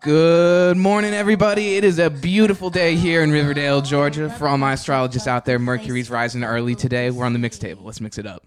Good 0.00 0.76
morning, 0.76 1.14
everybody. 1.14 1.76
It 1.76 1.84
is 1.84 1.98
a 1.98 2.10
beautiful 2.10 2.70
day 2.70 2.94
here 2.94 3.22
in 3.22 3.32
Riverdale, 3.32 3.82
Georgia. 3.82 4.30
For 4.30 4.46
all 4.46 4.56
my 4.56 4.74
astrologists 4.74 5.26
out 5.26 5.44
there, 5.44 5.58
Mercury's 5.58 6.10
rising 6.10 6.44
early 6.44 6.74
today. 6.74 7.10
We're 7.10 7.24
on 7.24 7.32
the 7.32 7.38
mix 7.38 7.58
table. 7.58 7.84
Let's 7.84 8.00
mix 8.00 8.16
it 8.18 8.26
up. 8.26 8.44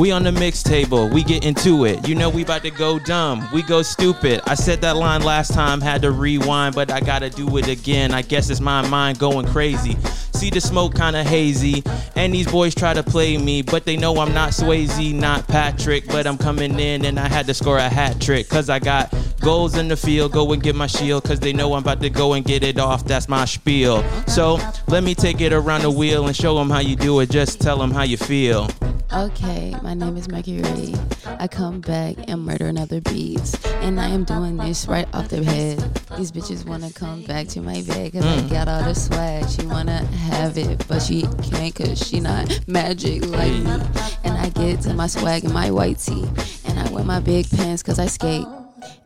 We 0.00 0.12
on 0.12 0.22
the 0.22 0.32
mix 0.32 0.62
table, 0.62 1.10
we 1.10 1.22
get 1.22 1.44
into 1.44 1.84
it. 1.84 2.08
You 2.08 2.14
know 2.14 2.30
we 2.30 2.42
about 2.42 2.62
to 2.62 2.70
go 2.70 2.98
dumb, 2.98 3.46
we 3.52 3.60
go 3.60 3.82
stupid. 3.82 4.40
I 4.46 4.54
said 4.54 4.80
that 4.80 4.96
line 4.96 5.20
last 5.20 5.52
time, 5.52 5.82
had 5.82 6.00
to 6.00 6.10
rewind, 6.10 6.74
but 6.74 6.90
I 6.90 7.00
gotta 7.00 7.28
do 7.28 7.58
it 7.58 7.68
again. 7.68 8.14
I 8.14 8.22
guess 8.22 8.48
it's 8.48 8.62
my 8.62 8.80
mind 8.88 9.18
going 9.18 9.46
crazy. 9.48 9.98
See 10.32 10.48
the 10.48 10.58
smoke 10.62 10.94
kinda 10.94 11.22
hazy, 11.22 11.84
and 12.16 12.32
these 12.32 12.50
boys 12.50 12.74
try 12.74 12.94
to 12.94 13.02
play 13.02 13.36
me, 13.36 13.60
but 13.60 13.84
they 13.84 13.98
know 13.98 14.16
I'm 14.16 14.32
not 14.32 14.52
Swayze, 14.52 15.12
not 15.12 15.46
Patrick. 15.46 16.06
But 16.06 16.26
I'm 16.26 16.38
coming 16.38 16.80
in 16.80 17.04
and 17.04 17.20
I 17.20 17.28
had 17.28 17.46
to 17.48 17.52
score 17.52 17.76
a 17.76 17.90
hat 17.90 18.22
trick, 18.22 18.48
cause 18.48 18.70
I 18.70 18.78
got 18.78 19.12
goals 19.42 19.76
in 19.76 19.88
the 19.88 19.98
field. 19.98 20.32
Go 20.32 20.50
and 20.54 20.62
get 20.62 20.74
my 20.74 20.86
shield, 20.86 21.24
cause 21.24 21.40
they 21.40 21.52
know 21.52 21.74
I'm 21.74 21.82
about 21.82 22.00
to 22.00 22.08
go 22.08 22.32
and 22.32 22.42
get 22.42 22.64
it 22.64 22.78
off. 22.78 23.04
That's 23.04 23.28
my 23.28 23.44
spiel. 23.44 24.02
So 24.28 24.58
let 24.88 25.04
me 25.04 25.14
take 25.14 25.42
it 25.42 25.52
around 25.52 25.82
the 25.82 25.90
wheel 25.90 26.26
and 26.26 26.34
show 26.34 26.56
them 26.56 26.70
how 26.70 26.80
you 26.80 26.96
do 26.96 27.20
it. 27.20 27.28
Just 27.28 27.60
tell 27.60 27.76
them 27.76 27.90
how 27.90 28.04
you 28.04 28.16
feel. 28.16 28.66
Okay, 29.12 29.74
my 29.82 29.92
name 29.92 30.16
is 30.16 30.28
Mercury. 30.28 30.94
I 31.26 31.48
come 31.48 31.80
back 31.80 32.14
and 32.28 32.44
murder 32.44 32.68
another 32.68 33.00
beats. 33.00 33.58
And 33.82 34.00
I 34.00 34.06
am 34.06 34.22
doing 34.22 34.56
this 34.56 34.86
right 34.86 35.08
off 35.12 35.28
the 35.28 35.42
head. 35.42 35.78
These 36.16 36.30
bitches 36.30 36.64
wanna 36.64 36.92
come 36.92 37.24
back 37.24 37.48
to 37.48 37.60
my 37.60 37.82
bed 37.82 38.12
cause 38.12 38.24
I 38.24 38.48
got 38.48 38.68
all 38.68 38.84
the 38.84 38.94
swag. 38.94 39.48
She 39.48 39.66
wanna 39.66 40.04
have 40.04 40.56
it, 40.56 40.86
but 40.86 41.02
she 41.02 41.22
can't 41.42 41.74
cause 41.74 42.06
she 42.06 42.20
not 42.20 42.60
magic 42.68 43.26
like 43.26 43.50
me. 43.50 43.80
And 44.22 44.38
I 44.38 44.48
get 44.50 44.82
to 44.82 44.94
my 44.94 45.08
swag 45.08 45.44
in 45.44 45.52
my 45.52 45.72
white 45.72 45.98
tee. 45.98 46.24
And 46.66 46.78
I 46.78 46.88
wear 46.92 47.02
my 47.02 47.18
big 47.18 47.50
pants 47.50 47.82
cause 47.82 47.98
I 47.98 48.06
skate. 48.06 48.46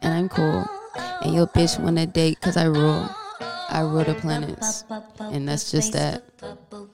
And 0.03 0.13
I'm 0.13 0.29
cool. 0.29 0.67
And 1.23 1.35
your 1.35 1.47
bitch 1.47 1.83
wanna 1.83 2.05
date 2.07 2.43
cause 2.43 2.59
I 2.59 2.65
rule. 2.65 3.09
I 3.71 3.81
rule 3.81 4.05
the 4.05 4.15
planets. 4.15 4.85
And 5.19 5.49
that's 5.49 5.71
just 5.71 5.95
that. 5.95 6.25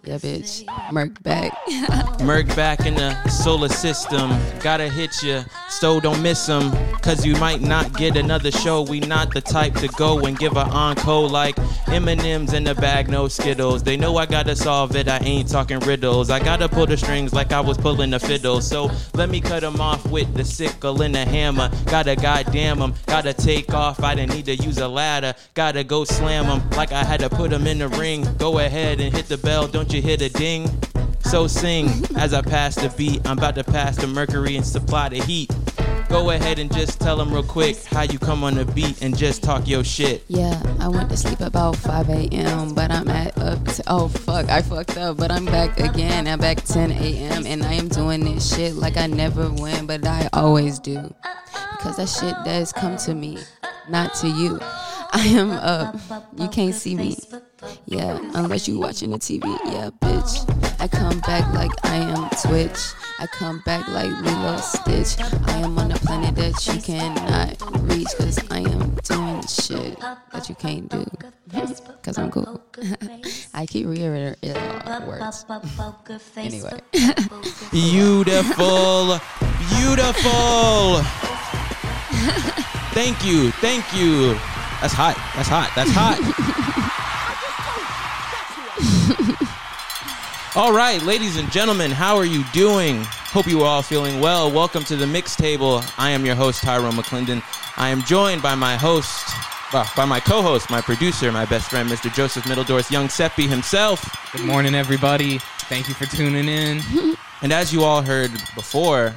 Yeah, 0.04 0.16
bitch. 0.16 0.64
Merc 0.92 1.22
back. 1.22 1.52
Merc 2.22 2.46
back 2.56 2.86
in 2.86 2.94
the 2.94 3.28
solar 3.28 3.68
system. 3.68 4.30
Gotta 4.60 4.88
hit 4.88 5.22
ya, 5.22 5.44
so 5.68 6.00
don't 6.00 6.22
miss 6.22 6.48
'em. 6.48 6.72
Cause 7.02 7.24
you 7.24 7.36
might 7.36 7.60
not 7.60 7.96
get 7.96 8.16
another 8.16 8.50
show. 8.50 8.82
We 8.82 9.00
not 9.00 9.32
the 9.32 9.40
type 9.40 9.74
to 9.76 9.88
go 9.88 10.18
and 10.20 10.38
give 10.38 10.56
a 10.56 10.64
encore 10.66 11.28
like 11.28 11.56
M&M's 11.88 12.52
in 12.52 12.64
the 12.64 12.74
bag, 12.74 13.08
no 13.08 13.28
Skittles. 13.28 13.82
They 13.82 13.96
know 13.96 14.16
I 14.16 14.26
gotta 14.26 14.54
solve 14.56 14.94
it, 14.96 15.08
I 15.08 15.18
ain't 15.18 15.48
talking 15.50 15.80
riddles. 15.80 16.30
I 16.30 16.38
gotta 16.40 16.68
pull 16.68 16.86
the 16.86 16.96
strings 16.96 17.32
like 17.32 17.52
I 17.52 17.60
was 17.60 17.76
pulling 17.78 18.10
the 18.10 18.20
fiddle. 18.20 18.60
So 18.60 18.90
let 19.14 19.28
me 19.30 19.40
cut 19.40 19.64
'em 19.64 19.80
off 19.80 20.06
with 20.08 20.34
the 20.34 20.44
sickle 20.44 21.02
and 21.02 21.14
the 21.14 21.24
hammer. 21.24 21.70
Gotta 21.86 22.16
goddamn 22.16 22.82
'em, 22.82 22.94
gotta 23.06 23.32
take 23.34 23.72
off. 23.74 24.02
I 24.02 24.14
didn't 24.14 24.34
need 24.34 24.46
to 24.46 24.56
use 24.56 24.78
a 24.78 24.88
ladder. 24.88 25.34
Gotta 25.54 25.84
go 25.84 26.04
slam 26.04 26.46
'em 26.46 26.62
like 26.76 26.92
I 26.92 27.04
had 27.04 27.20
to 27.20 27.28
put 27.30 27.52
'em 27.52 27.66
in 27.66 27.78
the 27.78 27.88
ring. 27.88 28.26
Go 28.38 28.58
ahead 28.58 29.00
and 29.00 29.14
hit 29.14 29.28
the 29.28 29.38
bell, 29.42 29.66
don't 29.66 29.92
you 29.92 30.00
hear 30.00 30.16
the 30.16 30.28
ding? 30.28 30.68
So 31.24 31.46
sing 31.46 31.88
as 32.16 32.34
I 32.34 32.42
pass 32.42 32.74
the 32.74 32.88
beat. 32.96 33.26
I'm 33.26 33.38
about 33.38 33.54
to 33.54 33.64
pass 33.64 33.96
the 33.96 34.06
mercury 34.06 34.56
and 34.56 34.66
supply 34.66 35.08
the 35.08 35.22
heat. 35.22 35.50
Go 36.08 36.30
ahead 36.30 36.58
and 36.58 36.72
just 36.72 37.00
tell 37.00 37.16
them 37.16 37.32
real 37.32 37.44
quick 37.44 37.80
how 37.84 38.02
you 38.02 38.18
come 38.18 38.42
on 38.42 38.54
the 38.56 38.64
beat 38.64 39.00
and 39.00 39.16
just 39.16 39.44
talk 39.44 39.68
your 39.68 39.84
shit. 39.84 40.24
Yeah, 40.26 40.60
I 40.80 40.88
went 40.88 41.08
to 41.10 41.16
sleep 41.16 41.40
about 41.40 41.76
5 41.76 42.08
a.m., 42.08 42.74
but 42.74 42.90
I'm 42.90 43.08
at 43.08 43.38
up 43.38 43.64
to, 43.64 43.84
oh 43.86 44.08
fuck, 44.08 44.48
I 44.48 44.60
fucked 44.60 44.96
up, 44.96 45.18
but 45.18 45.30
I'm 45.30 45.44
back 45.44 45.78
again. 45.78 46.26
I'm 46.26 46.40
back 46.40 46.64
10 46.64 46.90
a.m., 46.90 47.46
and 47.46 47.62
I 47.62 47.74
am 47.74 47.86
doing 47.86 48.24
this 48.24 48.52
shit 48.52 48.74
like 48.74 48.96
I 48.96 49.06
never 49.06 49.52
win, 49.52 49.86
but 49.86 50.04
I 50.04 50.28
always 50.32 50.80
do. 50.80 51.14
Because 51.76 51.96
that 51.96 52.08
shit 52.08 52.34
does 52.44 52.72
come 52.72 52.96
to 52.98 53.14
me, 53.14 53.38
not 53.88 54.12
to 54.16 54.26
you. 54.28 54.58
I 55.12 55.26
am 55.26 55.50
up. 55.50 55.96
You 56.38 56.48
can't 56.48 56.74
see 56.74 56.94
me. 56.94 57.16
Yeah, 57.86 58.18
unless 58.34 58.68
you 58.68 58.78
watching 58.78 59.10
the 59.10 59.18
TV. 59.18 59.44
Yeah, 59.66 59.90
bitch. 60.00 60.46
I 60.80 60.88
come 60.88 61.20
back 61.20 61.52
like 61.54 61.70
I 61.84 61.96
am 61.96 62.30
Twitch. 62.42 62.78
I 63.18 63.26
come 63.26 63.60
back 63.66 63.86
like 63.88 64.10
Lilo 64.22 64.56
Stitch. 64.58 65.18
I 65.46 65.58
am 65.58 65.78
on 65.78 65.92
a 65.92 65.96
planet 65.96 66.34
that 66.36 66.66
you 66.66 66.80
cannot 66.80 67.60
reach 67.82 68.08
because 68.16 68.38
I 68.50 68.60
am 68.60 68.94
doing 69.04 69.46
shit 69.46 69.98
that 70.32 70.48
you 70.48 70.54
can't 70.54 70.88
do. 70.88 71.04
Because 72.00 72.16
I'm 72.16 72.30
cool. 72.30 72.62
I 73.54 73.66
keep 73.66 73.86
reiterating 73.86 74.56
uh, 74.56 75.04
words. 75.06 75.44
Anyway. 76.36 76.80
Beautiful, 77.72 79.18
beautiful. 79.68 81.02
Thank 82.94 83.24
you, 83.24 83.50
thank 83.60 83.84
you. 83.94 84.38
That's 84.80 84.94
hot. 84.94 85.14
That's 85.36 85.48
hot. 85.48 85.70
That's 85.76 85.90
hot. 85.92 86.16
all 90.56 90.72
right, 90.72 91.02
ladies 91.02 91.36
and 91.36 91.52
gentlemen, 91.52 91.90
how 91.90 92.16
are 92.16 92.24
you 92.24 92.44
doing? 92.54 93.02
Hope 93.04 93.46
you 93.46 93.60
are 93.60 93.66
all 93.66 93.82
feeling 93.82 94.20
well. 94.20 94.50
Welcome 94.50 94.84
to 94.84 94.96
the 94.96 95.06
mix 95.06 95.36
table. 95.36 95.82
I 95.98 96.08
am 96.10 96.24
your 96.24 96.34
host, 96.34 96.62
Tyrone 96.62 96.94
McClendon. 96.94 97.42
I 97.76 97.90
am 97.90 98.00
joined 98.04 98.40
by 98.42 98.54
my 98.54 98.78
host, 98.78 99.28
well, 99.70 99.86
by 99.94 100.06
my 100.06 100.18
co-host, 100.18 100.70
my 100.70 100.80
producer, 100.80 101.30
my 101.30 101.44
best 101.44 101.68
friend, 101.68 101.86
Mr. 101.86 102.10
Joseph 102.14 102.44
Middledorf, 102.44 102.90
yung 102.90 103.10
Seppi 103.10 103.46
himself. 103.46 104.02
Good 104.32 104.46
morning, 104.46 104.74
everybody. 104.74 105.40
Thank 105.68 105.88
you 105.88 105.94
for 105.94 106.06
tuning 106.06 106.48
in. 106.48 106.80
And 107.42 107.52
as 107.52 107.70
you 107.70 107.84
all 107.84 108.00
heard 108.00 108.30
before, 108.54 109.14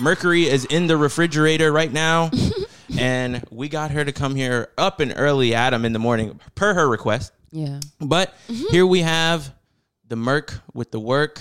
Mercury 0.00 0.46
is 0.46 0.64
in 0.64 0.88
the 0.88 0.96
refrigerator 0.96 1.70
right 1.70 1.92
now. 1.92 2.32
and 2.98 3.44
we 3.50 3.68
got 3.68 3.90
her 3.90 4.04
to 4.04 4.12
come 4.12 4.34
here 4.34 4.68
up 4.78 5.00
and 5.00 5.12
early, 5.16 5.54
Adam, 5.54 5.84
in 5.84 5.92
the 5.92 5.98
morning, 5.98 6.40
per 6.54 6.74
her 6.74 6.88
request. 6.88 7.32
Yeah, 7.52 7.80
But 8.00 8.34
mm-hmm. 8.48 8.66
here 8.70 8.86
we 8.86 9.00
have 9.00 9.54
the 10.08 10.16
Merc 10.16 10.60
with 10.74 10.90
the 10.90 11.00
work. 11.00 11.40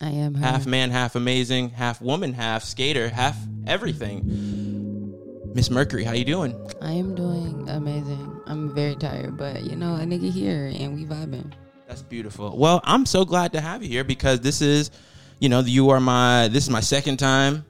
I 0.00 0.10
am 0.10 0.34
her. 0.34 0.44
Half 0.44 0.66
man, 0.66 0.90
half 0.90 1.14
amazing, 1.14 1.70
half 1.70 2.00
woman, 2.00 2.32
half 2.32 2.64
skater, 2.64 3.08
half 3.08 3.36
everything. 3.66 4.22
Miss 5.54 5.70
Mercury, 5.70 6.04
how 6.04 6.12
you 6.12 6.24
doing? 6.24 6.56
I 6.80 6.92
am 6.92 7.14
doing 7.14 7.68
amazing. 7.68 8.40
I'm 8.46 8.74
very 8.74 8.96
tired, 8.96 9.36
but 9.36 9.62
you 9.64 9.76
know, 9.76 9.94
a 9.94 10.00
nigga 10.00 10.30
here 10.30 10.72
and 10.74 10.94
we 10.94 11.04
vibing. 11.04 11.52
That's 11.86 12.02
beautiful. 12.02 12.56
Well, 12.56 12.80
I'm 12.84 13.04
so 13.04 13.24
glad 13.26 13.52
to 13.52 13.60
have 13.60 13.82
you 13.82 13.88
here 13.88 14.04
because 14.04 14.40
this 14.40 14.62
is, 14.62 14.90
you 15.42 15.48
know, 15.48 15.58
you 15.60 15.90
are 15.90 15.98
my 15.98 16.46
this 16.48 16.62
is 16.62 16.70
my 16.70 16.80
second 16.80 17.16
time 17.18 17.64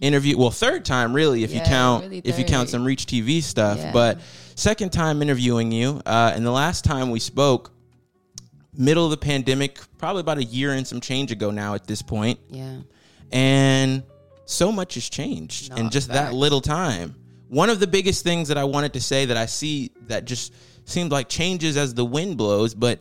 interview. 0.00 0.36
Well, 0.36 0.50
third 0.50 0.84
time 0.84 1.12
really, 1.12 1.44
if 1.44 1.52
you 1.52 1.60
Mm-hmm. 1.60 1.70
Count 1.70 2.02
really 2.04 2.18
if 2.24 2.36
you 2.38 2.44
count 2.44 2.68
some 2.68 2.84
Reach 2.84 3.06
TV 3.06 3.40
stuff. 3.40 3.78
Yeah. 3.78 3.92
But 3.92 4.20
second 4.56 4.90
time 4.90 5.22
interviewing 5.22 5.70
you. 5.70 6.02
Uh, 6.04 6.32
and 6.34 6.44
the 6.44 6.50
last 6.50 6.84
time 6.84 7.12
we 7.12 7.20
spoke, 7.20 7.70
middle 8.76 9.04
of 9.04 9.12
the 9.12 9.16
pandemic, 9.18 9.78
probably 9.98 10.20
about 10.20 10.38
a 10.38 10.44
year 10.44 10.72
and 10.72 10.84
some 10.84 11.00
change 11.00 11.30
ago 11.30 11.52
now 11.52 11.74
at 11.74 11.86
this 11.86 12.02
point, 12.02 12.40
Yeah. 12.50 12.78
and 13.30 14.02
so 14.46 14.72
much 14.72 14.94
has 14.94 15.08
changed 15.08 15.70
No, 15.70 15.76
in 15.76 15.90
just 15.90 16.08
that 16.08 16.34
little 16.34 16.60
time. 16.60 17.14
One 17.48 17.70
of 17.70 17.78
the 17.78 17.86
biggest 17.86 18.24
things 18.24 18.48
that 18.48 18.58
I 18.58 18.64
wanted 18.64 18.94
to 18.94 19.00
say 19.00 19.26
that 19.26 19.36
I 19.36 19.46
see 19.46 19.92
that 20.08 20.24
just 20.24 20.52
seems 20.86 21.12
like 21.12 21.28
changes 21.28 21.76
as 21.76 21.94
the 21.94 22.04
wind 22.04 22.36
blows, 22.36 22.74
but 22.74 22.98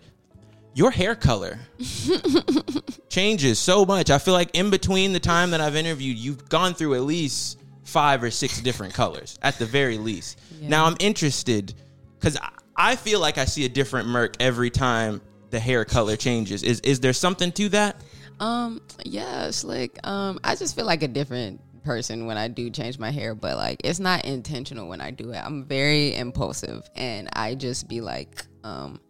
your 0.73 0.91
hair 0.91 1.15
color 1.15 1.59
changes 3.09 3.59
so 3.59 3.85
much. 3.85 4.09
I 4.09 4.17
feel 4.17 4.33
like 4.33 4.51
in 4.53 4.69
between 4.69 5.13
the 5.13 5.19
time 5.19 5.51
that 5.51 5.61
I've 5.61 5.75
interviewed, 5.75 6.17
you've 6.17 6.47
gone 6.49 6.73
through 6.73 6.95
at 6.95 7.01
least 7.01 7.59
five 7.83 8.23
or 8.23 8.31
six 8.31 8.61
different 8.61 8.93
colors 8.93 9.37
at 9.41 9.57
the 9.57 9.65
very 9.65 9.97
least. 9.97 10.39
Yeah. 10.59 10.69
Now 10.69 10.85
I'm 10.85 10.95
interested 10.99 11.73
because 12.19 12.37
I 12.75 12.95
feel 12.95 13.19
like 13.19 13.37
I 13.37 13.45
see 13.45 13.65
a 13.65 13.69
different 13.69 14.07
Merc 14.07 14.35
every 14.39 14.69
time 14.69 15.21
the 15.49 15.59
hair 15.59 15.83
color 15.83 16.15
changes. 16.15 16.63
Is 16.63 16.79
is 16.81 16.99
there 16.99 17.13
something 17.13 17.51
to 17.53 17.69
that? 17.69 18.01
Um, 18.39 18.81
yeah, 19.05 19.47
it's 19.47 19.63
like 19.63 19.99
um 20.07 20.39
I 20.43 20.55
just 20.55 20.75
feel 20.75 20.85
like 20.85 21.03
a 21.03 21.07
different 21.07 21.61
person 21.83 22.27
when 22.27 22.37
I 22.37 22.47
do 22.47 22.69
change 22.69 22.97
my 22.97 23.11
hair, 23.11 23.35
but 23.35 23.57
like 23.57 23.81
it's 23.83 23.99
not 23.99 24.23
intentional 24.23 24.87
when 24.87 25.01
I 25.01 25.11
do 25.11 25.31
it. 25.31 25.37
I'm 25.37 25.65
very 25.65 26.15
impulsive 26.15 26.89
and 26.95 27.27
I 27.33 27.55
just 27.55 27.87
be 27.89 27.99
like 27.99 28.45
um 28.63 29.01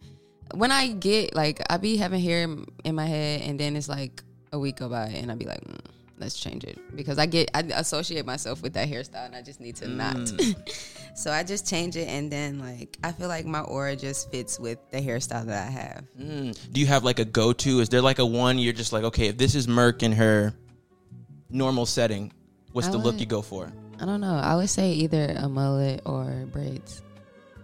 when 0.54 0.70
I 0.70 0.88
get 0.88 1.34
like 1.34 1.60
I 1.70 1.76
be 1.76 1.96
having 1.96 2.20
hair 2.20 2.42
in- 2.84 2.94
my 2.94 3.06
head 3.06 3.42
and 3.42 3.58
then 3.58 3.76
it's 3.76 3.88
like 3.88 4.22
a 4.52 4.58
week 4.58 4.76
go 4.76 4.88
by 4.88 5.06
and 5.06 5.30
I 5.30 5.34
be 5.34 5.46
like 5.46 5.62
mm, 5.64 5.78
let's 6.18 6.38
change 6.38 6.64
it 6.64 6.78
because 6.94 7.18
I 7.18 7.26
get 7.26 7.50
I 7.54 7.60
associate 7.74 8.24
myself 8.26 8.62
with 8.62 8.74
that 8.74 8.88
hairstyle 8.88 9.26
and 9.26 9.34
I 9.34 9.42
just 9.42 9.60
need 9.60 9.76
to 9.76 9.88
not. 9.88 10.30
so 11.14 11.30
I 11.30 11.42
just 11.42 11.66
change 11.66 11.96
it 11.96 12.08
and 12.08 12.30
then 12.30 12.58
like 12.58 12.96
I 13.02 13.12
feel 13.12 13.28
like 13.28 13.46
my 13.46 13.60
aura 13.60 13.96
just 13.96 14.30
fits 14.30 14.58
with 14.58 14.78
the 14.90 14.98
hairstyle 14.98 15.46
that 15.46 15.68
I 15.68 15.70
have. 15.70 16.04
Mm. 16.18 16.72
Do 16.72 16.80
you 16.80 16.86
have 16.86 17.04
like 17.04 17.18
a 17.18 17.24
go 17.24 17.52
to? 17.52 17.80
Is 17.80 17.88
there 17.88 18.02
like 18.02 18.18
a 18.18 18.26
one 18.26 18.58
you're 18.58 18.72
just 18.72 18.92
like, 18.92 19.04
okay, 19.04 19.28
if 19.28 19.38
this 19.38 19.54
is 19.54 19.66
Merc 19.68 20.02
in 20.02 20.12
her 20.12 20.54
normal 21.50 21.86
setting, 21.86 22.32
what's 22.72 22.88
I 22.88 22.92
the 22.92 22.98
look 22.98 23.20
you 23.20 23.26
go 23.26 23.42
for? 23.42 23.72
I 24.00 24.04
don't 24.04 24.20
know. 24.20 24.34
I 24.34 24.56
would 24.56 24.70
say 24.70 24.92
either 24.92 25.34
a 25.36 25.48
mullet 25.48 26.02
or 26.06 26.46
braids. 26.50 27.02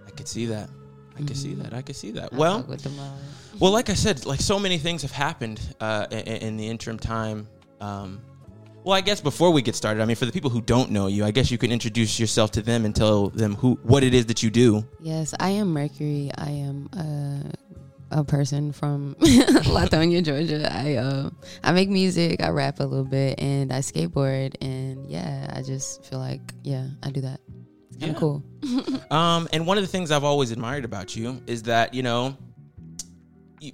I 0.06 0.10
could 0.10 0.28
see 0.28 0.46
that. 0.46 0.70
I 1.18 1.22
could 1.26 1.36
see 1.36 1.54
Mhm. 1.54 1.62
that. 1.62 1.74
I 1.74 1.82
could 1.82 1.96
see 1.96 2.10
that. 2.12 2.32
I 2.32 2.36
Well, 2.36 2.58
fuck 2.58 2.68
with 2.68 2.82
the 2.82 2.90
well, 3.58 3.72
like 3.72 3.90
I 3.90 3.94
said, 3.94 4.24
like 4.26 4.40
so 4.40 4.58
many 4.58 4.78
things 4.78 5.02
have 5.02 5.10
happened 5.10 5.60
uh, 5.80 6.06
in, 6.10 6.18
in 6.18 6.56
the 6.56 6.68
interim 6.68 6.98
time. 6.98 7.48
Um, 7.80 8.20
Well, 8.84 8.96
I 8.96 9.02
guess 9.02 9.20
before 9.20 9.50
we 9.50 9.60
get 9.60 9.74
started, 9.74 10.00
I 10.02 10.06
mean, 10.06 10.16
for 10.16 10.24
the 10.26 10.32
people 10.32 10.50
who 10.50 10.62
don't 10.62 10.90
know 10.90 11.08
you, 11.08 11.24
I 11.24 11.30
guess 11.32 11.50
you 11.50 11.58
can 11.58 11.70
introduce 11.72 12.18
yourself 12.20 12.52
to 12.52 12.62
them 12.62 12.84
and 12.86 12.94
tell 12.94 13.28
them 13.28 13.54
who 13.56 13.78
what 13.82 14.02
it 14.04 14.14
is 14.14 14.26
that 14.26 14.42
you 14.42 14.50
do. 14.50 14.84
Yes, 15.02 15.34
I 15.40 15.50
am 15.50 15.72
Mercury. 15.72 16.30
I 16.38 16.50
am 16.50 16.88
a, 18.12 18.20
a 18.20 18.24
person 18.24 18.72
from 18.72 19.14
Lithonia, 19.20 20.22
Georgia. 20.22 20.70
I 20.72 20.94
uh, 20.94 21.28
I 21.64 21.72
make 21.72 21.88
music, 21.90 22.40
I 22.42 22.48
rap 22.50 22.80
a 22.80 22.84
little 22.84 23.04
bit, 23.04 23.38
and 23.40 23.72
I 23.72 23.80
skateboard. 23.80 24.54
And 24.62 25.04
yeah, 25.10 25.52
I 25.54 25.60
just 25.62 26.04
feel 26.06 26.20
like 26.20 26.54
yeah, 26.62 26.86
I 27.02 27.10
do 27.10 27.20
that. 27.22 27.40
It's 28.00 28.04
kind 28.04 28.16
of 28.16 28.16
Yeah. 28.16 28.20
cool. 28.20 29.00
Um, 29.10 29.48
and 29.52 29.66
one 29.66 29.78
of 29.78 29.82
the 29.84 29.88
things 29.88 30.10
I've 30.10 30.24
always 30.24 30.50
admired 30.50 30.84
about 30.84 31.16
you 31.16 31.40
is 31.46 31.62
that 31.64 31.94
you 31.94 32.02
know 32.02 32.36
you, 33.60 33.72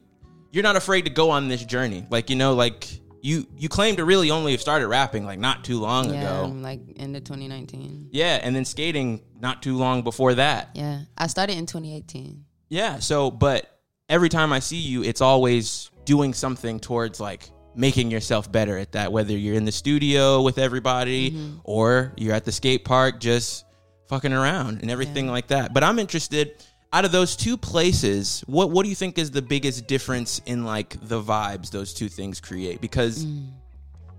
you're 0.53 0.63
not 0.63 0.77
afraid 0.77 1.03
to 1.07 1.11
go 1.11 1.31
on 1.31 1.49
this 1.49 1.65
journey. 1.65 2.07
Like 2.11 2.31
you 2.31 2.37
know, 2.37 2.55
like 2.55 2.89
you 3.23 3.47
you 3.57 3.69
claim 3.69 3.97
to 3.97 4.05
really 4.05 4.31
only 4.31 4.53
have 4.53 4.61
started 4.61 4.87
rapping 4.89 5.25
like 5.25 5.39
not 5.39 5.65
too 5.65 5.81
long 5.81 6.13
Yeah, 6.13 6.43
ago. 6.45 6.53
like 6.57 6.81
end 6.97 7.17
of 7.17 7.25
2019. 7.25 8.11
Yeah, 8.13 8.39
and 8.43 8.55
then 8.55 8.65
skating 8.65 9.23
not 9.41 9.63
too 9.63 9.77
long 9.77 10.03
before 10.03 10.35
that. 10.35 10.71
Yeah, 10.75 11.01
I 11.19 11.27
started 11.27 11.57
in 11.59 11.67
2018. 11.67 12.45
Yeah. 12.69 12.99
So, 13.01 13.31
but 13.31 13.67
every 14.09 14.29
time 14.29 14.53
I 14.53 14.61
see 14.61 14.77
you, 14.79 15.03
it's 15.03 15.21
always 15.21 15.91
doing 16.05 16.35
something 16.35 16.79
towards 16.81 17.19
like 17.21 17.51
making 17.75 18.11
yourself 18.11 18.51
better 18.53 18.79
at 18.79 18.93
that. 18.93 19.11
Whether 19.11 19.37
you're 19.37 19.55
in 19.57 19.65
the 19.65 19.73
studio 19.73 20.43
with 20.43 20.59
everybody 20.59 21.37
or 21.65 22.13
you're 22.17 22.35
at 22.35 22.45
the 22.45 22.53
skate 22.53 22.85
park 22.85 23.19
just 23.21 23.65
fucking 24.09 24.33
around 24.33 24.83
and 24.83 24.91
everything 24.91 25.27
Yeah. 25.27 25.33
like 25.33 25.49
that. 25.49 25.73
But 25.73 25.85
I'm 25.85 25.99
interested. 25.99 26.53
Out 26.93 27.05
of 27.05 27.11
those 27.11 27.35
two 27.35 27.57
places, 27.57 28.45
what 28.47 28.71
what 28.71 28.85
do 28.85 28.89
you 28.89 28.95
think 28.95 29.19
is 29.19 29.33
the 29.33 29.43
biggest 29.43 29.89
difference 29.89 30.41
in 30.47 30.65
like 30.65 30.97
the 31.09 31.21
vibes 31.21 31.71
those 31.71 31.93
two 31.93 32.09
things 32.09 32.41
create? 32.41 32.81
Because 32.81 33.25
mm. 33.25 33.51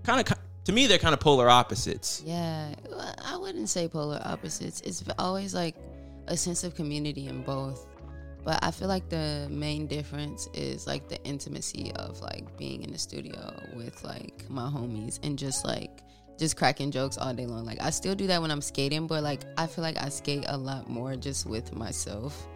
kind 0.02 0.20
of 0.20 0.38
to 0.66 0.72
me, 0.72 0.88
they're 0.88 0.98
kind 0.98 1.14
of 1.14 1.20
polar 1.20 1.48
opposites. 1.48 2.22
Yeah, 2.26 2.74
well, 2.90 3.14
I 3.24 3.36
wouldn't 3.36 3.68
say 3.68 3.86
polar 3.86 4.20
opposites. 4.24 4.80
It's 4.80 5.04
always 5.16 5.54
like 5.54 5.76
a 6.26 6.36
sense 6.36 6.64
of 6.64 6.74
community 6.74 7.28
in 7.28 7.42
both. 7.42 7.86
But 8.44 8.58
I 8.62 8.72
feel 8.72 8.88
like 8.88 9.08
the 9.08 9.46
main 9.50 9.86
difference 9.86 10.48
is 10.54 10.86
like 10.86 11.08
the 11.08 11.22
intimacy 11.24 11.92
of 11.96 12.20
like 12.20 12.56
being 12.56 12.82
in 12.82 12.92
the 12.92 12.98
studio 12.98 13.54
with 13.74 14.02
like 14.04 14.44
my 14.48 14.68
homies 14.68 15.18
and 15.22 15.38
just 15.38 15.64
like 15.64 16.02
just 16.38 16.56
cracking 16.56 16.90
jokes 16.90 17.18
all 17.18 17.32
day 17.32 17.46
long. 17.46 17.64
Like 17.64 17.80
I 17.80 17.90
still 17.90 18.14
do 18.14 18.26
that 18.28 18.40
when 18.40 18.50
I'm 18.50 18.60
skating, 18.60 19.06
but 19.06 19.22
like 19.22 19.42
I 19.56 19.66
feel 19.66 19.82
like 19.82 20.00
I 20.00 20.08
skate 20.08 20.44
a 20.48 20.56
lot 20.56 20.88
more 20.88 21.16
just 21.16 21.46
with 21.46 21.74
myself 21.74 22.46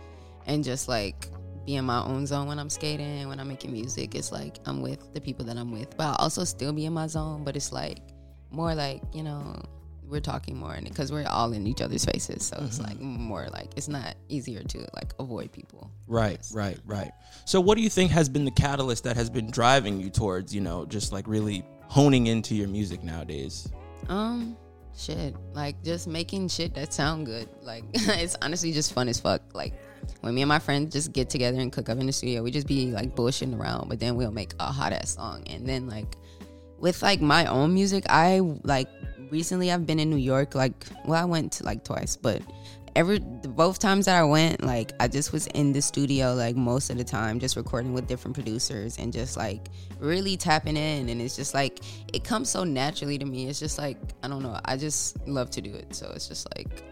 and 0.46 0.62
just 0.62 0.88
like 0.88 1.28
be 1.66 1.76
in 1.76 1.84
my 1.84 2.02
own 2.02 2.26
zone 2.26 2.48
when 2.48 2.58
I'm 2.58 2.70
skating. 2.70 3.28
When 3.28 3.40
I'm 3.40 3.48
making 3.48 3.72
music, 3.72 4.14
it's 4.14 4.32
like 4.32 4.58
I'm 4.66 4.80
with 4.82 5.12
the 5.14 5.20
people 5.20 5.44
that 5.46 5.56
I'm 5.56 5.72
with, 5.72 5.96
but 5.96 6.04
I 6.04 6.16
also 6.18 6.44
still 6.44 6.72
be 6.72 6.86
in 6.86 6.92
my 6.92 7.06
zone. 7.06 7.44
But 7.44 7.56
it's 7.56 7.72
like 7.72 7.98
more 8.50 8.74
like 8.74 9.02
you 9.14 9.22
know 9.22 9.62
we're 10.10 10.20
talking 10.20 10.56
more 10.56 10.72
and 10.72 10.88
because 10.88 11.12
we're 11.12 11.26
all 11.28 11.52
in 11.52 11.66
each 11.66 11.80
other's 11.80 12.04
faces, 12.04 12.44
so 12.44 12.56
it's 12.66 12.80
like 12.80 12.96
mm-hmm. 12.96 13.22
more 13.22 13.46
like 13.52 13.70
it's 13.76 13.88
not 13.88 14.16
easier 14.28 14.62
to 14.62 14.78
like 14.94 15.12
avoid 15.18 15.52
people. 15.52 15.90
Right, 16.06 16.40
right, 16.52 16.78
right. 16.84 17.12
So, 17.44 17.60
what 17.60 17.76
do 17.76 17.82
you 17.82 17.88
think 17.88 18.10
has 18.10 18.28
been 18.28 18.44
the 18.44 18.50
catalyst 18.50 19.04
that 19.04 19.16
has 19.16 19.30
been 19.30 19.50
driving 19.50 20.00
you 20.00 20.10
towards, 20.10 20.52
you 20.52 20.60
know, 20.60 20.84
just 20.84 21.12
like 21.12 21.28
really 21.28 21.64
honing 21.90 22.28
into 22.28 22.54
your 22.54 22.68
music 22.68 23.02
nowadays? 23.02 23.68
Um, 24.08 24.56
shit, 24.96 25.34
like 25.52 25.82
just 25.82 26.06
making 26.06 26.46
shit 26.46 26.72
that 26.74 26.94
sound 26.94 27.26
good. 27.26 27.48
Like 27.62 27.84
it's 27.92 28.36
honestly 28.40 28.70
just 28.72 28.92
fun 28.92 29.08
as 29.08 29.20
fuck. 29.20 29.42
Like 29.52 29.74
when 30.20 30.34
me 30.34 30.42
and 30.42 30.48
my 30.48 30.60
friends 30.60 30.92
just 30.92 31.12
get 31.12 31.28
together 31.28 31.58
and 31.58 31.72
cook 31.72 31.88
up 31.88 31.98
in 31.98 32.06
the 32.06 32.12
studio, 32.12 32.44
we 32.44 32.52
just 32.52 32.68
be 32.68 32.92
like 32.92 33.16
bullshitting 33.16 33.58
around, 33.58 33.88
but 33.88 33.98
then 33.98 34.14
we'll 34.14 34.30
make 34.30 34.54
a 34.60 34.66
hot 34.66 34.92
ass 34.92 35.16
song. 35.16 35.42
And 35.48 35.66
then 35.66 35.88
like 35.88 36.16
with 36.78 37.02
like 37.02 37.20
my 37.20 37.46
own 37.46 37.74
music, 37.74 38.04
I 38.08 38.38
like 38.62 38.88
recently 39.32 39.72
I've 39.72 39.84
been 39.84 39.98
in 39.98 40.10
New 40.10 40.16
York. 40.16 40.54
Like 40.54 40.86
well, 41.04 41.20
I 41.20 41.24
went 41.24 41.50
to 41.54 41.64
like 41.64 41.82
twice, 41.82 42.14
but 42.14 42.40
every 42.96 43.18
both 43.18 43.78
times 43.78 44.06
that 44.06 44.16
I 44.16 44.24
went, 44.24 44.62
like 44.62 44.92
I 45.00 45.08
just 45.08 45.32
was 45.32 45.46
in 45.48 45.72
the 45.72 45.82
studio 45.82 46.34
like 46.34 46.56
most 46.56 46.90
of 46.90 46.98
the 46.98 47.04
time, 47.04 47.38
just 47.40 47.56
recording 47.56 47.92
with 47.92 48.06
different 48.06 48.34
producers 48.34 48.98
and 48.98 49.12
just 49.12 49.36
like 49.36 49.68
really 49.98 50.36
tapping 50.36 50.76
in. 50.76 51.08
And 51.08 51.20
it's 51.20 51.36
just 51.36 51.54
like 51.54 51.80
it 52.12 52.24
comes 52.24 52.48
so 52.48 52.64
naturally 52.64 53.18
to 53.18 53.24
me. 53.24 53.48
It's 53.48 53.60
just 53.60 53.78
like 53.78 53.96
I 54.22 54.28
don't 54.28 54.42
know. 54.42 54.58
I 54.64 54.76
just 54.76 55.26
love 55.26 55.50
to 55.50 55.60
do 55.60 55.74
it. 55.74 55.94
So 55.94 56.10
it's 56.14 56.28
just 56.28 56.46
like 56.56 56.82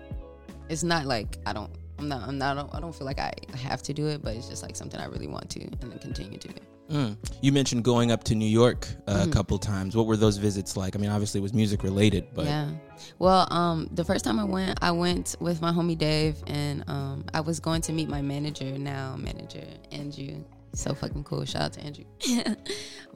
it's 0.69 0.83
not 0.83 1.07
like 1.07 1.39
I 1.47 1.53
don't. 1.53 1.71
I'm 1.99 2.09
not. 2.09 2.29
I'm 2.29 2.39
not. 2.39 2.57
I 2.57 2.61
don't, 2.61 2.75
I 2.75 2.81
don't 2.81 2.95
feel 2.95 3.07
like 3.07 3.19
I 3.19 3.33
have 3.57 3.83
to 3.83 3.93
do 3.93 4.07
it, 4.07 4.23
but 4.23 4.37
it's 4.37 4.49
just 4.49 4.63
like 4.63 4.77
something 4.77 5.01
I 5.01 5.07
really 5.07 5.27
want 5.27 5.51
to 5.51 5.61
and 5.61 5.77
then 5.81 5.99
continue 5.99 6.39
to 6.39 6.49
do. 6.49 6.61
Mm. 6.91 7.17
You 7.43 7.53
mentioned 7.53 7.85
going 7.85 8.11
up 8.11 8.25
to 8.25 8.35
New 8.35 8.47
York 8.49 8.89
uh, 9.07 9.13
Mm-hmm. 9.15 9.31
a 9.31 9.33
couple 9.33 9.59
times. 9.59 9.95
What 9.95 10.07
were 10.07 10.17
those 10.17 10.37
visits 10.39 10.77
like? 10.77 10.97
I 10.97 10.99
mean, 10.99 11.11
obviously 11.11 11.39
it 11.41 11.43
was 11.43 11.53
music 11.53 11.83
related, 11.83 12.29
but 12.35 12.47
yeah. 12.47 12.71
Well, 13.19 13.47
um, 13.53 13.89
the 13.93 14.05
first 14.05 14.25
time 14.25 14.39
I 14.39 14.45
went, 14.45 14.79
I 14.83 14.91
went 14.91 15.37
with 15.41 15.61
my 15.61 15.71
homie 15.71 15.97
Dave, 15.99 16.37
and 16.47 16.85
um, 16.89 17.25
I 17.35 17.41
was 17.41 17.61
going 17.61 17.83
to 17.83 17.93
meet 17.93 18.09
my 18.09 18.23
manager 18.23 18.77
now, 18.79 19.17
manager 19.17 19.65
Andrew. 19.93 20.43
So 20.73 20.95
fucking 20.95 21.25
cool. 21.25 21.45
Shout 21.45 21.63
out 21.63 21.73
to 21.75 21.81
Andrew. 21.81 22.05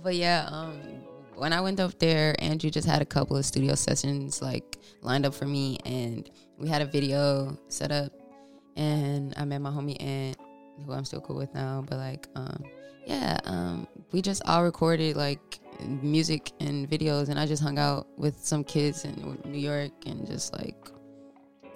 but 0.03 0.15
yeah, 0.17 0.49
um, 0.51 0.79
when 1.35 1.53
I 1.53 1.61
went 1.61 1.81
up 1.81 1.99
there, 1.99 2.35
Andrew 2.41 2.71
just 2.71 2.87
had 2.87 3.01
a 3.03 3.07
couple 3.07 3.37
of 3.37 3.45
studio 3.47 3.75
sessions 3.75 4.43
like 4.43 4.79
lined 5.01 5.25
up 5.27 5.35
for 5.35 5.47
me, 5.47 5.79
and 5.85 6.31
we 6.59 6.69
had 6.69 6.83
a 6.83 6.87
video 6.87 7.57
set 7.69 7.91
up, 7.91 8.13
and 8.77 9.33
I 9.37 9.45
met 9.45 9.61
my 9.61 9.71
homie 9.71 10.01
Ant, 10.03 10.37
who 10.85 10.93
I'm 10.93 11.05
still 11.05 11.21
cool 11.21 11.37
with 11.37 11.55
now. 11.55 11.85
But 11.89 11.99
like, 11.99 12.29
um, 12.37 12.65
yeah, 13.13 13.39
um, 13.45 13.87
we 14.13 14.23
just 14.23 14.43
all 14.47 14.63
recorded 14.65 15.17
like 15.17 15.61
music 16.03 16.53
and 16.61 16.89
videos, 16.89 17.29
and 17.29 17.39
I 17.39 17.47
just 17.47 17.63
hung 17.63 17.79
out 17.79 18.07
with 18.19 18.39
some 18.39 18.65
kids 18.65 19.05
in 19.05 19.39
New 19.45 19.59
York 19.59 19.93
and 20.07 20.27
just 20.27 20.53
like 20.53 20.77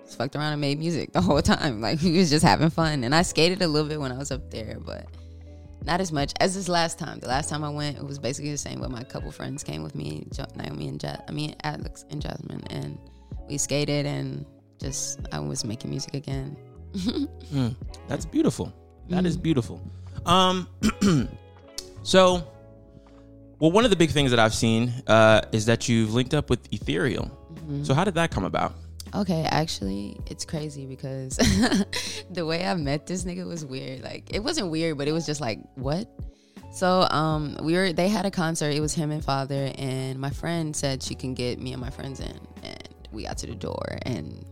just 0.05 0.17
fucked 0.19 0.37
around 0.37 0.53
and 0.53 0.61
made 0.61 0.79
music 0.79 1.12
the 1.12 1.21
whole 1.29 1.43
time. 1.43 1.81
Like 1.81 2.00
we 2.03 2.17
was 2.19 2.31
just 2.31 2.44
having 2.44 2.71
fun, 2.71 3.05
and 3.05 3.15
I 3.15 3.23
skated 3.23 3.62
a 3.62 3.69
little 3.69 3.88
bit 3.88 4.00
when 4.00 4.12
I 4.12 4.19
was 4.19 4.31
up 4.31 4.50
there, 4.50 4.79
but 4.81 5.06
not 5.85 6.00
as 6.00 6.11
much 6.11 6.33
as 6.41 6.55
this 6.55 6.69
last 6.69 6.99
time. 6.99 7.21
The 7.21 7.29
last 7.29 7.49
time 7.50 7.62
I 7.62 7.69
went, 7.71 7.99
it 7.99 8.05
was 8.05 8.19
basically 8.19 8.50
the 8.50 8.59
same. 8.59 8.81
But 8.81 8.91
my 8.91 9.03
couple 9.05 9.31
friends 9.31 9.62
came 9.62 9.83
with 9.83 9.94
me, 9.94 10.27
Jo- 10.33 10.47
Naomi 10.56 10.88
and 10.88 11.03
ja- 11.03 11.17
I 11.29 11.33
mean 11.33 11.55
Alex 11.65 12.05
and 12.11 12.21
Jasmine, 12.23 12.62
and 12.71 12.99
we 13.49 13.59
skated 13.59 14.06
and 14.06 14.47
just 14.81 15.21
I 15.33 15.41
was 15.41 15.65
making 15.65 15.91
music 15.91 16.15
again. 16.15 16.56
Mm, 17.53 17.77
that's 18.09 18.25
beautiful. 18.25 18.73
That 19.09 19.25
is 19.27 19.37
beautiful. 19.37 19.81
Um, 20.26 20.69
so, 22.02 22.46
well, 23.58 23.73
one 23.73 23.84
of 23.84 23.90
the 23.90 23.96
big 23.96 24.11
things 24.11 24.31
that 24.31 24.40
I've 24.40 24.55
seen 24.55 24.93
uh, 25.06 25.43
is 25.52 25.67
that 25.67 25.88
you've 25.88 26.12
linked 26.12 26.34
up 26.34 26.50
with 26.50 26.73
Ethereal. 26.73 27.31
So, 27.82 27.94
how 27.94 28.05
did 28.05 28.14
that 28.14 28.31
come 28.31 28.44
about? 28.44 28.75
Okay, 29.14 29.44
actually, 29.49 30.20
it's 30.26 30.44
crazy 30.44 30.87
because 30.87 31.37
the 32.31 32.44
way 32.44 32.67
I 32.67 32.75
met 32.75 33.06
this 33.06 33.25
nigga 33.25 33.47
was 33.47 33.64
weird. 33.64 34.02
Like, 34.02 34.33
it 34.33 34.40
wasn't 34.40 34.71
weird, 34.71 34.99
but 34.99 35.09
it 35.09 35.12
was 35.12 35.26
just 35.26 35.40
like, 35.40 35.59
what? 35.75 36.09
So, 36.73 37.09
um, 37.11 37.56
we 37.62 37.75
were 37.75 37.92
they 37.92 38.09
had 38.09 38.26
a 38.26 38.30
concert. 38.30 38.71
It 38.71 38.80
was 38.80 38.92
him 38.95 39.11
and 39.11 39.25
father, 39.25 39.73
and 39.78 40.18
my 40.18 40.30
friend 40.30 40.76
said 40.76 41.02
she 41.02 41.14
can 41.14 41.35
get 41.35 41.59
me 41.59 41.73
and 41.73 41.80
my 41.80 41.90
friends 41.90 42.21
in, 42.21 42.38
and 42.62 42.88
we 43.11 43.25
got 43.25 43.38
to 43.38 43.47
the 43.47 43.54
door, 43.54 43.99
and 44.02 44.45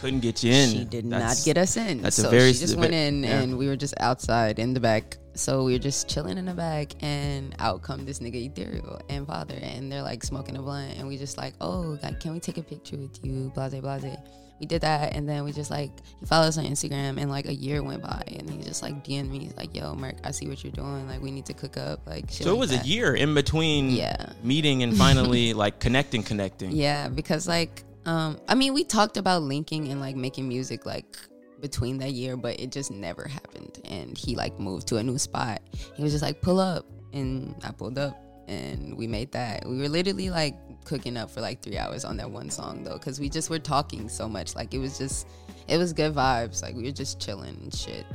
Couldn't 0.00 0.20
get 0.20 0.42
you 0.44 0.52
in. 0.52 0.70
she 0.70 0.84
did 0.84 1.10
That's- 1.10 1.38
not 1.38 1.44
get 1.44 1.58
us 1.58 1.76
in. 1.76 2.02
that's 2.02 2.18
a 2.18 2.22
so 2.22 2.30
very 2.30 2.52
she 2.52 2.60
just 2.60 2.76
went 2.76 2.94
in, 2.94 3.22
yeah. 3.24 3.40
and 3.40 3.58
we 3.58 3.66
were 3.66 3.76
just 3.76 3.94
outside 4.00 4.58
in 4.58 4.74
the 4.74 4.80
back. 4.80 5.16
So 5.34 5.62
we 5.64 5.72
were 5.72 5.78
just 5.78 6.08
chilling 6.08 6.36
in 6.38 6.46
the 6.46 6.54
back, 6.54 6.92
and 7.02 7.54
out 7.60 7.82
come 7.82 8.04
this 8.04 8.18
nigga 8.18 8.44
Ethereal 8.46 9.00
and 9.08 9.26
father, 9.26 9.54
and 9.60 9.90
they're 9.90 10.02
like 10.02 10.24
smoking 10.24 10.56
a 10.56 10.62
blunt, 10.62 10.98
and 10.98 11.06
we 11.06 11.16
just 11.16 11.36
like, 11.38 11.54
oh, 11.60 11.96
can 12.20 12.32
we 12.32 12.40
take 12.40 12.58
a 12.58 12.62
picture 12.62 12.96
with 12.96 13.24
you? 13.24 13.50
Blase, 13.54 13.80
blase. 13.80 14.16
We 14.60 14.66
did 14.66 14.80
that, 14.80 15.14
and 15.14 15.28
then 15.28 15.44
we 15.44 15.52
just 15.52 15.70
like 15.70 15.90
he 16.18 16.26
followed 16.26 16.48
us 16.48 16.58
on 16.58 16.64
Instagram, 16.64 17.20
and 17.20 17.30
like 17.30 17.46
a 17.46 17.54
year 17.54 17.80
went 17.84 18.02
by, 18.02 18.20
and 18.26 18.50
he 18.50 18.58
just 18.60 18.82
like 18.82 19.04
DM'd 19.04 19.30
me, 19.30 19.38
he's 19.38 19.56
like, 19.56 19.72
yo, 19.76 19.94
Merc, 19.94 20.16
I 20.24 20.32
see 20.32 20.48
what 20.48 20.64
you're 20.64 20.72
doing, 20.72 21.06
like 21.06 21.22
we 21.22 21.30
need 21.30 21.46
to 21.46 21.54
cook 21.54 21.76
up, 21.76 22.00
like. 22.06 22.28
Shit 22.28 22.42
So 22.42 22.50
it 22.50 22.52
like 22.54 22.60
was 22.60 22.70
that. 22.70 22.84
a 22.84 22.88
year 22.88 23.14
in 23.14 23.34
between 23.34 23.90
Yeah. 23.90 24.32
meeting 24.42 24.82
and 24.82 24.96
finally 24.96 25.54
like 25.64 25.78
connecting, 25.78 26.24
connecting. 26.24 26.72
Yeah, 26.72 27.06
because 27.08 27.46
like 27.46 27.84
um 28.08 28.40
I 28.48 28.54
mean 28.54 28.74
we 28.74 28.84
talked 28.84 29.16
about 29.16 29.42
linking 29.42 29.88
and 29.88 30.00
like 30.00 30.16
making 30.16 30.48
music 30.48 30.86
like 30.86 31.16
between 31.60 31.98
that 31.98 32.12
year, 32.12 32.36
but 32.36 32.58
it 32.60 32.72
just 32.72 32.90
never 32.90 33.26
happened. 33.26 33.80
And 33.84 34.16
he 34.16 34.36
like 34.36 34.58
moved 34.58 34.88
to 34.88 34.96
a 34.96 35.02
new 35.02 35.18
spot. 35.18 35.60
He 35.94 36.02
was 36.02 36.12
just 36.12 36.22
like, 36.22 36.40
pull 36.40 36.60
up 36.60 36.86
and 37.12 37.54
I 37.64 37.70
pulled 37.72 37.98
up 37.98 38.16
and 38.48 38.96
we 38.96 39.06
made 39.06 39.32
that. 39.32 39.66
We 39.66 39.78
were 39.78 39.88
literally 39.88 40.30
like 40.30 40.54
cooking 40.84 41.16
up 41.16 41.30
for 41.30 41.40
like 41.40 41.62
three 41.62 41.76
hours 41.76 42.04
on 42.04 42.16
that 42.18 42.30
one 42.30 42.50
song 42.50 42.84
though, 42.84 42.94
because 42.94 43.20
we 43.20 43.28
just 43.28 43.50
were 43.50 43.58
talking 43.58 44.08
so 44.08 44.28
much. 44.28 44.54
Like 44.54 44.72
it 44.72 44.78
was 44.78 44.98
just 44.98 45.26
it 45.66 45.78
was 45.78 45.92
good 45.92 46.14
vibes. 46.14 46.62
Like 46.62 46.74
we 46.74 46.84
were 46.84 46.92
just 46.92 47.20
chilling 47.20 47.58
and 47.62 47.74
shit. 47.74 48.06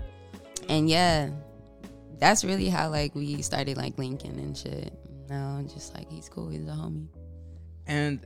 And 0.69 0.89
yeah, 0.89 1.29
that's 2.19 2.43
really 2.43 2.69
how 2.69 2.89
like 2.89 3.13
we 3.15 3.41
started 3.41 3.77
like 3.77 3.97
linking 3.97 4.39
and 4.39 4.57
shit. 4.57 4.93
Now 5.29 5.63
just 5.73 5.93
like 5.93 6.09
he's 6.09 6.29
cool, 6.29 6.49
he's 6.49 6.67
a 6.67 6.71
homie. 6.71 7.07
and 7.87 8.25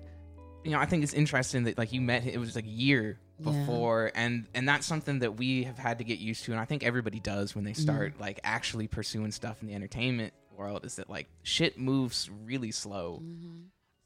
you 0.67 0.74
know 0.75 0.79
i 0.79 0.86
think 0.86 1.03
it's 1.03 1.13
interesting 1.13 1.63
that 1.63 1.77
like 1.77 1.91
you 1.93 2.01
met 2.01 2.25
it 2.25 2.38
was 2.38 2.55
like 2.55 2.65
a 2.65 2.69
year 2.69 3.17
Yeah. 3.39 3.51
before 3.51 4.12
and 4.15 4.45
and 4.53 4.67
that's 4.67 4.86
something 4.86 5.19
that 5.19 5.38
we 5.38 5.63
have 5.63 5.77
had 5.77 5.97
to 6.00 6.03
get 6.03 6.19
used 6.19 6.43
to 6.45 6.51
and 6.51 6.59
i 6.59 6.65
think 6.65 6.83
everybody 6.83 7.19
does 7.19 7.55
when 7.55 7.63
they 7.63 7.71
Mm-hmm. 7.71 7.81
start 7.81 8.19
like 8.19 8.39
actually 8.43 8.88
pursuing 8.88 9.31
stuff 9.31 9.62
in 9.62 9.67
the 9.67 9.74
entertainment 9.75 10.33
world 10.55 10.86
is 10.86 10.95
that 10.95 11.09
like 11.09 11.27
shit 11.43 11.77
moves 11.79 12.29
really 12.45 12.71
slow 12.71 13.21
Mm-hmm. 13.24 13.62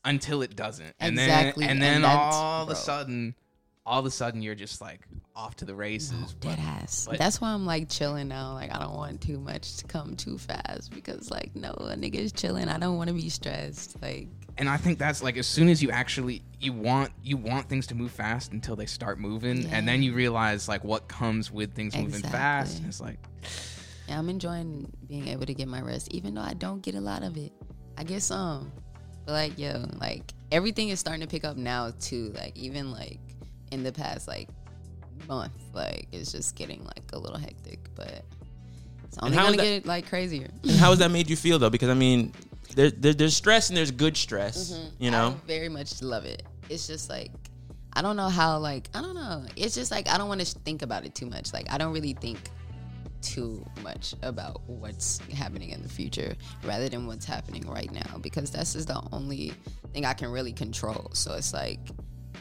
until 0.05 0.41
it 0.41 0.55
doesn't. 0.55 0.93
And 0.99 1.17
then 1.17 1.53
and 1.55 1.63
and 1.63 1.81
then 1.81 2.01
that's- 2.01 2.33
all 2.35 2.63
of 2.63 2.69
a 2.69 2.75
sudden 2.75 3.35
all 3.85 3.99
of 3.99 4.05
a 4.05 4.11
sudden 4.11 4.41
you're 4.41 4.55
just 4.55 4.79
like 4.81 5.01
off 5.35 5.55
to 5.57 5.65
the 5.65 5.73
races. 5.73 6.13
Oh, 6.15 6.31
Dead 6.39 6.59
ass. 6.59 7.07
but- 7.09 7.17
That's 7.17 7.41
why 7.41 7.49
I'm 7.51 7.65
like 7.65 7.89
chilling 7.89 8.27
now. 8.27 8.53
Like 8.53 8.71
I 8.73 8.79
don't 8.79 8.95
want 8.95 9.21
too 9.21 9.39
much 9.39 9.77
to 9.77 9.85
come 9.85 10.15
too 10.15 10.37
fast 10.37 10.91
because 10.93 11.31
like 11.31 11.55
no, 11.55 11.71
a 11.71 11.95
nigga 11.95 12.15
is 12.15 12.31
chilling. 12.31 12.67
I 12.69 12.77
don't 12.77 12.97
want 12.97 13.07
to 13.07 13.13
be 13.13 13.29
stressed. 13.29 14.01
Like 14.01 14.27
and 14.57 14.67
I 14.69 14.77
think 14.77 14.99
that's 14.99 15.23
like 15.23 15.37
as 15.37 15.47
soon 15.47 15.69
as 15.69 15.81
you 15.81 15.89
actually 15.91 16.43
you 16.59 16.73
want 16.73 17.11
you 17.23 17.37
want 17.37 17.69
things 17.69 17.87
to 17.87 17.95
move 17.95 18.11
fast 18.11 18.51
until 18.51 18.75
they 18.75 18.85
start 18.85 19.19
moving, 19.19 19.63
Yeah. 19.63 19.69
and 19.77 19.87
then 19.87 20.03
you 20.03 20.13
realize 20.13 20.67
like 20.67 20.83
what 20.83 21.07
comes 21.07 21.49
with 21.51 21.73
things 21.73 21.95
moving 21.95 22.21
fast. 22.21 22.73
Exactly. 22.83 22.87
It's 22.89 23.01
like 23.01 23.19
yeah, 24.09 24.19
I'm 24.19 24.29
enjoying 24.29 24.91
being 25.07 25.27
able 25.29 25.45
to 25.45 25.53
get 25.53 25.67
my 25.69 25.81
rest, 25.81 26.09
even 26.13 26.35
though 26.35 26.41
I 26.41 26.53
don't 26.53 26.81
get 26.81 26.95
a 26.95 27.01
lot 27.01 27.23
of 27.23 27.37
it. 27.37 27.53
I 27.97 28.03
get 28.03 28.21
some, 28.21 28.71
but 29.25 29.31
like 29.31 29.57
yo, 29.57 29.85
like 29.99 30.33
everything 30.51 30.89
is 30.89 30.99
starting 30.99 31.21
to 31.21 31.27
pick 31.27 31.45
up 31.45 31.55
now 31.57 31.91
too. 31.99 32.31
Like 32.35 32.55
even 32.57 32.91
like 32.91 33.19
in 33.71 33.83
the 33.83 33.91
past 33.91 34.27
like 34.27 34.49
month, 35.27 35.51
like 35.73 36.07
it's 36.11 36.31
just 36.31 36.55
getting 36.55 36.83
like 36.83 37.03
a 37.13 37.17
little 37.17 37.37
hectic, 37.39 37.79
but 37.95 38.23
it's 39.03 39.17
only 39.19 39.35
gonna 39.35 39.57
that- 39.57 39.63
get 39.63 39.85
like 39.85 40.07
crazier. 40.07 40.49
And 40.63 40.71
how 40.73 40.89
has 40.89 40.99
that 40.99 41.11
made 41.11 41.29
you 41.29 41.35
feel 41.35 41.59
though? 41.59 41.69
Because 41.69 41.89
I 41.89 41.93
mean, 41.93 42.33
there, 42.75 42.91
there, 42.91 43.13
there's 43.13 43.35
stress 43.35 43.69
and 43.69 43.77
there's 43.77 43.91
good 43.91 44.15
stress. 44.15 44.71
Mm-hmm. 44.71 45.03
You 45.03 45.11
know, 45.11 45.37
I 45.43 45.47
very 45.47 45.69
much 45.69 46.01
love 46.01 46.25
it. 46.25 46.43
It's 46.69 46.87
just 46.87 47.09
like 47.09 47.31
I 47.93 48.01
don't 48.01 48.15
know 48.15 48.29
how 48.29 48.57
like 48.59 48.89
I 48.93 49.01
don't 49.01 49.15
know. 49.15 49.45
It's 49.55 49.75
just 49.75 49.91
like 49.91 50.07
I 50.07 50.17
don't 50.17 50.29
want 50.29 50.41
to 50.41 50.59
think 50.59 50.81
about 50.81 51.05
it 51.05 51.15
too 51.15 51.25
much. 51.25 51.53
Like 51.53 51.71
I 51.71 51.77
don't 51.77 51.93
really 51.93 52.13
think 52.13 52.39
too 53.21 53.63
much 53.83 54.15
about 54.23 54.61
what's 54.67 55.19
happening 55.29 55.69
in 55.69 55.83
the 55.83 55.89
future 55.89 56.35
rather 56.63 56.89
than 56.89 57.05
what's 57.05 57.25
happening 57.25 57.67
right 57.69 57.91
now 57.91 58.17
because 58.19 58.49
that's 58.49 58.73
just 58.73 58.87
the 58.87 58.99
only 59.11 59.53
thing 59.93 60.05
I 60.05 60.13
can 60.13 60.31
really 60.31 60.53
control. 60.53 61.11
So 61.13 61.35
it's 61.35 61.53
like 61.53 61.79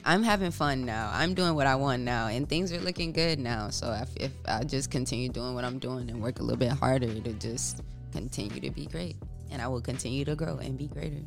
I'm 0.05 0.23
having 0.23 0.51
fun 0.51 0.85
now. 0.85 1.11
I'm 1.13 1.35
doing 1.35 1.55
what 1.55 1.67
I 1.67 1.77
want 1.77 2.03
now, 2.03 2.29
and 2.29 2.49
things 2.49 2.73
are 2.73 2.81
looking 2.81 3.13
good 3.13 3.39
now. 3.39 3.71
So 3.71 3.93
if, 3.93 4.17
if 4.17 4.33
I 4.47 4.65
just 4.65 4.91
continue 4.91 5.29
doing 5.29 5.55
what 5.55 5.65
I'm 5.65 5.79
doing 5.79 6.11
and 6.11 6.23
work 6.23 6.41
a 6.41 6.43
little 6.43 6.59
bit 6.59 6.73
harder, 6.73 7.07
it'll 7.07 7.33
just 7.35 7.83
continue 8.13 8.61
to 8.61 8.71
be 8.71 8.87
great, 8.87 9.17
and 9.51 9.61
I 9.61 9.69
will 9.69 9.81
continue 9.81 10.25
to 10.25 10.35
grow 10.35 10.59
and 10.59 10.79
be 10.79 10.87
greater. 10.87 11.21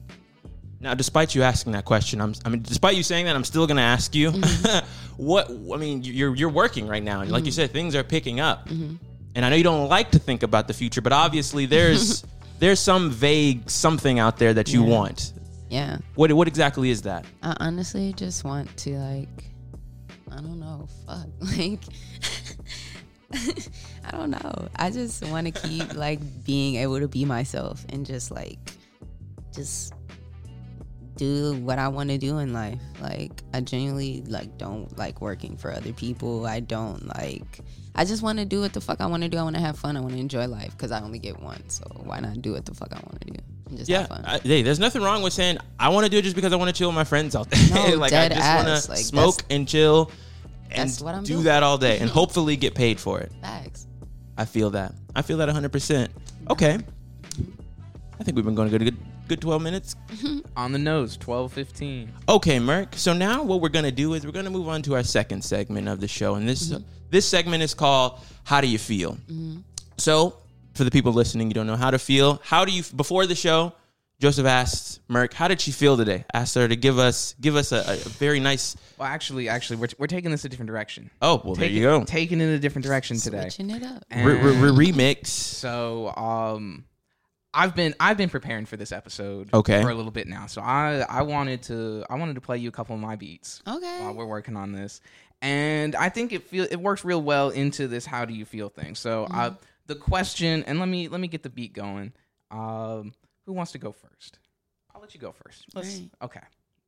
Now, 0.79 0.93
despite 0.93 1.33
you 1.33 1.43
asking 1.43 1.71
that 1.73 1.85
question, 1.85 2.19
I'm, 2.19 2.33
I 2.43 2.49
mean, 2.49 2.61
despite 2.61 2.97
you 2.97 3.03
saying 3.03 3.25
that, 3.25 3.35
I'm 3.35 3.45
still 3.45 3.65
going 3.65 3.77
to 3.77 3.83
ask 3.83 4.13
you, 4.13 4.31
mm-hmm. 4.31 4.85
what? 5.17 5.49
I 5.49 5.77
mean, 5.77 6.03
you're 6.03 6.35
you're 6.35 6.49
working 6.49 6.87
right 6.87 7.03
now, 7.03 7.21
and 7.21 7.31
like 7.31 7.45
you 7.45 7.51
mm-hmm. 7.51 7.55
said, 7.55 7.71
things 7.71 7.95
are 7.95 8.03
picking 8.03 8.39
up. 8.39 8.67
Mm-hmm. 8.67 8.95
And 9.35 9.45
I 9.45 9.49
know 9.49 9.55
you 9.55 9.63
don't 9.63 9.89
like 9.89 10.11
to 10.11 10.19
think 10.19 10.43
about 10.43 10.67
the 10.67 10.73
future, 10.73 11.01
but 11.01 11.13
obviously 11.13 11.65
there's 11.65 12.23
there's 12.59 12.79
some 12.79 13.11
vague 13.11 13.69
something 13.69 14.19
out 14.19 14.37
there 14.37 14.53
that 14.53 14.73
you 14.73 14.83
Yeah. 14.83 14.89
want. 14.89 15.33
Yeah. 15.69 15.97
What 16.15 16.31
what 16.33 16.47
exactly 16.47 16.89
is 16.89 17.01
that? 17.03 17.25
I 17.41 17.55
honestly 17.59 18.13
just 18.13 18.43
want 18.43 18.75
to 18.77 18.97
like 18.97 19.53
I 20.31 20.37
don't 20.37 20.59
know, 20.59 20.87
fuck. 21.05 21.27
Like 21.57 21.79
I 24.05 24.11
don't 24.11 24.29
know. 24.29 24.67
I 24.75 24.91
just 24.91 25.25
want 25.27 25.47
to 25.47 25.67
keep 25.67 25.95
like 25.95 26.19
being 26.43 26.75
able 26.75 26.99
to 26.99 27.07
be 27.07 27.25
myself 27.25 27.83
and 27.89 28.05
just 28.05 28.31
like 28.31 28.59
just 29.53 29.93
do 31.15 31.55
what 31.61 31.79
I 31.79 31.87
want 31.87 32.09
to 32.09 32.17
do 32.17 32.39
in 32.39 32.53
life. 32.53 32.79
Like 33.01 33.43
I 33.53 33.61
genuinely 33.61 34.23
like 34.27 34.57
don't 34.57 34.95
like 34.97 35.21
working 35.21 35.57
for 35.57 35.71
other 35.71 35.93
people. 35.93 36.45
I 36.45 36.59
don't 36.59 37.05
like 37.15 37.59
I 37.95 38.05
just 38.05 38.23
want 38.23 38.39
to 38.39 38.45
do 38.45 38.61
what 38.61 38.73
the 38.73 38.81
fuck 38.81 39.01
I 39.01 39.05
want 39.05 39.23
to 39.23 39.29
do. 39.29 39.37
I 39.37 39.43
want 39.43 39.55
to 39.55 39.61
have 39.61 39.77
fun. 39.77 39.97
I 39.97 40.01
want 40.01 40.13
to 40.13 40.19
enjoy 40.19 40.47
life 40.47 40.77
cuz 40.77 40.91
I 40.91 41.01
only 41.01 41.19
get 41.19 41.41
one. 41.41 41.69
So 41.69 41.85
why 42.03 42.19
not 42.19 42.41
do 42.41 42.53
what 42.53 42.65
the 42.65 42.73
fuck 42.73 42.91
I 42.91 42.99
want 42.99 43.21
to 43.21 43.31
do? 43.31 43.39
And 43.67 43.77
just 43.77 43.89
Yeah, 43.89 43.99
have 43.99 44.07
fun. 44.09 44.25
I, 44.25 44.37
hey, 44.39 44.61
there's 44.61 44.79
nothing 44.79 45.01
wrong 45.01 45.21
with 45.21 45.33
saying 45.33 45.57
I 45.79 45.89
want 45.89 46.05
to 46.05 46.09
do 46.09 46.17
it 46.17 46.23
just 46.23 46.35
because 46.35 46.53
I 46.53 46.55
want 46.55 46.69
to 46.69 46.77
chill 46.77 46.89
with 46.89 46.95
my 46.95 47.03
friends 47.03 47.35
out 47.35 47.49
there. 47.49 47.69
No, 47.73 47.95
like 47.97 48.13
I 48.13 48.29
just 48.29 48.39
want 48.39 48.67
ass. 48.67 48.85
to 48.85 48.91
Like, 48.91 48.99
smoke 48.99 49.43
and 49.49 49.67
chill 49.67 50.11
and 50.71 50.89
that's 50.89 51.01
what 51.01 51.15
I'm 51.15 51.23
do 51.23 51.33
doing. 51.33 51.45
that 51.45 51.63
all 51.63 51.77
day 51.77 51.99
and 51.99 52.09
hopefully 52.09 52.55
get 52.55 52.75
paid 52.75 52.99
for 52.99 53.19
it. 53.19 53.31
Facts. 53.41 53.87
I 54.37 54.45
feel 54.45 54.71
that. 54.71 54.93
I 55.15 55.21
feel 55.21 55.37
that 55.37 55.49
100%. 55.49 56.09
Okay. 56.49 56.79
I 58.19 58.23
think 58.23 58.35
we've 58.35 58.45
been 58.45 58.55
going 58.55 58.73
a 58.73 58.79
good 58.79 58.97
good 59.27 59.41
12 59.41 59.61
minutes. 59.61 59.95
on 60.57 60.71
the 60.71 60.79
nose, 60.79 61.17
12, 61.17 61.51
15. 61.53 62.11
Okay, 62.29 62.59
Merc. 62.59 62.95
So 62.95 63.13
now 63.13 63.43
what 63.43 63.61
we're 63.61 63.69
going 63.69 63.85
to 63.85 63.91
do 63.91 64.13
is 64.13 64.25
we're 64.25 64.31
going 64.31 64.45
to 64.45 64.51
move 64.51 64.67
on 64.67 64.81
to 64.83 64.95
our 64.95 65.03
second 65.03 65.43
segment 65.43 65.87
of 65.87 65.99
the 65.99 66.07
show 66.07 66.35
and 66.35 66.47
this 66.47 66.69
mm-hmm. 66.69 66.83
this 67.09 67.27
segment 67.27 67.63
is 67.63 67.73
called 67.73 68.19
How 68.43 68.61
do 68.61 68.67
you 68.67 68.77
feel? 68.77 69.13
Mm-hmm. 69.13 69.59
So, 69.97 70.37
for 70.73 70.83
the 70.83 70.91
people 70.91 71.13
listening, 71.13 71.47
you 71.49 71.53
don't 71.53 71.67
know 71.67 71.75
how 71.75 71.91
to 71.91 71.99
feel. 71.99 72.41
How 72.43 72.65
do 72.65 72.71
you 72.71 72.83
before 72.95 73.25
the 73.25 73.35
show? 73.35 73.73
Joseph 74.19 74.45
asked 74.45 75.01
Merc, 75.09 75.33
"How 75.33 75.47
did 75.49 75.59
she 75.59 75.71
feel 75.71 75.97
today?" 75.97 76.23
Asked 76.33 76.55
her 76.55 76.67
to 76.67 76.75
give 76.75 76.97
us 76.99 77.35
give 77.41 77.55
us 77.55 77.71
a, 77.73 77.83
a 77.87 77.95
very 78.09 78.39
nice. 78.39 78.75
Well, 78.97 79.07
actually, 79.07 79.49
actually, 79.49 79.77
we're, 79.77 79.87
we're 79.97 80.07
taking 80.07 80.31
this 80.31 80.45
a 80.45 80.49
different 80.49 80.67
direction. 80.67 81.09
Oh, 81.21 81.41
well, 81.43 81.55
there 81.55 81.65
Taking- 81.67 81.77
you 81.77 81.83
go. 81.83 82.03
Taking 82.05 82.39
it 82.39 82.45
in 82.45 82.49
a 82.51 82.59
different 82.59 82.85
direction 82.85 83.17
today. 83.17 83.41
Switching 83.49 83.69
it 83.71 83.83
up. 83.83 84.05
Re- 84.15 84.23
re- 84.37 84.55
re- 84.71 84.91
remix. 84.91 85.27
So, 85.27 86.13
um, 86.15 86.85
I've 87.53 87.75
been 87.75 87.95
I've 87.99 88.15
been 88.17 88.29
preparing 88.29 88.65
for 88.65 88.77
this 88.77 88.91
episode 88.93 89.49
Okay. 89.53 89.81
for 89.81 89.89
a 89.89 89.95
little 89.95 90.11
bit 90.11 90.27
now. 90.27 90.45
So 90.47 90.61
I 90.61 91.05
I 91.09 91.23
wanted 91.23 91.63
to 91.63 92.05
I 92.09 92.15
wanted 92.15 92.35
to 92.35 92.41
play 92.41 92.57
you 92.59 92.69
a 92.69 92.71
couple 92.71 92.95
of 92.95 93.01
my 93.01 93.15
beats 93.17 93.61
Okay. 93.67 93.99
while 94.01 94.13
we're 94.13 94.25
working 94.25 94.55
on 94.55 94.71
this, 94.71 95.01
and 95.41 95.95
I 95.95 96.09
think 96.09 96.31
it 96.31 96.43
feel 96.47 96.65
it 96.69 96.77
works 96.79 97.03
real 97.03 97.21
well 97.21 97.49
into 97.49 97.87
this 97.87 98.05
how 98.05 98.23
do 98.25 98.33
you 98.33 98.45
feel 98.45 98.69
thing. 98.69 98.95
So 98.95 99.25
Mm-hmm. 99.25 99.35
The 99.87 99.95
question, 99.95 100.63
and 100.63 100.79
let 100.79 100.87
me 100.87 101.07
let 101.07 101.19
me 101.21 101.27
get 101.27 101.43
the 101.43 101.49
beat 101.49 101.73
going. 101.73 102.13
Um, 102.51 103.13
who 103.45 103.53
wants 103.53 103.71
to 103.73 103.77
go 103.77 103.91
first? 103.91 104.39
I'll 104.93 105.01
let 105.01 105.13
you 105.13 105.19
go 105.19 105.31
first. 105.43 105.65
Let's, 105.73 106.01
Okay. 106.21 106.39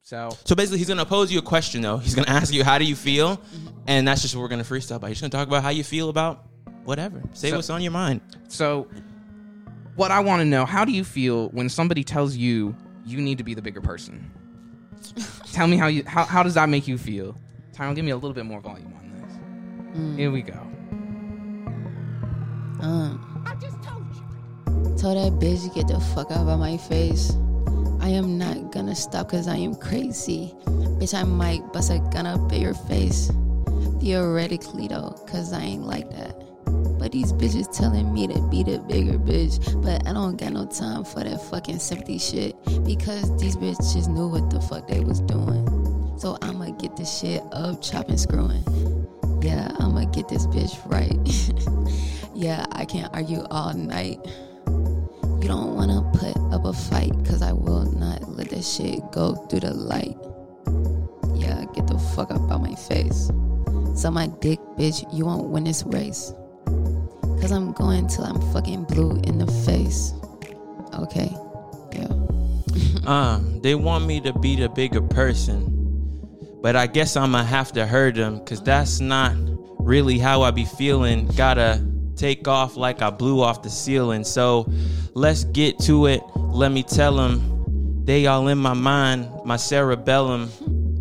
So 0.03 0.29
So 0.45 0.55
basically, 0.55 0.77
he's 0.77 0.87
going 0.87 0.99
to 0.99 1.05
pose 1.05 1.31
you 1.31 1.39
a 1.39 1.41
question, 1.41 1.81
though. 1.81 1.97
He's 1.97 2.13
going 2.13 2.25
to 2.25 2.31
ask 2.31 2.53
you, 2.53 2.63
"How 2.63 2.77
do 2.77 2.85
you 2.85 2.95
feel?" 2.95 3.41
And 3.87 4.07
that's 4.07 4.21
just 4.21 4.35
what 4.35 4.41
we're 4.41 4.47
going 4.49 4.63
to 4.63 4.69
freestyle 4.69 4.97
about. 4.97 5.07
He's 5.09 5.19
going 5.19 5.31
to 5.31 5.37
talk 5.37 5.47
about 5.47 5.63
how 5.63 5.69
you 5.69 5.83
feel 5.83 6.09
about 6.09 6.45
whatever. 6.83 7.21
Say 7.33 7.49
So- 7.49 7.55
what's 7.57 7.69
on 7.69 7.81
your 7.81 7.91
mind. 7.91 8.21
So, 8.47 8.87
what 9.95 10.11
I 10.11 10.19
want 10.19 10.41
to 10.41 10.45
know, 10.45 10.65
how 10.65 10.85
do 10.85 10.91
you 10.91 11.03
feel 11.03 11.49
when 11.49 11.69
somebody 11.69 12.03
tells 12.03 12.35
you 12.35 12.75
you 13.05 13.19
need 13.19 13.39
to 13.39 13.43
be 13.43 13.53
the 13.55 13.61
bigger 13.63 13.81
person? 13.81 14.31
Tell 15.51 15.67
me 15.67 15.77
how 15.77 15.87
you 15.87 16.03
how, 16.05 16.23
how 16.25 16.43
does 16.43 16.53
that 16.53 16.69
make 16.69 16.87
you 16.87 16.97
feel? 16.97 17.35
Tyrone, 17.73 17.95
give 17.95 18.05
me 18.05 18.11
a 18.11 18.15
little 18.15 18.33
bit 18.33 18.45
more 18.45 18.61
volume 18.61 18.93
on 18.93 19.11
this. 19.11 20.17
Here 20.17 20.29
we 20.31 20.41
go. 20.43 20.67
Um, 22.81 23.43
I 23.45 23.55
just 23.55 23.81
told 23.83 24.05
you. 24.15 24.97
tell 24.97 25.15
that 25.15 25.39
bitch 25.39 25.63
to 25.67 25.73
get 25.73 25.87
the 25.87 25.99
fuck 26.13 26.31
out 26.31 26.47
of 26.47 26.59
my 26.59 26.77
face. 26.77 27.31
I 28.01 28.09
am 28.09 28.37
not 28.37 28.71
gonna 28.71 28.95
stop 28.95 29.29
cause 29.29 29.47
I 29.47 29.55
am 29.57 29.75
crazy. 29.75 30.53
Bitch, 30.65 31.13
I 31.13 31.23
might 31.23 31.61
bust 31.73 31.91
a 31.91 31.99
gun 32.11 32.27
up 32.27 32.51
in 32.51 32.61
your 32.61 32.73
face. 32.73 33.31
Theoretically 33.99 34.87
though, 34.87 35.11
cause 35.27 35.53
I 35.53 35.61
ain't 35.61 35.87
like 35.87 36.09
that. 36.11 36.45
But 36.99 37.11
these 37.11 37.33
bitches 37.33 37.71
telling 37.75 38.13
me 38.13 38.27
to 38.27 38.41
be 38.49 38.63
the 38.63 38.79
bigger 38.79 39.17
bitch. 39.17 39.81
But 39.83 40.07
I 40.07 40.13
don't 40.13 40.37
got 40.37 40.53
no 40.53 40.65
time 40.65 41.03
for 41.03 41.23
that 41.23 41.41
fucking 41.49 41.79
sympathy 41.79 42.17
shit. 42.17 42.55
Because 42.83 43.35
these 43.39 43.55
bitches 43.55 44.07
knew 44.07 44.27
what 44.27 44.49
the 44.49 44.61
fuck 44.61 44.87
they 44.87 44.99
was 44.99 45.19
doing. 45.21 45.65
So 46.17 46.37
I'ma 46.41 46.71
get 46.71 46.95
this 46.97 47.19
shit 47.19 47.43
up, 47.51 47.81
chopping, 47.81 48.17
screwing. 48.17 48.63
Yeah, 49.41 49.71
I'ma 49.79 50.05
get 50.05 50.27
this 50.29 50.47
bitch 50.47 50.79
right. 50.89 51.11
yeah, 52.35 52.65
I 52.73 52.85
can't 52.85 53.11
argue 53.13 53.43
all 53.49 53.73
night. 53.73 54.19
You 54.67 55.47
don't 55.47 55.75
wanna 55.75 56.01
put 56.13 56.35
up 56.53 56.65
a 56.65 56.73
fight, 56.73 57.13
cause 57.25 57.41
I 57.41 57.53
will 57.53 57.85
not 57.91 58.29
let 58.29 58.49
that 58.49 58.63
shit 58.63 58.99
go 59.11 59.35
through 59.35 59.61
the 59.61 59.73
light. 59.73 60.17
Yeah, 61.33 61.63
get 61.73 61.87
the 61.87 61.97
fuck 62.15 62.31
up 62.31 62.51
out 62.51 62.61
my 62.61 62.75
face. 62.75 63.31
So 63.95 64.11
my 64.11 64.27
dick, 64.41 64.59
bitch, 64.77 65.05
you 65.13 65.25
won't 65.25 65.47
win 65.49 65.63
this 65.63 65.83
race. 65.83 66.33
Cause 66.65 67.51
I'm 67.51 67.71
going 67.71 68.07
till 68.07 68.25
I'm 68.25 68.41
fucking 68.51 68.83
blue 68.85 69.21
in 69.23 69.37
the 69.37 69.47
face. 69.65 70.13
Okay. 70.93 71.31
Yeah. 71.93 72.07
Um, 73.05 73.61
they 73.61 73.75
want 73.75 74.07
me 74.07 74.19
to 74.21 74.33
be 74.39 74.55
the 74.55 74.67
bigger 74.67 74.99
person, 74.99 75.69
but 76.63 76.75
I 76.75 76.87
guess 76.87 77.15
I'ma 77.15 77.43
have 77.43 77.71
to 77.73 77.85
hurt 77.85 78.15
them, 78.15 78.43
cause 78.43 78.63
that's 78.63 78.99
not 78.99 79.35
really 79.77 80.17
how 80.17 80.41
I 80.41 80.49
be 80.49 80.65
feeling. 80.65 81.27
Gotta 81.27 81.85
take 82.15 82.47
off 82.47 82.75
like 82.75 83.01
I 83.01 83.09
blew 83.09 83.41
off 83.41 83.61
the 83.61 83.69
ceiling. 83.69 84.23
So 84.23 84.71
let's 85.13 85.43
get 85.45 85.79
to 85.79 86.07
it. 86.07 86.21
Let 86.35 86.71
me 86.71 86.83
tell 86.83 87.15
them 87.15 88.03
they 88.05 88.27
all 88.27 88.47
in 88.47 88.57
my 88.57 88.73
mind, 88.73 89.29
my 89.45 89.57
cerebellum, 89.57 90.49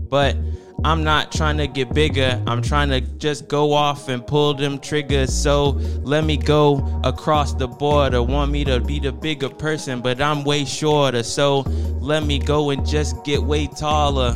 but. 0.09 0.37
I'm 0.85 1.03
not 1.03 1.33
trying 1.33 1.57
to 1.59 1.67
get 1.67 1.95
bigger. 1.95 2.43
I'm 2.47 2.61
trying 2.61 2.91
to 2.91 3.01
just 3.01 3.49
go 3.49 3.73
off 3.73 4.11
and 4.11 4.25
pull 4.25 4.53
them 4.53 4.79
triggers. 4.79 5.33
So 5.33 5.71
let 6.03 6.25
me 6.25 6.37
go 6.37 7.01
across 7.03 7.55
the 7.55 7.67
border. 7.67 8.23
Want 8.23 8.53
me 8.53 8.65
to 8.65 8.81
be 8.81 9.01
the 9.01 9.11
bigger 9.11 9.49
person, 9.49 10.03
but 10.03 10.21
I'm 10.21 10.45
way 10.45 10.67
shorter. 10.67 11.23
So 11.23 11.61
let 12.01 12.25
me 12.25 12.39
go 12.39 12.69
and 12.69 12.87
just 12.87 13.25
get 13.25 13.43
way 13.43 13.67
taller. 13.67 14.33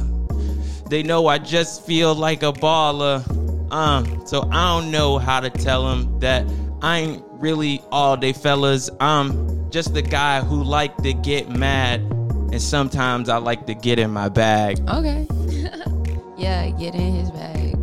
They 0.89 1.03
know 1.03 1.27
I 1.27 1.37
just 1.37 1.85
feel 1.85 2.15
like 2.15 2.43
a 2.43 2.53
baller. 2.53 3.23
Um, 3.71 4.27
so 4.27 4.49
I 4.51 4.81
don't 4.81 4.91
know 4.91 5.19
how 5.19 5.41
to 5.41 5.51
tell 5.51 5.87
them 5.87 6.19
that 6.21 6.47
I 6.83 6.99
ain't 6.99 7.25
really 7.33 7.83
all 7.91 8.17
day 8.17 8.33
fellas. 8.33 8.89
I'm 9.01 9.71
just 9.71 9.95
the 9.95 10.03
guy 10.03 10.41
who 10.41 10.63
like 10.63 10.97
to 10.99 11.13
get 11.13 11.49
mad. 11.49 12.01
and 12.01 12.63
sometimes 12.63 13.29
I 13.29 13.37
like 13.37 13.67
to 13.67 13.75
get 13.75 13.99
in 13.99 14.11
my 14.11 14.29
bag. 14.29 14.81
Okay. 14.89 15.27
yeah, 16.39 16.71
get 16.71 16.95
in 16.95 17.15
his 17.15 17.31
bag. 17.31 17.77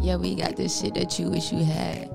Yeah, 0.00 0.16
we 0.16 0.34
got 0.34 0.56
this 0.56 0.80
shit 0.80 0.94
that 0.94 1.18
you 1.18 1.30
wish 1.30 1.52
you 1.52 1.64
had. 1.64 2.10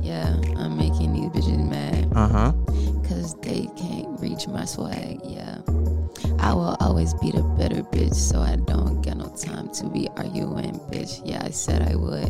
Yeah, 0.00 0.36
I'm 0.56 0.76
making 0.76 1.12
these 1.12 1.30
bitches 1.30 1.68
mad. 1.68 2.12
Uh 2.14 2.28
huh. 2.28 2.52
Cause 3.08 3.34
they 3.40 3.68
can't 3.76 4.20
reach 4.20 4.46
my 4.46 4.64
swag, 4.64 5.20
yeah. 5.24 5.58
I 6.38 6.52
will 6.52 6.76
always 6.80 7.14
be 7.14 7.30
the 7.30 7.42
better 7.42 7.82
bitch, 7.82 8.14
so 8.14 8.40
I 8.40 8.56
don't 8.56 9.02
get 9.02 9.16
no 9.16 9.34
time 9.36 9.68
to 9.74 9.88
be 9.88 10.08
arguing, 10.16 10.78
bitch. 10.90 11.20
Yeah, 11.24 11.42
I 11.44 11.50
said 11.50 11.82
I 11.82 11.96
would, 11.96 12.28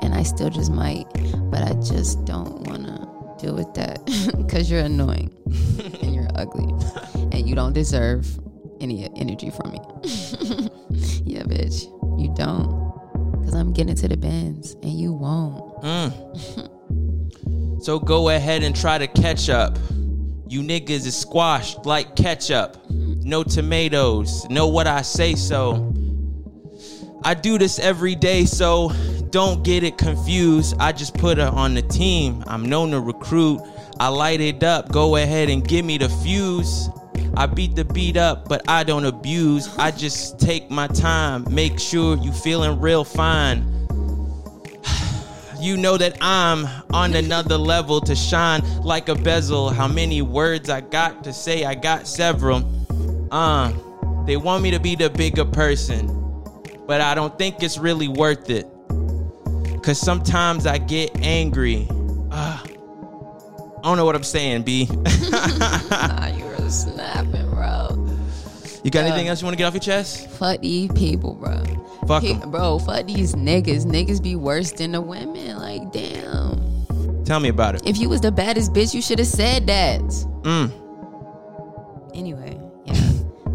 and 0.00 0.14
I 0.14 0.22
still 0.22 0.50
just 0.50 0.72
might, 0.72 1.06
but 1.50 1.62
I 1.62 1.74
just 1.74 2.24
don't 2.24 2.66
wanna 2.66 3.08
deal 3.38 3.54
with 3.54 3.72
that. 3.74 3.98
Cause 4.50 4.70
you're 4.70 4.80
annoying, 4.80 5.30
and 6.02 6.14
you're 6.14 6.28
ugly, 6.34 6.72
and 7.32 7.48
you 7.48 7.54
don't 7.54 7.72
deserve 7.72 8.26
any 8.80 9.08
energy 9.16 9.50
from 9.50 9.72
me. 9.72 9.80
yeah, 11.24 11.42
bitch, 11.42 11.84
you 12.20 12.32
don't. 12.34 12.88
Cause 13.44 13.54
I'm 13.54 13.72
getting 13.72 13.96
to 13.96 14.08
the 14.08 14.16
bends, 14.16 14.74
and 14.82 14.92
you 14.92 15.12
won't. 15.12 15.82
Mm. 15.82 17.82
so 17.82 17.98
go 17.98 18.28
ahead 18.28 18.62
and 18.62 18.76
try 18.76 18.98
to 18.98 19.06
catch 19.06 19.48
up. 19.48 19.78
You 20.48 20.62
niggas 20.62 21.06
is 21.06 21.16
squashed 21.16 21.84
like 21.84 22.16
ketchup. 22.16 22.76
No 23.28 23.44
tomatoes. 23.44 24.48
Know 24.48 24.68
what 24.68 24.86
I 24.86 25.02
say 25.02 25.34
so. 25.34 25.92
I 27.22 27.34
do 27.34 27.58
this 27.58 27.78
every 27.78 28.14
day, 28.14 28.46
so 28.46 28.90
don't 29.28 29.62
get 29.62 29.82
it 29.82 29.98
confused. 29.98 30.74
I 30.80 30.92
just 30.92 31.12
put 31.12 31.36
her 31.36 31.48
on 31.48 31.74
the 31.74 31.82
team. 31.82 32.42
I'm 32.46 32.64
known 32.64 32.92
to 32.92 33.00
recruit. 33.00 33.60
I 34.00 34.08
light 34.08 34.40
it 34.40 34.62
up. 34.62 34.90
Go 34.90 35.16
ahead 35.16 35.50
and 35.50 35.62
give 35.68 35.84
me 35.84 35.98
the 35.98 36.08
fuse. 36.08 36.88
I 37.36 37.44
beat 37.44 37.76
the 37.76 37.84
beat 37.84 38.16
up, 38.16 38.48
but 38.48 38.66
I 38.66 38.82
don't 38.82 39.04
abuse. 39.04 39.76
I 39.76 39.90
just 39.90 40.40
take 40.40 40.70
my 40.70 40.86
time. 40.86 41.44
Make 41.50 41.78
sure 41.78 42.16
you 42.16 42.32
feeling 42.32 42.80
real 42.80 43.04
fine 43.04 43.60
you 45.60 45.76
know 45.76 45.98
that 45.98 46.16
I'm 46.22 46.66
on 46.94 47.14
another 47.14 47.58
level 47.58 48.00
to 48.00 48.16
shine 48.16 48.62
like 48.80 49.10
a 49.10 49.14
bezel. 49.14 49.68
How 49.68 49.86
many 49.86 50.22
words 50.22 50.70
I 50.70 50.80
got 50.80 51.24
to 51.24 51.34
say? 51.34 51.66
I 51.66 51.74
got 51.74 52.06
several. 52.06 52.77
Uh, 53.30 53.72
they 54.24 54.36
want 54.36 54.62
me 54.62 54.70
to 54.70 54.80
be 54.80 54.94
the 54.94 55.10
bigger 55.10 55.44
person, 55.44 56.06
but 56.86 57.00
I 57.00 57.14
don't 57.14 57.36
think 57.38 57.62
it's 57.62 57.78
really 57.78 58.08
worth 58.08 58.50
it. 58.50 58.66
Cause 59.82 59.98
sometimes 59.98 60.66
I 60.66 60.78
get 60.78 61.16
angry. 61.22 61.86
Uh, 62.30 62.62
I 62.62 63.80
don't 63.82 63.96
know 63.96 64.04
what 64.04 64.16
I'm 64.16 64.24
saying, 64.24 64.62
B. 64.62 64.86
nah, 65.30 66.26
you 66.26 66.44
were 66.44 66.68
snapping, 66.68 67.48
bro. 67.50 68.06
You 68.84 68.90
got 68.90 69.04
anything 69.04 69.28
else 69.28 69.40
you 69.40 69.46
want 69.46 69.54
to 69.54 69.58
get 69.58 69.64
off 69.64 69.74
your 69.74 69.80
chest? 69.80 70.28
Fuck 70.30 70.60
these 70.60 70.90
people, 70.92 71.34
bro. 71.34 71.62
Fuck 72.06 72.22
Pe- 72.22 72.38
bro. 72.46 72.78
Fuck 72.78 73.06
these 73.06 73.34
niggas. 73.34 73.84
Niggas 73.84 74.22
be 74.22 74.36
worse 74.36 74.72
than 74.72 74.92
the 74.92 75.00
women. 75.00 75.58
Like, 75.58 75.92
damn. 75.92 77.24
Tell 77.24 77.40
me 77.40 77.50
about 77.50 77.76
it. 77.76 77.86
If 77.86 77.98
you 77.98 78.08
was 78.08 78.20
the 78.20 78.32
baddest 78.32 78.72
bitch, 78.72 78.94
you 78.94 79.02
should 79.02 79.18
have 79.18 79.28
said 79.28 79.66
that. 79.66 80.00
Mm. 80.42 80.72
Anyway. 82.14 82.57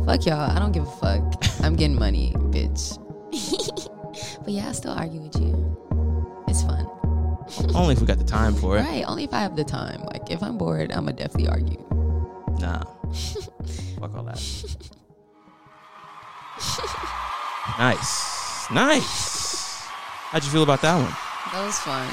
Fuck 0.06 0.26
y'all. 0.26 0.52
I 0.52 0.60
don't 0.60 0.72
give 0.72 0.84
a 0.88 0.92
fuck. 0.92 1.44
I'm 1.64 1.76
getting 1.76 1.98
money, 1.98 2.34
bitch. 2.38 2.98
but 4.44 4.52
yeah, 4.54 4.70
I 4.70 4.72
still 4.74 4.92
argue 4.92 5.22
with 5.22 5.36
you. 5.40 5.54
It's 6.48 6.62
fun. 6.64 6.88
Only 7.76 7.94
if 7.94 8.02
we 8.02 8.08
got 8.08 8.18
the 8.20 8.24
time 8.26 8.54
for 8.56 8.78
it. 8.78 8.82
Right. 8.82 9.04
Only 9.08 9.24
if 9.26 9.34
I 9.34 9.40
have 9.40 9.56
the 9.56 9.64
time. 9.64 10.02
Like, 10.04 10.30
if 10.32 10.42
I'm 10.42 10.58
bored, 10.58 10.92
I'm 10.92 11.06
going 11.06 11.16
to 11.16 11.24
definitely 11.24 11.50
argue. 11.50 11.84
Nah. 12.60 12.84
Fuck 14.00 14.16
all 14.16 14.24
that. 14.24 14.40
nice. 17.78 18.70
Nice. 18.72 19.82
How'd 20.32 20.44
you 20.44 20.50
feel 20.50 20.64
about 20.64 20.82
that 20.82 20.96
one? 20.96 21.14
That 21.52 21.66
was 21.66 21.78
fun. 21.80 22.08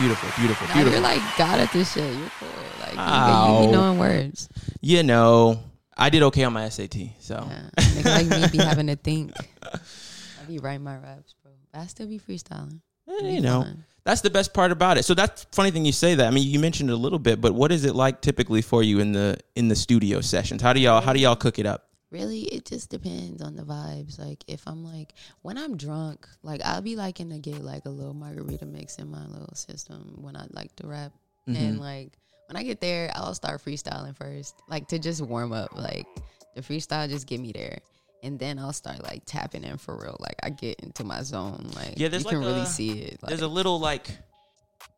Beautiful, 0.00 0.28
beautiful, 0.38 0.66
Nah, 0.68 0.74
beautiful. 0.74 0.92
you're 0.92 1.00
like 1.02 1.20
God 1.36 1.60
at 1.60 1.70
this 1.72 1.92
shit. 1.92 2.10
You're 2.16 2.30
cool. 2.38 2.48
Like, 2.80 2.92
you, 2.92 2.98
you 2.98 3.02
Ow. 3.02 3.66
be 3.66 3.72
knowing 3.72 3.98
words. 3.98 4.48
you 4.80 5.02
know, 5.02 5.60
I 5.96 6.10
did 6.10 6.22
okay 6.24 6.44
on 6.44 6.52
my 6.52 6.68
SAT, 6.68 6.94
so 7.20 7.48
Yeah. 7.48 7.68
Like 8.04 8.26
me 8.26 8.48
be 8.50 8.58
having 8.58 8.86
to 8.86 8.96
think. 8.96 9.32
I 9.72 10.44
be 10.48 10.58
writing 10.58 10.84
my 10.84 10.96
raps, 10.96 11.34
bro. 11.42 11.52
But 11.72 11.80
I 11.80 11.86
still 11.86 12.06
be 12.06 12.18
freestyling. 12.18 12.80
eh, 13.08 13.28
you 13.28 13.40
know, 13.40 13.62
fun. 13.62 13.84
that's 14.04 14.20
the 14.22 14.30
best 14.30 14.52
part 14.54 14.72
about 14.72 14.98
it. 14.98 15.04
So 15.04 15.14
that's 15.14 15.44
funny 15.52 15.70
thing 15.70 15.84
you 15.84 15.92
say 15.92 16.14
that. 16.14 16.26
I 16.26 16.30
mean, 16.30 16.48
you 16.48 16.58
mentioned 16.58 16.90
it 16.90 16.94
a 16.94 16.96
little 16.96 17.18
bit, 17.18 17.40
but 17.40 17.54
what 17.54 17.70
is 17.72 17.84
it 17.84 17.94
like 17.94 18.20
typically 18.20 18.62
for 18.62 18.82
you 18.82 19.00
in 19.00 19.12
the 19.12 19.38
in 19.54 19.68
the 19.68 19.76
studio 19.76 20.20
sessions? 20.20 20.62
How 20.62 20.72
do 20.72 20.80
y'all 20.80 21.00
how 21.00 21.12
do 21.12 21.20
y'all 21.20 21.36
cook 21.36 21.58
it 21.58 21.66
up? 21.66 21.88
Really, 22.10 22.40
it 22.42 22.66
just 22.66 22.90
depends 22.90 23.40
on 23.40 23.56
the 23.56 23.62
vibes. 23.62 24.18
Like 24.18 24.44
if 24.46 24.66
I'm 24.66 24.84
like 24.84 25.14
when 25.42 25.56
I'm 25.56 25.76
drunk, 25.76 26.26
like 26.42 26.60
I'll 26.64 26.82
be 26.82 26.96
liking 26.96 27.30
to 27.30 27.38
get 27.38 27.62
like 27.62 27.84
a 27.86 27.90
little 27.90 28.14
margarita 28.14 28.66
mix 28.66 28.96
in 28.96 29.10
my 29.10 29.24
little 29.26 29.54
system 29.54 30.18
when 30.20 30.36
I 30.36 30.46
like 30.50 30.74
to 30.76 30.86
rap. 30.86 31.12
And 31.46 31.80
like 31.80 32.12
when 32.52 32.60
I 32.60 32.64
get 32.64 32.80
there, 32.82 33.10
I'll 33.14 33.34
start 33.34 33.64
freestyling 33.64 34.14
first, 34.14 34.60
like 34.68 34.86
to 34.88 34.98
just 34.98 35.22
warm 35.22 35.52
up. 35.52 35.74
Like 35.74 36.06
the 36.54 36.60
freestyle 36.60 37.08
just 37.08 37.26
get 37.26 37.40
me 37.40 37.50
there. 37.52 37.78
And 38.22 38.38
then 38.38 38.58
I'll 38.58 38.74
start 38.74 39.02
like 39.02 39.22
tapping 39.24 39.64
in 39.64 39.78
for 39.78 39.96
real. 39.96 40.16
Like 40.20 40.36
I 40.42 40.50
get 40.50 40.78
into 40.80 41.02
my 41.02 41.22
zone. 41.22 41.70
Like 41.74 41.94
Yeah, 41.96 42.08
there's 42.08 42.24
you 42.24 42.28
can 42.30 42.40
like 42.40 42.48
really 42.48 42.60
a- 42.60 42.66
see 42.66 42.90
it. 43.00 43.22
Like, 43.22 43.30
There's 43.30 43.40
a 43.40 43.48
little 43.48 43.80
like 43.80 44.06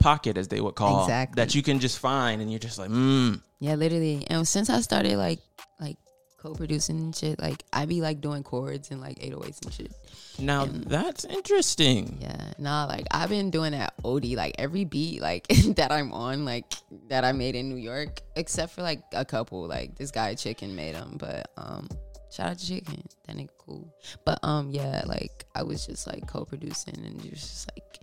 pocket 0.01 0.37
as 0.37 0.49
they 0.49 0.61
would 0.61 0.75
call 0.75 1.05
Exactly. 1.05 1.40
that 1.40 1.55
you 1.55 1.62
can 1.62 1.79
just 1.79 2.01
find 2.01 2.43
and 2.43 2.51
you're 2.51 2.59
just 2.59 2.77
like, 2.79 2.90
mm. 2.90 3.40
Yeah, 3.61 3.77
literally. 3.77 4.27
And 4.29 4.47
since 4.49 4.69
I 4.69 4.81
started 4.81 5.17
like 5.17 5.38
co-producing 6.45 6.99
and 6.99 7.17
shit, 7.17 7.41
like 7.41 7.65
I 7.73 7.87
be 7.87 8.03
like 8.03 8.21
doing 8.21 8.43
chords 8.43 8.91
and 8.91 9.01
like 9.01 9.19
808s 9.19 9.65
and 9.65 9.73
shit. 9.73 9.93
Now 10.39 10.65
And- 10.65 10.85
that's 10.85 11.25
interesting. 11.25 12.19
Yeah, 12.21 12.53
nah, 12.59 12.85
like 12.85 13.07
I've 13.11 13.31
been 13.31 13.51
doing 13.51 13.73
that 13.73 13.95
OD 14.05 14.37
like 14.37 14.55
every 14.59 14.85
beat 14.85 15.23
like 15.23 15.47
that 15.77 15.91
I'm 15.91 16.13
on 16.13 16.45
like 16.45 16.67
that 17.09 17.25
I 17.25 17.33
made 17.33 17.55
in 17.57 17.69
New 17.71 17.77
York, 17.81 18.21
except 18.37 18.75
for 18.75 18.83
like 18.83 19.03
a 19.13 19.25
couple. 19.25 19.67
Like 19.67 19.97
this 19.97 20.11
guy 20.11 20.35
Chicken 20.35 20.77
made 20.77 20.95
them, 20.95 21.17
but 21.19 21.51
um, 21.57 21.89
shout 22.31 22.51
out 22.51 22.59
to 22.59 22.67
Chicken, 22.67 23.03
that 23.27 23.37
nigga 23.37 23.49
cool. 23.59 23.93
But 24.27 24.39
um, 24.43 24.71
yeah, 24.71 25.03
like 25.07 25.47
I 25.55 25.63
was 25.63 25.87
just 25.87 26.07
like 26.07 26.27
co-producing 26.27 26.97
and 27.07 27.23
just 27.23 27.71
like 27.75 28.01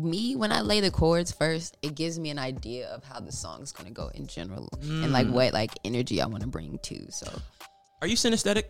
me 0.00 0.36
when 0.36 0.52
I 0.52 0.60
lay 0.60 0.80
the 0.80 0.90
chords 0.90 1.32
first, 1.32 1.76
it 1.82 1.94
gives 1.94 2.18
me 2.18 2.30
an 2.30 2.38
idea 2.38 2.88
of 2.88 3.02
how 3.04 3.18
the 3.20 3.32
song's 3.32 3.72
gonna 3.72 3.90
go 3.90 4.08
in 4.14 4.26
general 4.26 4.68
and 4.82 5.10
like 5.12 5.26
what 5.28 5.52
like 5.52 5.72
energy 5.84 6.20
I 6.22 6.26
want 6.26 6.42
to 6.42 6.46
bring 6.48 6.78
to. 6.78 7.10
So 7.10 7.26
Are 8.04 8.06
you 8.06 8.16
synesthetic? 8.16 8.64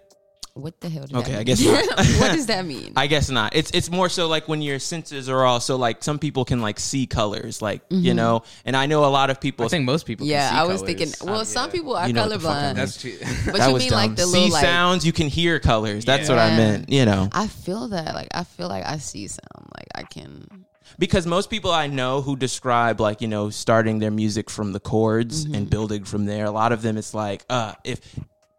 what 0.57 0.81
the 0.81 0.89
hell? 0.89 1.05
Does 1.05 1.17
Okay, 1.17 1.33
that 1.33 1.41
I 1.41 1.43
guess 1.43 1.61
not. 1.65 1.85
what 2.21 2.33
does 2.33 2.47
that 2.47 2.65
mean? 2.65 2.93
I 2.97 3.09
guess 3.09 3.29
not. 3.29 3.57
It's 3.57 3.73
it's 3.73 3.91
more 3.91 4.09
so 4.09 4.29
like 4.29 4.47
when 4.47 4.63
your 4.63 4.79
senses 4.79 5.29
are 5.29 5.45
all 5.45 5.59
so 5.59 5.75
like 5.75 6.05
some 6.05 6.21
people 6.21 6.45
can 6.45 6.61
like 6.61 6.79
see 6.79 7.09
colors, 7.09 7.61
like 7.61 7.83
you 7.91 8.15
know. 8.15 8.45
And 8.65 8.77
I 8.77 8.87
know 8.87 9.05
a 9.05 9.11
lot 9.11 9.31
of 9.31 9.41
people. 9.41 9.65
I 9.65 9.69
think 9.69 9.85
most 9.85 10.07
people. 10.07 10.25
can 10.25 10.31
yeah, 10.31 10.51
see 10.51 10.57
I 10.57 10.63
was 10.63 10.83
colors. 10.83 10.95
thinking. 10.97 11.29
Well, 11.29 11.45
some 11.45 11.73
people 11.73 11.97
are 11.97 12.07
You 12.07 12.13
know 12.13 12.29
what 12.29 12.31
the 12.31 12.39
fuck 12.39 12.53
I 12.57 12.63
colorblind. 12.73 12.75
That's 12.77 13.01
true. 13.01 13.17
But 13.47 13.57
that 13.57 13.71
you 13.71 13.77
mean 13.79 13.91
dumb. 13.91 13.99
like 13.99 14.15
the 14.15 14.27
see 14.27 14.33
little 14.39 14.51
like 14.51 14.65
sounds, 14.65 15.05
you 15.05 15.13
can 15.13 15.27
hear 15.27 15.59
colors. 15.59 16.05
That's 16.05 16.29
what 16.29 16.39
I 16.39 16.57
meant. 16.57 16.89
You 16.89 17.05
know, 17.05 17.29
I 17.33 17.49
feel 17.49 17.89
that 17.89 18.15
like 18.15 18.29
I 18.33 18.45
feel 18.45 18.69
like 18.69 18.87
I 18.87 18.99
see 18.99 19.27
sound 19.27 19.69
like 19.77 19.89
I 19.97 20.03
can 20.05 20.67
because 21.01 21.27
most 21.27 21.51
people 21.51 21.73
I 21.73 21.89
know 21.89 22.23
who 22.23 22.37
describe 22.37 23.01
like 23.01 23.21
you 23.21 23.27
know 23.27 23.51
starting 23.51 23.99
their 23.99 24.13
music 24.13 24.49
from 24.51 24.71
the 24.73 24.79
chords 24.79 25.47
Mm-hmm. 25.47 25.55
and 25.57 25.69
building 25.69 26.05
from 26.05 26.27
there. 26.27 26.45
A 26.45 26.53
lot 26.53 26.71
of 26.71 26.83
them, 26.83 26.97
it's 26.97 27.13
like, 27.13 27.45
uh, 27.51 27.73
if 27.83 28.01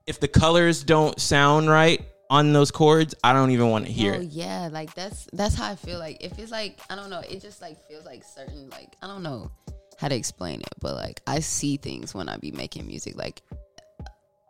if 0.08 0.20
the 0.20 0.28
colors 0.28 0.84
don't 0.84 1.20
sound 1.20 1.70
right 1.70 2.02
on 2.30 2.54
those 2.54 2.72
chords, 2.72 3.14
I 3.24 3.34
don't 3.34 3.52
even 3.52 3.70
want 3.70 3.86
to 3.86 3.92
hear 3.92 4.14
Oh 4.16 4.20
it. 4.22 4.30
yeah, 4.30 4.70
like 4.72 4.94
that's 4.94 5.28
that's 5.34 5.56
how 5.56 5.72
I 5.72 5.76
feel 5.76 6.00
like 6.00 6.24
if 6.24 6.38
it's 6.40 6.52
like 6.52 6.80
I 6.90 6.96
don't 6.96 7.10
know, 7.10 7.20
it 7.22 7.42
just 7.42 7.62
like 7.62 7.78
feels 7.88 8.06
like 8.06 8.24
certain 8.24 8.70
like 8.70 8.96
I 9.02 9.08
don't 9.08 9.24
know 9.24 9.52
how 9.98 10.08
to 10.08 10.16
explain 10.16 10.62
it, 10.62 10.74
but 10.82 10.96
like 10.96 11.22
I 11.28 11.40
see 11.40 11.78
things 11.78 12.14
when 12.14 12.28
I 12.30 12.38
be 12.38 12.52
making 12.52 12.86
music. 12.88 13.16
Like 13.16 13.42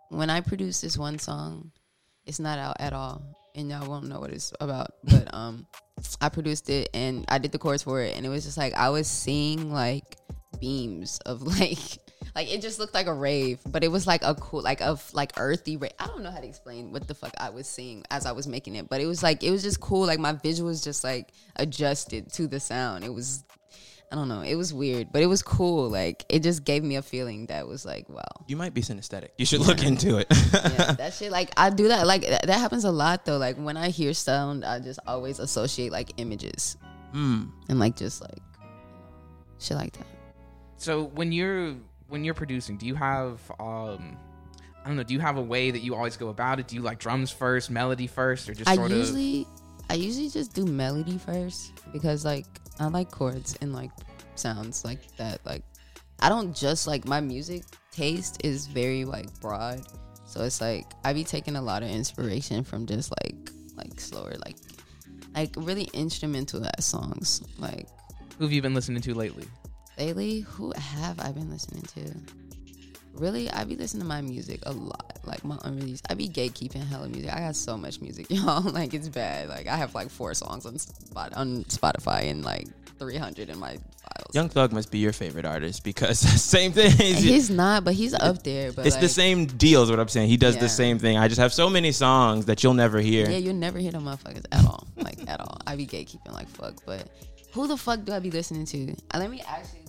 when 0.09 0.29
I 0.29 0.41
produce 0.41 0.81
this 0.81 0.97
one 0.97 1.19
song, 1.19 1.71
it's 2.25 2.39
not 2.39 2.59
out 2.59 2.77
at 2.79 2.93
all. 2.93 3.21
And 3.55 3.69
y'all 3.69 3.87
won't 3.89 4.07
know 4.09 4.19
what 4.19 4.31
it's 4.31 4.51
about. 4.59 4.91
But 5.03 5.33
um 5.33 5.65
I 6.19 6.27
produced 6.29 6.69
it 6.69 6.89
and 6.93 7.23
I 7.29 7.37
did 7.37 7.51
the 7.53 7.57
chords 7.59 7.83
for 7.83 8.01
it 8.01 8.17
and 8.17 8.25
it 8.25 8.29
was 8.29 8.43
just 8.43 8.57
like 8.57 8.73
I 8.73 8.89
was 8.89 9.07
seeing 9.07 9.71
like 9.71 10.17
beams 10.59 11.19
of 11.25 11.41
like 11.59 11.77
like 12.35 12.51
it 12.53 12.61
just 12.61 12.79
looked 12.79 12.93
like 12.93 13.07
a 13.07 13.13
rave, 13.13 13.59
but 13.65 13.83
it 13.83 13.87
was 13.87 14.05
like 14.05 14.23
a 14.23 14.35
cool 14.35 14.61
like 14.61 14.81
a 14.81 14.91
f- 14.97 15.13
like 15.13 15.31
earthy 15.37 15.77
rave. 15.77 15.93
I 15.99 16.07
don't 16.07 16.21
know 16.23 16.31
how 16.31 16.39
to 16.39 16.47
explain 16.47 16.91
what 16.91 17.07
the 17.07 17.13
fuck 17.15 17.33
I 17.37 17.49
was 17.49 17.67
seeing 17.67 18.03
as 18.11 18.25
I 18.25 18.33
was 18.33 18.45
making 18.47 18.75
it, 18.75 18.89
but 18.89 18.99
it 19.01 19.05
was 19.05 19.23
like 19.23 19.43
it 19.43 19.51
was 19.51 19.63
just 19.63 19.79
cool. 19.79 20.05
Like 20.05 20.19
my 20.19 20.33
visuals 20.33 20.83
just 20.83 21.03
like 21.03 21.31
adjusted 21.55 22.31
to 22.33 22.47
the 22.47 22.59
sound. 22.59 23.03
It 23.03 23.13
was 23.13 23.43
I 24.11 24.15
don't 24.15 24.27
know, 24.27 24.41
it 24.41 24.53
was 24.55 24.71
weird, 24.73 25.11
but 25.11 25.23
it 25.23 25.25
was 25.25 25.41
cool. 25.41 25.89
Like 25.89 26.25
it 26.29 26.43
just 26.43 26.63
gave 26.63 26.83
me 26.83 26.95
a 26.97 27.01
feeling 27.01 27.47
that 27.47 27.67
was 27.67 27.85
like 27.85 28.07
wow. 28.09 28.21
You 28.47 28.55
might 28.57 28.73
be 28.73 28.81
synesthetic. 28.81 29.29
You 29.37 29.45
should 29.45 29.61
look 29.61 29.83
into 29.83 30.17
it. 30.17 30.27
yeah, 30.29 30.91
that 30.93 31.13
shit 31.17 31.31
like 31.31 31.51
I 31.57 31.69
do 31.69 31.87
that 31.87 32.05
like 32.05 32.21
that, 32.27 32.47
that 32.47 32.59
happens 32.59 32.83
a 32.83 32.91
lot 32.91 33.25
though. 33.25 33.37
Like 33.37 33.55
when 33.57 33.77
I 33.77 33.89
hear 33.89 34.13
sound, 34.13 34.63
I 34.65 34.79
just 34.79 34.99
always 35.07 35.39
associate 35.39 35.91
like 35.91 36.11
images 36.17 36.77
Hmm. 37.13 37.45
and 37.69 37.79
like 37.79 37.95
just 37.95 38.21
like 38.21 38.41
shit 39.59 39.77
like 39.77 39.93
that. 39.93 40.07
So 40.77 41.05
when 41.05 41.31
you're 41.31 41.75
when 42.07 42.23
you're 42.23 42.33
producing, 42.33 42.77
do 42.77 42.85
you 42.85 42.95
have 42.95 43.39
um 43.59 44.17
I 44.85 44.87
don't 44.89 44.97
know. 44.97 45.03
Do 45.03 45.15
you 45.15 45.19
have 45.19 45.37
a 45.37 45.41
way 45.41 45.71
that 45.71 45.79
you 45.79 45.95
always 45.95 46.15
go 46.15 46.29
about 46.29 46.59
it? 46.59 46.67
Do 46.67 46.75
you 46.75 46.83
like 46.83 46.99
drums 46.99 47.31
first, 47.31 47.71
melody 47.71 48.05
first, 48.05 48.47
or 48.47 48.53
just 48.53 48.69
I 48.69 48.75
sort 48.75 48.91
of? 48.91 48.97
usually 48.97 49.47
I 49.89 49.95
usually 49.95 50.29
just 50.29 50.53
do 50.53 50.63
melody 50.63 51.17
first 51.17 51.73
because 51.91 52.23
like 52.23 52.45
I 52.79 52.85
like 52.85 53.09
chords 53.09 53.57
and 53.61 53.73
like 53.73 53.89
sounds 54.35 54.85
like 54.85 54.99
that. 55.17 55.43
Like 55.43 55.63
I 56.19 56.29
don't 56.29 56.55
just 56.55 56.85
like 56.85 57.07
my 57.07 57.19
music 57.19 57.63
taste 57.91 58.41
is 58.43 58.67
very 58.67 59.05
like 59.05 59.27
broad. 59.41 59.81
So 60.27 60.43
it's 60.43 60.61
like 60.61 60.85
I 61.03 61.13
be 61.13 61.23
taking 61.23 61.55
a 61.55 61.61
lot 61.61 61.81
of 61.81 61.89
inspiration 61.89 62.63
from 62.63 62.85
just 62.85 63.11
like 63.23 63.49
like 63.75 63.99
slower 63.99 64.35
like 64.45 64.57
like 65.33 65.51
really 65.57 65.89
instrumental 65.93 66.63
ass 66.63 66.85
songs. 66.85 67.41
Like 67.57 67.87
Who 68.37 68.43
have 68.43 68.53
you 68.53 68.61
been 68.61 68.75
listening 68.75 69.01
to 69.01 69.15
lately? 69.15 69.47
Lately, 69.97 70.41
who 70.41 70.73
have 70.75 71.19
I 71.19 71.31
been 71.31 71.49
listening 71.49 71.83
to? 71.95 72.13
Really, 73.13 73.49
I 73.49 73.63
be 73.63 73.77
listening 73.77 74.01
to 74.01 74.07
my 74.07 74.21
music 74.21 74.59
a 74.63 74.73
lot, 74.73 75.19
like 75.23 75.45
my 75.45 75.57
unreleased. 75.63 76.05
I 76.09 76.15
be 76.15 76.27
gatekeeping 76.27 76.85
hella 76.85 77.07
music. 77.07 77.31
I 77.33 77.39
got 77.39 77.55
so 77.55 77.77
much 77.77 78.01
music, 78.01 78.25
y'all. 78.29 78.61
Like 78.61 78.93
it's 78.93 79.07
bad. 79.07 79.47
Like 79.47 79.67
I 79.67 79.77
have 79.77 79.95
like 79.95 80.09
four 80.09 80.33
songs 80.33 80.65
on 80.65 80.77
Spot 80.77 81.33
on 81.33 81.63
Spotify 81.65 82.29
and 82.29 82.43
like 82.43 82.67
300 82.99 83.49
in 83.49 83.57
my 83.57 83.71
files. 83.77 84.33
Young 84.33 84.49
Thug 84.49 84.73
must 84.73 84.91
be 84.91 84.97
your 84.97 85.13
favorite 85.13 85.45
artist 85.45 85.85
because 85.85 86.19
same 86.41 86.73
thing. 86.73 86.91
He's- 86.91 87.49
not, 87.49 87.85
but 87.85 87.93
he's 87.93 88.13
up 88.13 88.43
there. 88.43 88.73
But 88.73 88.85
it's 88.85 88.97
the 88.97 89.07
same 89.07 89.45
deal, 89.45 89.83
is 89.83 89.89
what 89.89 89.99
I'm 90.01 90.09
saying. 90.09 90.27
He 90.27 90.35
does 90.35 90.55
Yeah. 90.55 90.61
the 90.61 90.69
same 90.69 90.99
thing. 90.99 91.17
I 91.17 91.29
just 91.29 91.39
have 91.39 91.53
so 91.53 91.69
many 91.69 91.93
songs 91.93 92.45
that 92.47 92.63
you'll 92.63 92.73
never 92.73 92.99
hear. 92.99 93.29
Yeah, 93.29 93.37
you'll 93.37 93.53
never 93.53 93.79
hear 93.79 93.91
them 93.91 94.03
motherfuckers 94.03 94.43
at 94.51 94.65
all. 94.65 94.87
Like 94.97 95.19
at 95.29 95.39
all. 95.39 95.61
I 95.65 95.77
be 95.77 95.87
gatekeeping 95.87 96.33
like 96.33 96.49
fuck. 96.49 96.73
But 96.85 97.07
who 97.53 97.65
the 97.67 97.77
fuck 97.77 98.03
do 98.03 98.11
I 98.11 98.19
be 98.19 98.29
listening 98.31 98.65
to? 98.65 98.93
Uh, 99.13 99.19
let 99.19 99.29
me 99.29 99.41
actually 99.47 99.79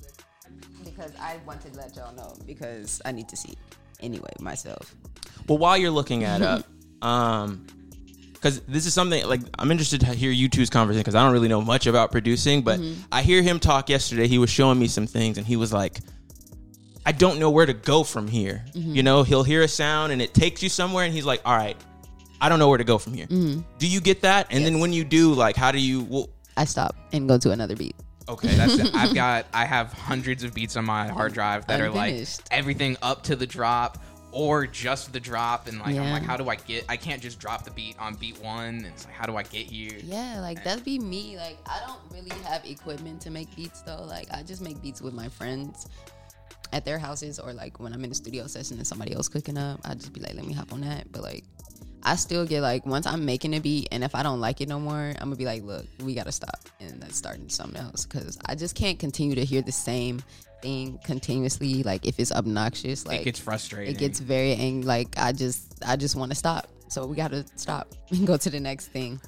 because 0.96 1.12
I 1.20 1.38
want 1.46 1.60
to 1.62 1.72
let 1.76 1.96
y'all 1.96 2.14
know 2.14 2.34
because 2.46 3.00
I 3.04 3.12
need 3.12 3.28
to 3.28 3.36
see 3.36 3.54
anyway 4.00 4.30
myself. 4.40 4.94
Well, 5.48 5.58
while 5.58 5.76
you're 5.76 5.90
looking 5.90 6.24
at 6.24 6.42
up, 6.42 6.64
um, 7.02 7.66
because 8.32 8.60
this 8.62 8.86
is 8.86 8.94
something 8.94 9.26
like 9.26 9.40
I'm 9.58 9.70
interested 9.70 10.00
to 10.00 10.14
hear 10.14 10.30
you 10.30 10.48
two's 10.48 10.70
conversation 10.70 11.02
because 11.02 11.14
I 11.14 11.22
don't 11.22 11.32
really 11.32 11.48
know 11.48 11.60
much 11.60 11.86
about 11.86 12.12
producing, 12.12 12.62
but 12.62 12.80
mm-hmm. 12.80 13.00
I 13.12 13.22
hear 13.22 13.42
him 13.42 13.58
talk 13.58 13.88
yesterday. 13.88 14.28
He 14.28 14.38
was 14.38 14.50
showing 14.50 14.78
me 14.78 14.88
some 14.88 15.06
things, 15.06 15.38
and 15.38 15.46
he 15.46 15.56
was 15.56 15.72
like, 15.72 16.00
"I 17.04 17.12
don't 17.12 17.38
know 17.38 17.50
where 17.50 17.66
to 17.66 17.74
go 17.74 18.02
from 18.02 18.28
here." 18.28 18.64
Mm-hmm. 18.72 18.94
You 18.94 19.02
know, 19.02 19.22
he'll 19.22 19.42
hear 19.42 19.62
a 19.62 19.68
sound 19.68 20.12
and 20.12 20.22
it 20.22 20.34
takes 20.34 20.62
you 20.62 20.68
somewhere, 20.68 21.04
and 21.04 21.12
he's 21.12 21.26
like, 21.26 21.40
"All 21.44 21.56
right, 21.56 21.76
I 22.40 22.48
don't 22.48 22.58
know 22.58 22.68
where 22.68 22.78
to 22.78 22.84
go 22.84 22.98
from 22.98 23.14
here." 23.14 23.26
Mm-hmm. 23.26 23.60
Do 23.78 23.86
you 23.88 24.00
get 24.00 24.22
that? 24.22 24.48
And 24.50 24.64
then 24.64 24.80
when 24.80 24.92
you 24.92 25.04
do, 25.04 25.32
like, 25.32 25.56
how 25.56 25.72
do 25.72 25.80
you? 25.80 26.02
Well, 26.02 26.28
I 26.56 26.64
stop 26.64 26.96
and 27.12 27.28
go 27.28 27.38
to 27.38 27.50
another 27.50 27.76
beat. 27.76 27.96
Okay, 28.28 28.48
that's 28.56 28.78
it. 28.78 28.94
I've 28.94 29.14
got 29.14 29.46
I 29.52 29.64
have 29.64 29.92
hundreds 29.92 30.42
of 30.44 30.52
beats 30.52 30.76
on 30.76 30.84
my 30.84 31.08
hard 31.08 31.32
drive 31.32 31.66
that 31.68 31.80
are 31.80 31.90
like 31.90 32.10
Unfinished. 32.10 32.42
everything 32.50 32.96
up 33.02 33.22
to 33.24 33.36
the 33.36 33.46
drop 33.46 33.98
or 34.32 34.66
just 34.66 35.12
the 35.12 35.20
drop 35.20 35.66
and 35.68 35.78
like 35.78 35.96
I'm 35.96 36.10
like 36.10 36.22
how 36.22 36.36
do 36.36 36.48
I 36.48 36.56
get 36.56 36.84
I 36.88 36.96
can't 36.96 37.22
just 37.22 37.38
drop 37.38 37.64
the 37.64 37.70
beat 37.70 37.96
on 37.98 38.14
beat 38.16 38.38
1 38.42 38.64
and 38.66 38.86
it's 38.86 39.06
like 39.06 39.14
how 39.14 39.26
do 39.26 39.36
I 39.36 39.44
get 39.44 39.66
here? 39.66 39.98
Yeah, 40.02 40.40
like 40.40 40.62
that'd 40.64 40.84
be 40.84 40.98
me. 40.98 41.36
Like 41.36 41.56
I 41.66 41.80
don't 41.86 42.00
really 42.10 42.36
have 42.44 42.64
equipment 42.64 43.20
to 43.22 43.30
make 43.30 43.54
beats 43.54 43.82
though. 43.82 44.04
Like 44.04 44.26
I 44.32 44.42
just 44.42 44.60
make 44.60 44.82
beats 44.82 45.00
with 45.00 45.14
my 45.14 45.28
friends 45.28 45.86
at 46.72 46.84
their 46.84 46.98
houses 46.98 47.38
or 47.38 47.52
like 47.52 47.78
when 47.78 47.92
I'm 47.92 48.04
in 48.04 48.10
a 48.10 48.14
studio 48.14 48.46
session 48.48 48.76
and 48.78 48.86
somebody 48.86 49.14
else 49.14 49.28
cooking 49.28 49.56
up, 49.56 49.80
I'd 49.84 50.00
just 50.00 50.12
be 50.12 50.20
like, 50.20 50.34
let 50.34 50.44
me 50.44 50.52
hop 50.52 50.72
on 50.72 50.80
that. 50.80 51.10
But 51.12 51.22
like 51.22 51.44
I 52.06 52.14
still 52.14 52.46
get 52.46 52.60
like 52.62 52.86
once 52.86 53.04
I'm 53.04 53.24
making 53.24 53.52
a 53.54 53.58
beat 53.58 53.88
and 53.90 54.04
if 54.04 54.14
I 54.14 54.22
don't 54.22 54.40
like 54.40 54.60
it 54.60 54.68
no 54.68 54.78
more, 54.78 54.94
I'm 55.08 55.14
gonna 55.24 55.36
be 55.36 55.44
like, 55.44 55.64
look, 55.64 55.86
we 56.04 56.14
gotta 56.14 56.30
stop 56.30 56.60
and 56.80 57.00
let's 57.00 57.16
start 57.16 57.38
something 57.50 57.80
else 57.80 58.06
because 58.06 58.38
I 58.46 58.54
just 58.54 58.76
can't 58.76 58.96
continue 58.96 59.34
to 59.34 59.44
hear 59.44 59.60
the 59.60 59.72
same 59.72 60.22
thing 60.62 61.00
continuously. 61.04 61.82
Like 61.82 62.06
if 62.06 62.20
it's 62.20 62.30
obnoxious, 62.30 63.04
like 63.06 63.22
it 63.22 63.24
gets 63.24 63.40
frustrating. 63.40 63.92
it 63.92 63.98
gets 63.98 64.20
very 64.20 64.52
ang- 64.52 64.82
like 64.82 65.08
I 65.16 65.32
just 65.32 65.74
I 65.84 65.96
just 65.96 66.14
want 66.14 66.30
to 66.30 66.36
stop. 66.36 66.68
So 66.88 67.04
we 67.06 67.16
gotta 67.16 67.44
stop 67.56 67.88
and 68.10 68.24
go 68.24 68.36
to 68.36 68.50
the 68.50 68.60
next 68.60 68.86
thing. 68.88 69.20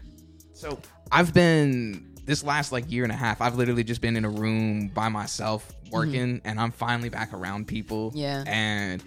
So 0.52 0.78
I've 1.10 1.34
been 1.34 2.14
this 2.26 2.44
last 2.44 2.70
like 2.70 2.88
year 2.88 3.02
and 3.02 3.12
a 3.12 3.16
half. 3.16 3.40
I've 3.40 3.56
literally 3.56 3.82
just 3.82 4.00
been 4.00 4.14
in 4.16 4.24
a 4.24 4.30
room 4.30 4.86
by 4.88 5.08
myself 5.08 5.68
working, 5.90 6.40
and 6.44 6.60
I'm 6.60 6.70
finally 6.70 7.08
back 7.08 7.32
around 7.32 7.66
people. 7.66 8.10
Mm-hmm. 8.10 8.18
Yeah. 8.18 8.44
and 8.46 9.02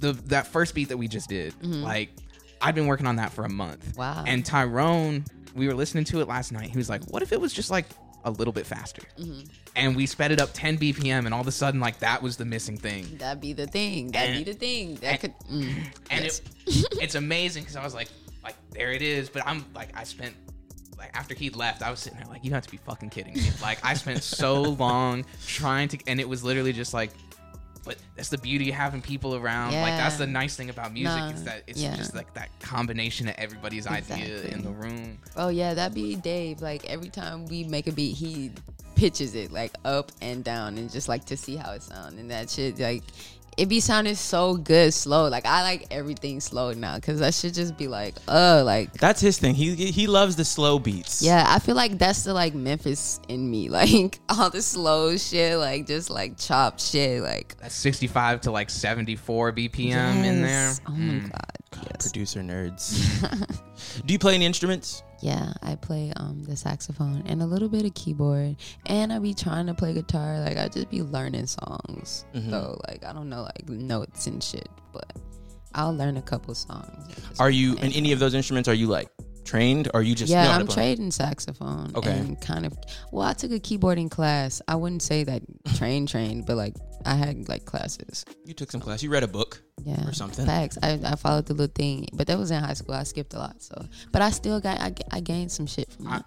the 0.00 0.12
that 0.26 0.46
first 0.46 0.74
beat 0.74 0.88
that 0.88 0.96
we 0.96 1.08
just 1.08 1.28
did, 1.28 1.52
Mm-hmm. 1.60 1.82
like 1.82 2.10
I've 2.62 2.74
been 2.74 2.86
working 2.86 3.06
on 3.06 3.16
that 3.16 3.32
for 3.32 3.44
a 3.44 3.48
month. 3.48 3.96
Wow. 3.96 4.24
And 4.26 4.44
Tyrone, 4.44 5.24
we 5.54 5.66
were 5.66 5.74
listening 5.74 6.04
to 6.04 6.20
it 6.20 6.28
last 6.28 6.52
night. 6.52 6.70
He 6.70 6.76
was 6.76 6.88
like, 6.90 7.04
"What 7.04 7.22
if 7.22 7.32
it 7.32 7.40
was 7.40 7.52
just 7.52 7.70
like 7.70 7.86
a 8.24 8.30
little 8.30 8.52
bit 8.52 8.66
faster?" 8.66 9.02
Mm-hmm. 9.18 9.40
And 9.76 9.96
we 9.96 10.04
sped 10.06 10.30
it 10.32 10.40
up 10.40 10.50
10 10.52 10.78
BPM, 10.78 11.24
and 11.26 11.32
all 11.32 11.40
of 11.40 11.46
a 11.46 11.52
sudden, 11.52 11.80
like 11.80 12.00
that 12.00 12.22
was 12.22 12.36
the 12.36 12.44
missing 12.44 12.76
thing. 12.76 13.06
That'd 13.18 13.40
be 13.40 13.52
the 13.52 13.66
thing. 13.66 14.10
That'd 14.10 14.36
And- 14.36 14.44
be 14.44 14.52
the 14.52 14.58
thing. 14.58 14.96
That 14.96 15.20
could. 15.20 15.32
Mm, 15.50 15.74
and 16.10 16.24
yes. 16.24 16.40
it, 16.66 16.86
it's 17.02 17.14
amazing 17.14 17.62
because 17.62 17.76
I 17.76 17.84
was 17.84 17.94
like, 17.94 18.08
like 18.44 18.56
there 18.72 18.92
it 18.92 19.00
is. 19.02 19.30
But 19.30 19.46
I'm 19.46 19.64
like, 19.74 19.96
I 19.96 20.04
spent 20.04 20.34
like 20.98 21.16
after 21.16 21.34
he 21.34 21.48
left, 21.50 21.82
I 21.82 21.90
was 21.90 22.00
sitting 22.00 22.18
there 22.18 22.28
like, 22.28 22.44
you 22.44 22.50
have 22.50 22.64
to 22.64 22.70
be 22.70 22.76
fucking 22.78 23.08
kidding 23.10 23.32
me. 23.34 23.48
Like 23.62 23.78
I 23.82 23.94
spent 23.94 24.22
so 24.22 24.62
long 24.78 25.24
trying 25.46 25.88
to, 25.88 25.98
and 26.06 26.20
it 26.20 26.28
was 26.28 26.44
literally 26.44 26.72
just 26.74 26.92
like. 26.92 27.10
But 27.84 27.96
that's 28.14 28.28
the 28.28 28.38
beauty 28.38 28.68
of 28.70 28.76
having 28.76 29.00
people 29.00 29.34
around. 29.36 29.72
Like 29.72 29.96
that's 29.96 30.16
the 30.16 30.26
nice 30.26 30.54
thing 30.56 30.70
about 30.70 30.92
music 30.92 31.16
Nah, 31.18 31.30
is 31.30 31.44
that 31.44 31.62
it's 31.66 31.80
yeah. 31.80 31.96
just 31.96 32.14
like 32.14 32.32
that 32.34 32.50
combination 32.60 33.28
of 33.28 33.34
everybody's 33.38 33.86
idea 33.86 34.42
in 34.42 34.62
the 34.62 34.70
room. 34.70 35.18
oh 35.36 35.48
yeah, 35.48 35.74
that'd 35.74 35.94
be 35.94 36.14
Dave. 36.16 36.60
Like 36.60 36.84
every 36.86 37.08
time 37.08 37.46
we 37.46 37.64
make 37.64 37.86
a 37.86 37.92
beat, 37.92 38.16
he 38.16 38.52
pitches 38.96 39.34
it 39.34 39.50
like 39.50 39.72
up 39.84 40.12
and 40.20 40.44
down, 40.44 40.76
and 40.76 40.90
just 40.90 41.08
like 41.08 41.24
to 41.26 41.36
see 41.36 41.56
how 41.56 41.72
it 41.72 41.82
sounds. 41.82 42.18
And 42.18 42.30
that 42.30 42.50
shit, 42.50 42.78
like 42.78 43.02
it 43.60 43.68
be 43.68 43.78
sounding 43.78 44.14
so 44.14 44.54
good 44.54 44.94
slow. 44.94 45.28
Like 45.28 45.44
I 45.44 45.62
like 45.62 45.86
everything 45.90 46.40
slow 46.40 46.72
now 46.72 46.94
because 46.96 47.20
that 47.20 47.34
should 47.34 47.52
just 47.52 47.76
be 47.76 47.88
like, 47.88 48.14
uh, 48.26 48.62
like 48.64 48.94
that's 48.94 49.20
his 49.20 49.38
thing. 49.38 49.54
He 49.54 49.74
he 49.74 50.06
loves 50.06 50.34
the 50.36 50.46
slow 50.46 50.78
beats. 50.78 51.20
Yeah, 51.20 51.44
I 51.46 51.58
feel 51.58 51.74
like 51.74 51.98
that's 51.98 52.24
the 52.24 52.32
like 52.32 52.54
Memphis 52.54 53.20
in 53.28 53.50
me. 53.50 53.68
Like 53.80 54.18
all 54.28 54.50
the 54.50 54.62
slow 54.62 55.16
shit, 55.16 55.56
like 55.58 55.86
just 55.86 56.10
like 56.10 56.36
chopped 56.36 56.80
shit. 56.80 57.22
Like 57.22 57.56
That's 57.60 57.74
65 57.74 58.42
to 58.42 58.50
like 58.50 58.68
74 58.68 59.52
BPM 59.52 60.24
in 60.24 60.42
there. 60.42 60.66
Yes. 60.68 60.80
Oh 60.86 60.92
my 60.92 61.18
god. 61.20 61.59
Yes. 61.76 62.10
Producer 62.10 62.40
nerds. 62.40 64.02
do 64.06 64.12
you 64.12 64.18
play 64.18 64.34
any 64.34 64.46
instruments? 64.46 65.02
Yeah, 65.20 65.52
I 65.62 65.74
play 65.76 66.12
um 66.16 66.42
the 66.44 66.56
saxophone 66.56 67.22
and 67.26 67.42
a 67.42 67.46
little 67.46 67.68
bit 67.68 67.84
of 67.84 67.94
keyboard, 67.94 68.56
and 68.86 69.12
I 69.12 69.18
be 69.18 69.34
trying 69.34 69.66
to 69.66 69.74
play 69.74 69.92
guitar. 69.92 70.40
Like 70.40 70.56
I 70.56 70.68
just 70.68 70.90
be 70.90 71.02
learning 71.02 71.46
songs. 71.46 72.24
Mm-hmm. 72.34 72.50
So 72.50 72.80
like 72.88 73.04
I 73.04 73.12
don't 73.12 73.28
know 73.28 73.42
like 73.42 73.68
notes 73.68 74.26
and 74.26 74.42
shit, 74.42 74.68
but 74.92 75.12
I'll 75.74 75.94
learn 75.94 76.16
a 76.16 76.22
couple 76.22 76.54
songs. 76.54 77.14
Are 77.38 77.50
you 77.50 77.76
in 77.76 77.92
any 77.92 78.12
of 78.12 78.18
those 78.18 78.34
instruments? 78.34 78.68
Are 78.68 78.74
you 78.74 78.86
like 78.86 79.08
trained? 79.44 79.88
Or 79.88 80.00
are 80.00 80.02
you 80.02 80.14
just 80.14 80.30
yeah, 80.30 80.56
I'm 80.56 80.66
trading 80.66 81.10
saxophone. 81.10 81.92
Okay. 81.94 82.10
And 82.10 82.40
kind 82.40 82.66
of, 82.66 82.76
well, 83.10 83.26
I 83.26 83.32
took 83.32 83.50
a 83.50 83.58
keyboarding 83.60 84.10
class. 84.10 84.62
I 84.68 84.76
wouldn't 84.76 85.02
say 85.02 85.24
that 85.24 85.42
train 85.76 86.06
trained, 86.06 86.46
but 86.46 86.56
like 86.56 86.74
I 87.04 87.14
had 87.14 87.48
like 87.48 87.64
classes. 87.64 88.24
You 88.44 88.54
took 88.54 88.70
some 88.70 88.80
class. 88.80 89.02
You 89.02 89.10
read 89.10 89.22
a 89.22 89.28
book. 89.28 89.62
Yeah. 89.84 90.06
Or 90.06 90.12
something. 90.12 90.44
Facts. 90.46 90.78
I, 90.82 91.00
I 91.04 91.14
followed 91.16 91.46
the 91.46 91.54
little 91.54 91.72
thing, 91.74 92.06
but 92.12 92.26
that 92.26 92.38
was 92.38 92.50
in 92.50 92.62
high 92.62 92.74
school. 92.74 92.94
I 92.94 93.02
skipped 93.04 93.34
a 93.34 93.38
lot. 93.38 93.62
So, 93.62 93.74
but 94.12 94.20
I 94.22 94.30
still 94.30 94.60
got, 94.60 94.80
I, 94.80 94.92
I 95.10 95.20
gained 95.20 95.50
some 95.50 95.66
shit 95.66 95.90
from 95.92 96.08
I- 96.08 96.18
it. 96.18 96.24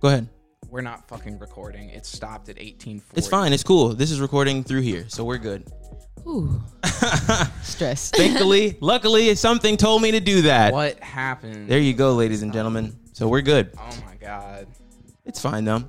Go 0.00 0.08
ahead. 0.08 0.28
We're 0.70 0.82
not 0.82 1.08
fucking 1.08 1.38
recording. 1.38 1.88
It 1.90 2.04
stopped 2.04 2.48
at 2.50 2.56
1840. 2.56 3.18
It's 3.18 3.28
fine. 3.28 3.52
It's 3.52 3.62
cool. 3.62 3.94
This 3.94 4.10
is 4.10 4.20
recording 4.20 4.62
through 4.62 4.82
here, 4.82 5.06
so 5.08 5.24
we're 5.24 5.38
good. 5.38 5.66
Ooh. 6.26 6.60
Stress. 7.62 8.10
Thankfully, 8.14 8.76
luckily, 8.80 9.34
something 9.34 9.76
told 9.78 10.02
me 10.02 10.10
to 10.12 10.20
do 10.20 10.42
that. 10.42 10.72
What 10.74 11.00
happened? 11.00 11.68
There 11.68 11.78
you 11.78 11.94
go, 11.94 12.12
ladies 12.14 12.42
and 12.42 12.52
gentlemen. 12.52 12.94
So 13.14 13.28
we're 13.28 13.40
good. 13.40 13.70
Oh 13.78 13.98
my 14.04 14.16
god. 14.16 14.66
It's 15.24 15.40
fine 15.40 15.64
though. 15.64 15.84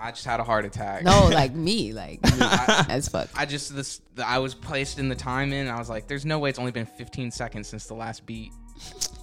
I 0.00 0.10
just 0.12 0.24
had 0.24 0.40
a 0.40 0.44
heart 0.44 0.64
attack. 0.64 1.02
no, 1.04 1.28
like 1.28 1.52
me, 1.54 1.92
like 1.92 2.22
me, 2.22 2.30
as 2.88 3.08
fuck. 3.08 3.28
I 3.36 3.44
just 3.46 3.74
this 3.76 4.00
the, 4.14 4.26
I 4.26 4.38
was 4.38 4.54
placed 4.54 4.98
in 4.98 5.08
the 5.08 5.14
time 5.14 5.52
in. 5.52 5.68
I 5.68 5.78
was 5.78 5.88
like, 5.90 6.08
"There's 6.08 6.24
no 6.24 6.38
way 6.38 6.48
it's 6.50 6.58
only 6.58 6.72
been 6.72 6.86
15 6.86 7.30
seconds 7.30 7.68
since 7.68 7.86
the 7.86 7.94
last 7.94 8.24
beat." 8.26 8.52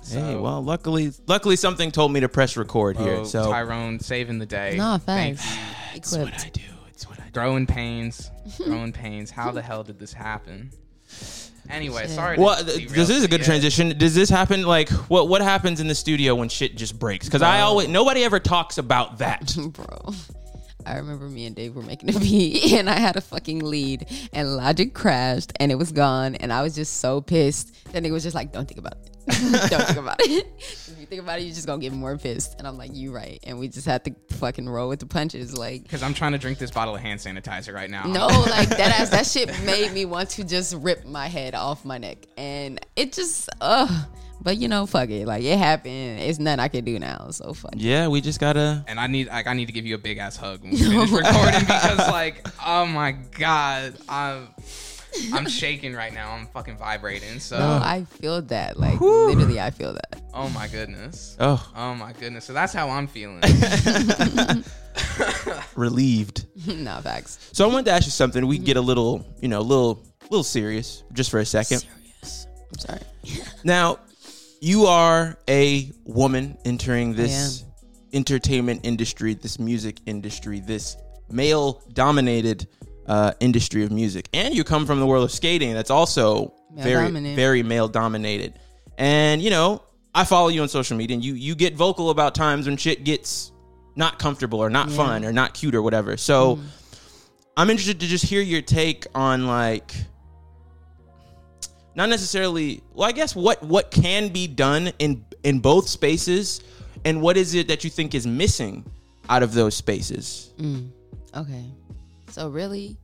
So, 0.03 0.21
hey, 0.21 0.35
well, 0.35 0.63
luckily, 0.63 1.11
luckily, 1.25 1.55
something 1.55 1.91
told 1.91 2.11
me 2.13 2.19
to 2.19 2.29
press 2.29 2.55
record 2.55 2.95
here. 2.97 3.15
oh, 3.17 3.23
So 3.23 3.51
Tyrone 3.51 3.99
saving 3.99 4.37
the 4.39 4.45
day. 4.45 4.75
No, 4.77 4.97
thanks. 4.97 5.43
facts. 5.43 5.55
you. 5.93 5.97
it's 5.97 6.17
what 6.17 6.45
I 6.45 6.49
do. 6.49 6.61
It's 6.89 7.09
what 7.09 7.19
I 7.19 7.23
do. 7.25 7.31
Growing 7.31 7.65
pains, 7.65 8.29
growing 8.63 8.93
pains. 8.93 9.31
How 9.31 9.51
the 9.51 9.61
hell 9.61 9.83
did 9.83 9.97
this 9.99 10.13
happen? 10.13 10.71
Anyway, 11.69 12.03
Shit. 12.03 12.11
sorry. 12.11 12.37
Well, 12.37 12.63
th- 12.63 12.87
this 12.89 13.09
is 13.09 13.23
a 13.23 13.27
good 13.27 13.41
yet. 13.41 13.45
transition. 13.45 13.97
Does 13.97 14.15
this 14.15 14.29
happen? 14.29 14.63
Like, 14.63 14.89
what 15.09 15.27
what 15.27 15.41
happens 15.41 15.79
in 15.79 15.87
the 15.87 15.95
studio 15.95 16.35
when 16.35 16.49
shit 16.49 16.77
just 16.77 16.97
breaks? 16.97 17.25
Because 17.27 17.41
I 17.41 17.61
always 17.61 17.87
nobody 17.89 18.23
ever 18.23 18.39
talks 18.39 18.77
about 18.77 19.17
that. 19.17 19.55
Bro. 19.73 20.13
I 20.87 20.97
remember 20.97 21.27
me 21.27 21.45
and 21.45 21.55
Dave 21.55 21.75
were 21.75 21.81
making 21.81 22.15
a 22.15 22.19
beat, 22.19 22.73
and 22.73 22.89
I 22.89 22.99
had 22.99 23.15
a 23.15 23.21
fucking 23.21 23.59
lead, 23.59 24.07
and 24.33 24.55
Logic 24.55 24.93
crashed, 24.93 25.53
and 25.59 25.71
it 25.71 25.75
was 25.75 25.91
gone, 25.91 26.35
and 26.35 26.53
I 26.53 26.61
was 26.61 26.75
just 26.75 26.97
so 26.97 27.21
pissed. 27.21 27.75
Then 27.91 28.05
it 28.05 28.11
was 28.11 28.23
just 28.23 28.35
like, 28.35 28.51
"Don't 28.51 28.67
think 28.67 28.79
about 28.79 28.93
it. 28.93 29.11
Don't 29.69 29.83
think 29.83 29.97
about 29.97 30.21
it. 30.21 30.47
if 30.57 30.95
you 30.97 31.05
think 31.05 31.21
about 31.21 31.39
it, 31.39 31.43
you're 31.43 31.53
just 31.53 31.67
gonna 31.67 31.81
get 31.81 31.91
more 31.91 32.17
pissed." 32.17 32.55
And 32.57 32.67
I'm 32.67 32.77
like, 32.77 32.91
"You 32.93 33.13
right." 33.13 33.39
And 33.43 33.59
we 33.59 33.67
just 33.67 33.85
had 33.85 34.05
to 34.05 34.15
fucking 34.37 34.67
roll 34.69 34.87
with 34.89 34.99
the 34.99 35.05
punches, 35.05 35.57
like. 35.57 35.83
Because 35.83 36.03
I'm 36.03 36.13
trying 36.13 36.31
to 36.31 36.37
drink 36.37 36.57
this 36.57 36.71
bottle 36.71 36.95
of 36.95 37.01
hand 37.01 37.19
sanitizer 37.19 37.73
right 37.73 37.89
now. 37.89 38.05
No, 38.05 38.27
like 38.27 38.69
that 38.69 38.99
ass, 38.99 39.09
that 39.09 39.25
shit 39.25 39.49
made 39.63 39.91
me 39.91 40.05
want 40.05 40.29
to 40.31 40.43
just 40.43 40.75
rip 40.75 41.05
my 41.05 41.27
head 41.27 41.55
off 41.55 41.83
my 41.83 41.97
neck. 41.97 42.25
And 42.37 42.79
it 42.95 43.13
just, 43.13 43.49
ugh. 43.59 43.91
But 44.41 44.57
you 44.57 44.67
know, 44.67 44.85
fuck 44.85 45.09
it. 45.09 45.25
Like 45.27 45.43
it 45.43 45.57
happened. 45.57 46.19
It's 46.19 46.39
nothing 46.39 46.59
I 46.59 46.67
can 46.67 46.85
do 46.85 46.99
now. 46.99 47.29
So 47.31 47.53
fuck. 47.53 47.73
it. 47.73 47.79
Yeah, 47.81 48.07
we 48.07 48.21
just 48.21 48.39
gotta. 48.39 48.83
And 48.87 48.99
I 48.99 49.07
need 49.07 49.27
like 49.27 49.47
I 49.47 49.53
need 49.53 49.65
to 49.65 49.71
give 49.73 49.85
you 49.85 49.95
a 49.95 49.97
big 49.99 50.17
ass 50.19 50.37
hug 50.37 50.61
when 50.61 50.71
we 50.71 50.77
finish 50.83 51.11
recording 51.11 51.59
because 51.61 51.97
like 52.09 52.47
oh 52.65 52.85
my 52.85 53.11
god 53.11 53.95
I'm 54.07 54.49
I'm 55.33 55.47
shaking 55.49 55.93
right 55.95 56.13
now 56.13 56.31
I'm 56.31 56.47
fucking 56.47 56.77
vibrating 56.77 57.39
so 57.39 57.57
No, 57.57 57.79
I 57.83 58.05
feel 58.05 58.41
that. 58.43 58.79
Like 58.79 59.01
literally, 59.01 59.59
I 59.59 59.71
feel 59.71 59.93
that. 59.93 60.21
oh 60.33 60.47
my 60.49 60.67
goodness 60.67 61.35
Oh, 61.39 61.71
oh 61.75 61.95
my 61.95 62.13
goodness 62.13 62.45
so 62.45 62.53
that's 62.53 62.71
how 62.73 62.89
I'm 62.89 63.07
feeling 63.07 63.41
relieved. 65.75 66.45
nah, 66.67 67.01
facts. 67.01 67.49
So 67.53 67.67
I 67.67 67.71
wanted 67.71 67.85
to 67.85 67.91
ask 67.91 68.05
you 68.05 68.11
something. 68.11 68.45
We 68.47 68.57
can 68.57 68.65
get 68.65 68.77
a 68.77 68.81
little, 68.81 69.25
you 69.41 69.47
know, 69.47 69.59
a 69.59 69.61
little, 69.61 70.03
little 70.29 70.43
serious 70.43 71.03
just 71.13 71.29
for 71.31 71.39
a 71.39 71.45
second. 71.45 71.79
Serious. 71.79 72.47
I'm 72.71 72.79
sorry. 72.79 73.01
Now, 73.63 73.99
you 74.61 74.85
are 74.85 75.37
a 75.47 75.91
woman 76.05 76.57
entering 76.65 77.13
this 77.13 77.63
entertainment 78.13 78.81
industry, 78.83 79.33
this 79.33 79.59
music 79.59 79.99
industry, 80.05 80.59
this 80.59 80.95
male 81.29 81.83
dominated 81.93 82.67
uh, 83.05 83.33
industry 83.39 83.83
of 83.83 83.91
music. 83.91 84.27
And 84.33 84.53
you 84.55 84.63
come 84.63 84.85
from 84.85 84.99
the 84.99 85.05
world 85.05 85.23
of 85.23 85.31
skating 85.31 85.73
that's 85.73 85.91
also 85.91 86.53
very, 86.73 86.95
Male-dominant. 87.03 87.35
very 87.35 87.63
male 87.63 87.87
dominated. 87.87 88.53
And, 88.97 89.41
you 89.41 89.49
know, 89.49 89.83
I 90.15 90.23
follow 90.23 90.47
you 90.49 90.61
on 90.61 90.69
social 90.69 90.97
media 90.97 91.15
and 91.15 91.23
you, 91.23 91.33
you 91.33 91.53
get 91.55 91.75
vocal 91.75 92.09
about 92.09 92.33
times 92.33 92.65
when 92.67 92.77
shit 92.77 93.03
gets 93.03 93.51
not 93.95 94.19
comfortable 94.19 94.59
or 94.59 94.69
not 94.69 94.89
Yeah. 94.89 94.95
fun 94.95 95.25
or 95.25 95.31
not 95.33 95.53
cute 95.53 95.75
or 95.75 95.81
whatever. 95.81 96.17
So 96.17 96.59
I'm 97.55 97.69
interested 97.69 97.99
to 97.99 98.07
just 98.07 98.25
hear 98.25 98.41
your 98.41 98.61
take 98.61 99.05
on 99.15 99.47
like 99.47 99.93
not 101.97 102.07
necessarily 102.07 102.81
well 102.93 103.09
i 103.09 103.11
guess 103.11 103.35
what 103.35 103.61
what 103.61 103.91
can 103.91 104.29
be 104.29 104.47
done 104.47 104.91
in 104.99 105.25
in 105.43 105.59
both 105.59 105.87
spaces 105.89 106.61
and 107.05 107.21
what 107.21 107.37
is 107.37 107.53
it 107.53 107.67
that 107.67 107.83
you 107.83 107.89
think 107.89 108.15
is 108.15 108.25
missing 108.25 108.85
out 109.29 109.43
of 109.43 109.53
those 109.53 109.75
spaces? 109.75 110.53
Mm, 110.57 110.89
okay. 111.35 111.65
So 112.29 112.49
really, 112.49 112.97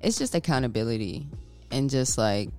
it's 0.00 0.18
just 0.18 0.34
accountability 0.34 1.26
and 1.70 1.90
just 1.90 2.18
like 2.18 2.50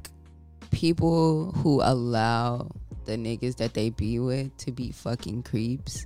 people 0.72 1.52
who 1.52 1.82
allow 1.82 2.70
the 3.06 3.14
niggas 3.14 3.58
that 3.58 3.74
they 3.74 3.90
be 3.90 4.20
with 4.20 4.56
to 4.58 4.72
be 4.72 4.92
fucking 4.92 5.44
creeps 5.44 6.06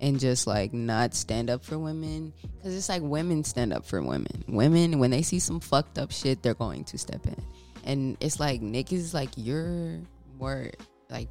and 0.00 0.18
just 0.18 0.46
like 0.46 0.72
not 0.72 1.14
stand 1.14 1.48
up 1.48 1.64
for 1.64 1.78
women. 1.78 2.32
Because 2.56 2.76
it's 2.76 2.88
like 2.88 3.02
women 3.02 3.44
stand 3.44 3.72
up 3.72 3.86
for 3.86 4.02
women. 4.02 4.44
Women 4.48 4.98
when 4.98 5.10
they 5.10 5.22
see 5.22 5.38
some 5.38 5.60
fucked 5.60 5.98
up 5.98 6.10
shit 6.10 6.42
they're 6.42 6.54
going 6.54 6.84
to 6.84 6.98
step 6.98 7.26
in 7.26 7.36
and 7.84 8.16
it's 8.20 8.38
like 8.40 8.60
niggas 8.60 9.14
like 9.14 9.30
you're 9.36 10.00
more 10.38 10.70
like 11.10 11.28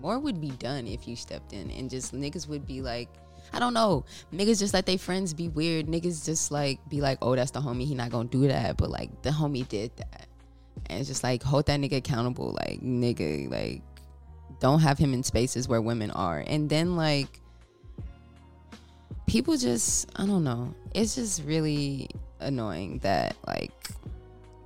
more 0.00 0.18
would 0.18 0.40
be 0.40 0.50
done 0.50 0.86
if 0.86 1.06
you 1.06 1.16
stepped 1.16 1.52
in 1.52 1.70
and 1.70 1.88
just 1.88 2.14
niggas 2.14 2.48
would 2.48 2.66
be 2.66 2.82
like 2.82 3.08
I 3.52 3.58
don't 3.58 3.74
know. 3.74 4.04
Niggas 4.32 4.58
just 4.58 4.72
let 4.72 4.86
their 4.86 4.98
friends 4.98 5.34
be 5.34 5.48
weird. 5.48 5.86
Niggas 5.86 6.24
just 6.24 6.50
like 6.50 6.78
be 6.88 7.00
like, 7.00 7.18
oh, 7.20 7.36
that's 7.36 7.50
the 7.50 7.60
homie. 7.60 7.84
He 7.84 7.94
not 7.94 8.10
gonna 8.10 8.28
do 8.28 8.48
that. 8.48 8.76
But 8.76 8.90
like 8.90 9.22
the 9.22 9.30
homie 9.30 9.68
did 9.68 9.94
that. 9.96 10.26
And 10.86 11.00
it's 11.00 11.08
just 11.08 11.22
like 11.22 11.42
hold 11.42 11.66
that 11.66 11.78
nigga 11.80 11.96
accountable. 11.96 12.52
Like 12.52 12.80
nigga, 12.80 13.50
like 13.50 13.82
don't 14.60 14.80
have 14.80 14.98
him 14.98 15.12
in 15.12 15.22
spaces 15.22 15.68
where 15.68 15.82
women 15.82 16.10
are. 16.12 16.42
And 16.46 16.68
then 16.70 16.96
like 16.96 17.40
people 19.26 19.56
just 19.56 20.10
I 20.16 20.26
don't 20.26 20.44
know. 20.44 20.74
It's 20.94 21.14
just 21.14 21.44
really 21.44 22.08
annoying 22.40 22.98
that 22.98 23.36
like 23.46 23.72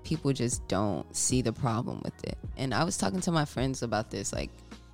people 0.06 0.32
just 0.32 0.66
don't 0.68 1.04
see 1.14 1.42
the 1.42 1.52
problem 1.52 2.00
with 2.04 2.24
it. 2.24 2.38
And 2.56 2.72
I 2.72 2.84
was 2.84 2.96
talking 2.96 3.20
to 3.22 3.32
my 3.32 3.44
friends 3.44 3.82
about 3.82 4.08
this, 4.08 4.32
like 4.32 4.50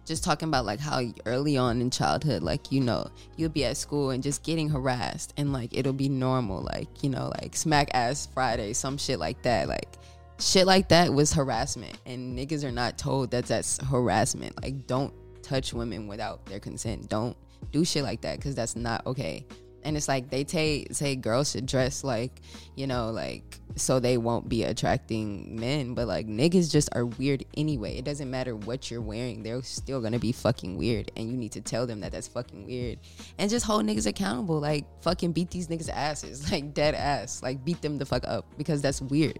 just 0.06 0.24
talking 0.24 0.48
about 0.48 0.64
like 0.64 0.80
how 0.80 1.02
early 1.26 1.58
on 1.58 1.82
in 1.82 1.90
childhood, 1.90 2.42
like 2.42 2.72
you 2.72 2.80
know, 2.80 3.06
you'll 3.36 3.50
be 3.50 3.66
at 3.66 3.76
school 3.76 4.10
and 4.10 4.22
just 4.22 4.42
getting 4.42 4.70
harassed, 4.70 5.34
and 5.36 5.52
like 5.52 5.76
it'll 5.76 5.92
be 5.92 6.08
normal, 6.08 6.62
like 6.62 7.02
you 7.04 7.10
know, 7.10 7.30
like 7.42 7.54
smack 7.54 7.90
ass 7.92 8.26
Friday, 8.32 8.72
some 8.72 8.96
shit 8.96 9.18
like 9.18 9.42
that, 9.42 9.68
like 9.68 9.98
shit 10.40 10.66
like 10.66 10.88
that 10.88 11.12
was 11.12 11.30
harassment, 11.32 11.98
and 12.06 12.36
niggas 12.36 12.64
are 12.64 12.72
not 12.72 12.96
told 12.96 13.30
that 13.32 13.44
that's 13.44 13.78
harassment. 13.84 14.60
Like, 14.62 14.86
don't 14.86 15.12
touch 15.42 15.74
women 15.74 16.08
without 16.08 16.46
their 16.46 16.58
consent. 16.58 17.10
Don't 17.10 17.36
do 17.70 17.84
shit 17.84 18.02
like 18.02 18.22
that 18.22 18.38
because 18.38 18.54
that's 18.54 18.76
not 18.76 19.06
okay. 19.06 19.44
And 19.84 19.96
it's 19.96 20.08
like 20.08 20.30
they 20.30 20.44
say 20.44 20.86
say 20.92 21.16
girls 21.16 21.52
should 21.52 21.66
dress 21.66 22.04
like, 22.04 22.40
you 22.76 22.86
know, 22.86 23.10
like 23.10 23.58
so 23.76 24.00
they 24.00 24.16
won't 24.16 24.48
be 24.48 24.64
attracting 24.64 25.58
men, 25.58 25.94
but 25.94 26.06
like 26.06 26.26
niggas 26.26 26.70
just 26.70 26.88
are 26.92 27.06
weird 27.06 27.44
anyway. 27.56 27.96
It 27.96 28.04
doesn't 28.04 28.30
matter 28.30 28.54
what 28.54 28.90
you're 28.90 29.00
wearing; 29.00 29.42
they're 29.42 29.62
still 29.62 30.00
gonna 30.00 30.18
be 30.18 30.32
fucking 30.32 30.76
weird, 30.76 31.10
and 31.16 31.30
you 31.30 31.36
need 31.36 31.52
to 31.52 31.60
tell 31.60 31.86
them 31.86 32.00
that 32.00 32.12
that's 32.12 32.28
fucking 32.28 32.66
weird, 32.66 32.98
and 33.38 33.50
just 33.50 33.64
hold 33.66 33.84
niggas 33.84 34.06
accountable. 34.06 34.60
Like 34.60 34.84
fucking 35.02 35.32
beat 35.32 35.50
these 35.50 35.68
niggas 35.68 35.90
asses, 35.90 36.50
like 36.52 36.74
dead 36.74 36.94
ass, 36.94 37.42
like 37.42 37.64
beat 37.64 37.82
them 37.82 37.98
the 37.98 38.06
fuck 38.06 38.24
up 38.26 38.46
because 38.56 38.82
that's 38.82 39.00
weird. 39.00 39.38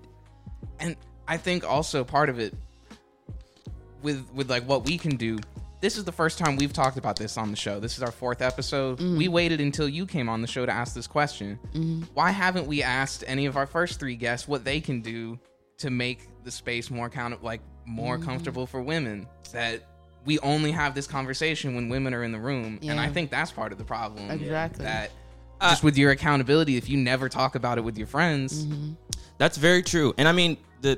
and 0.81 0.97
I 1.29 1.37
think 1.37 1.65
also 1.65 2.05
part 2.05 2.29
of 2.29 2.39
it 2.39 2.55
with 4.03 4.27
with 4.35 4.51
like 4.51 4.65
what 4.65 4.85
we 4.85 4.99
can 4.99 5.17
do. 5.17 5.39
This 5.83 5.99
is 5.99 6.05
the 6.05 6.13
first 6.13 6.39
time 6.39 6.55
we've 6.55 6.73
talked 6.73 6.97
about 6.97 7.17
this 7.17 7.37
on 7.37 7.51
the 7.51 7.57
show. 7.57 7.81
This 7.81 7.97
is 7.97 8.05
our 8.05 8.13
fourth 8.13 8.41
episode. 8.41 9.01
Mm. 9.01 9.19
We 9.19 9.27
waited 9.27 9.61
until 9.61 9.89
you 9.89 10.07
came 10.07 10.29
on 10.29 10.41
the 10.41 10.47
show 10.47 10.65
to 10.65 10.71
ask 10.71 10.95
this 10.95 11.09
question. 11.09 11.59
Mm-hmm. 11.75 12.03
Why 12.15 12.31
haven't 12.31 12.69
we 12.69 12.85
asked 12.85 13.25
any 13.27 13.47
of 13.47 13.57
our 13.57 13.67
first 13.67 13.99
three 13.99 14.15
guests 14.15 14.47
what 14.47 14.65
they 14.65 14.81
can 14.81 15.01
do 15.01 15.41
to 15.79 15.91
make 15.91 16.29
the 16.45 16.53
space 16.53 16.89
more 16.89 17.11
count 17.11 17.43
like 17.43 17.63
more 17.85 18.17
mm-hmm. 18.17 18.25
comfortable 18.25 18.65
for 18.65 18.81
women? 18.81 19.27
That 19.53 19.83
we 20.25 20.39
only 20.39 20.71
have 20.71 20.95
this 20.95 21.09
conversation 21.09 21.75
when 21.75 21.89
women 21.89 22.15
are 22.15 22.23
in 22.23 22.31
the 22.31 22.39
room, 22.39 22.79
and 22.83 23.01
I 23.01 23.09
think 23.09 23.33
that's 23.33 23.51
part 23.51 23.73
of 23.73 23.79
the 23.79 23.85
problem. 23.85 24.31
Exactly. 24.31 24.85
That 24.85 25.11
uh, 25.61 25.71
just 25.71 25.83
with 25.83 25.99
your 25.99 26.13
accountability, 26.13 26.77
if 26.77 26.89
you 26.89 26.97
never 26.97 27.29
talk 27.29 27.57
about 27.57 27.77
it 27.77 27.81
with 27.81 27.99
your 27.99 28.07
friends, 28.07 28.65
mm-hmm. 28.65 28.93
That's 29.39 29.57
very 29.57 29.83
true. 29.83 30.15
And 30.19 30.29
I 30.29 30.33
mean, 30.33 30.57
the 30.83 30.97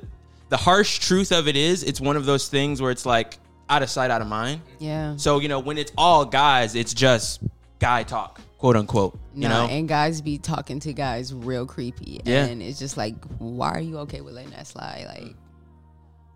the 0.51 0.59
harsh 0.59 0.99
truth 0.99 1.33
of 1.33 1.49
it 1.49 1.57
is 1.57 1.83
it's 1.83 2.03
one 2.03 2.16
of 2.16 2.27
those 2.27 2.49
things 2.49 2.83
where 2.83 2.90
it's 2.90 3.07
like 3.07 3.38
out 3.68 3.83
of 3.83 3.90
sight, 3.90 4.11
out 4.11 4.20
of 4.20 4.27
mind. 4.29 4.61
Yeah. 4.79 5.16
So, 5.16 5.38
you 5.40 5.48
know, 5.48 5.61
when 5.61 5.79
it's 5.79 5.92
all 5.96 6.24
guys, 6.24 6.74
it's 6.74 6.92
just 6.94 7.40
guy 7.79 8.03
talk, 8.03 8.40
quote 8.59 8.77
unquote. 8.77 9.18
You 9.35 9.48
Nah, 9.48 9.66
know? 9.66 9.72
and 9.72 9.88
guys 9.88 10.20
be 10.20 10.38
talking 10.38 10.81
to 10.81 10.92
guys 10.92 11.33
real 11.35 11.66
creepy. 11.66 12.20
Yeah. 12.24 12.44
And 12.46 12.62
it's 12.62 12.79
just 12.79 12.96
like, 12.96 13.14
why 13.38 13.70
are 13.72 13.81
you 13.81 13.98
okay 14.00 14.20
with 14.20 14.35
letting 14.35 14.50
that 14.53 14.66
slide? 14.66 15.07
Like, 15.09 15.35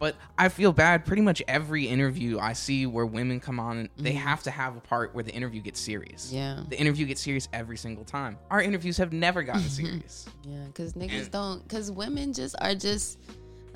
But 0.01 0.17
I 0.39 0.49
feel 0.49 0.73
bad. 0.73 1.05
Pretty 1.05 1.23
much 1.23 1.43
every 1.49 1.87
interview 1.89 2.39
I 2.39 2.53
see 2.55 2.87
where 2.87 3.05
women 3.07 3.41
come 3.41 3.59
on, 3.61 3.89
they 3.99 4.13
have 4.13 4.43
to 4.45 4.51
have 4.51 4.77
a 4.77 4.81
part 4.81 5.15
where 5.15 5.25
the 5.25 5.33
interview 5.33 5.61
gets 5.61 5.81
serious. 5.81 6.27
Mm-hmm. 6.29 6.37
Yeah. 6.37 6.61
The 6.69 6.79
interview 6.81 7.05
gets 7.07 7.21
serious 7.21 7.49
every 7.53 7.77
single 7.77 8.05
time. 8.05 8.39
Our 8.51 8.63
interviews 8.63 8.97
have 8.99 9.13
never 9.13 9.43
gotten 9.43 9.63
serious. 9.69 10.27
yeah, 10.45 10.65
because 10.67 10.95
niggas 10.95 11.23
And- 11.25 11.31
don't, 11.33 11.63
because 11.65 11.91
women 11.91 12.33
just 12.33 12.55
are 12.61 12.75
just, 12.75 13.19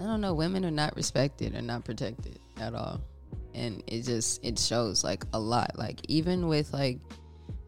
I 0.00 0.04
don't 0.04 0.20
know, 0.20 0.32
women 0.34 0.64
are 0.64 0.70
not 0.70 0.96
respected 0.96 1.54
or 1.54 1.62
not 1.62 1.84
protected 1.84 2.38
at 2.58 2.74
all. 2.74 3.00
And 3.54 3.82
it 3.86 4.02
just, 4.02 4.44
it 4.44 4.58
shows 4.58 5.04
like 5.04 5.24
a 5.32 5.38
lot. 5.38 5.78
Like, 5.78 6.00
even 6.08 6.48
with 6.48 6.72
like, 6.72 6.98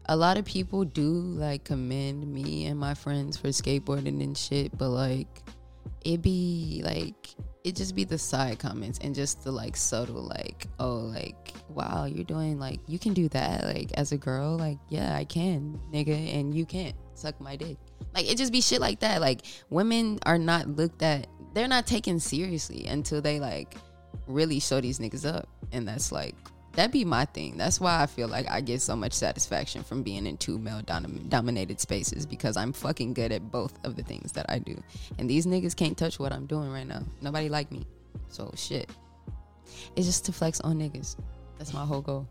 a 0.07 0.15
lot 0.15 0.37
of 0.37 0.45
people 0.45 0.83
do 0.83 1.03
like 1.03 1.63
commend 1.63 2.31
me 2.31 2.67
and 2.67 2.79
my 2.79 2.93
friends 2.93 3.37
for 3.37 3.47
skateboarding 3.47 4.23
and 4.23 4.37
shit, 4.37 4.77
but 4.77 4.89
like, 4.89 5.43
it 6.05 6.21
be 6.21 6.81
like 6.85 7.35
it 7.63 7.75
just 7.75 7.95
be 7.95 8.03
the 8.03 8.17
side 8.17 8.59
comments 8.59 8.99
and 9.01 9.15
just 9.15 9.43
the 9.43 9.51
like 9.51 9.75
subtle 9.75 10.21
like 10.21 10.67
oh 10.79 10.97
like 10.97 11.51
wow 11.69 12.05
you're 12.05 12.23
doing 12.23 12.59
like 12.59 12.79
you 12.87 12.99
can 12.99 13.11
do 13.11 13.27
that 13.29 13.63
like 13.63 13.91
as 13.93 14.11
a 14.11 14.17
girl 14.17 14.55
like 14.55 14.77
yeah 14.87 15.15
i 15.15 15.25
can 15.25 15.77
nigga 15.91 16.39
and 16.39 16.53
you 16.53 16.63
can't 16.63 16.95
suck 17.15 17.41
my 17.41 17.55
dick 17.55 17.75
like 18.13 18.31
it 18.31 18.37
just 18.37 18.53
be 18.53 18.61
shit 18.61 18.79
like 18.79 18.99
that 18.99 19.19
like 19.19 19.41
women 19.71 20.19
are 20.27 20.37
not 20.37 20.69
looked 20.69 21.01
at 21.01 21.25
they're 21.55 21.67
not 21.67 21.87
taken 21.87 22.19
seriously 22.19 22.85
until 22.85 23.19
they 23.19 23.39
like 23.39 23.75
really 24.27 24.59
show 24.59 24.81
these 24.81 24.99
niggas 24.99 25.25
up. 25.25 25.47
And 25.71 25.87
that's 25.87 26.11
like 26.11 26.35
that 26.73 26.91
be 26.91 27.05
my 27.05 27.25
thing. 27.25 27.57
That's 27.57 27.79
why 27.79 28.01
i 28.01 28.05
feel 28.05 28.27
like 28.27 28.49
i 28.49 28.61
get 28.61 28.81
so 28.81 28.95
much 28.95 29.13
satisfaction 29.13 29.83
from 29.83 30.03
being 30.03 30.25
in 30.27 30.37
two 30.37 30.59
male 30.59 30.81
dom- 30.81 31.25
dominated 31.29 31.79
spaces 31.79 32.25
because 32.25 32.57
i'm 32.57 32.73
fucking 32.73 33.13
good 33.13 33.31
at 33.31 33.49
both 33.49 33.73
of 33.85 33.95
the 33.95 34.03
things 34.03 34.33
that 34.33 34.45
i 34.49 34.59
do. 34.59 34.81
And 35.17 35.29
these 35.29 35.45
niggas 35.45 35.75
can't 35.75 35.97
touch 35.97 36.19
what 36.19 36.33
i'm 36.33 36.45
doing 36.45 36.69
right 36.71 36.87
now. 36.87 37.03
Nobody 37.21 37.49
like 37.49 37.71
me. 37.71 37.85
So 38.29 38.51
shit. 38.55 38.89
It's 39.95 40.05
just 40.05 40.25
to 40.25 40.31
flex 40.31 40.59
on 40.61 40.77
niggas. 40.77 41.15
That's 41.57 41.73
my 41.73 41.85
whole 41.85 42.01
goal. 42.01 42.27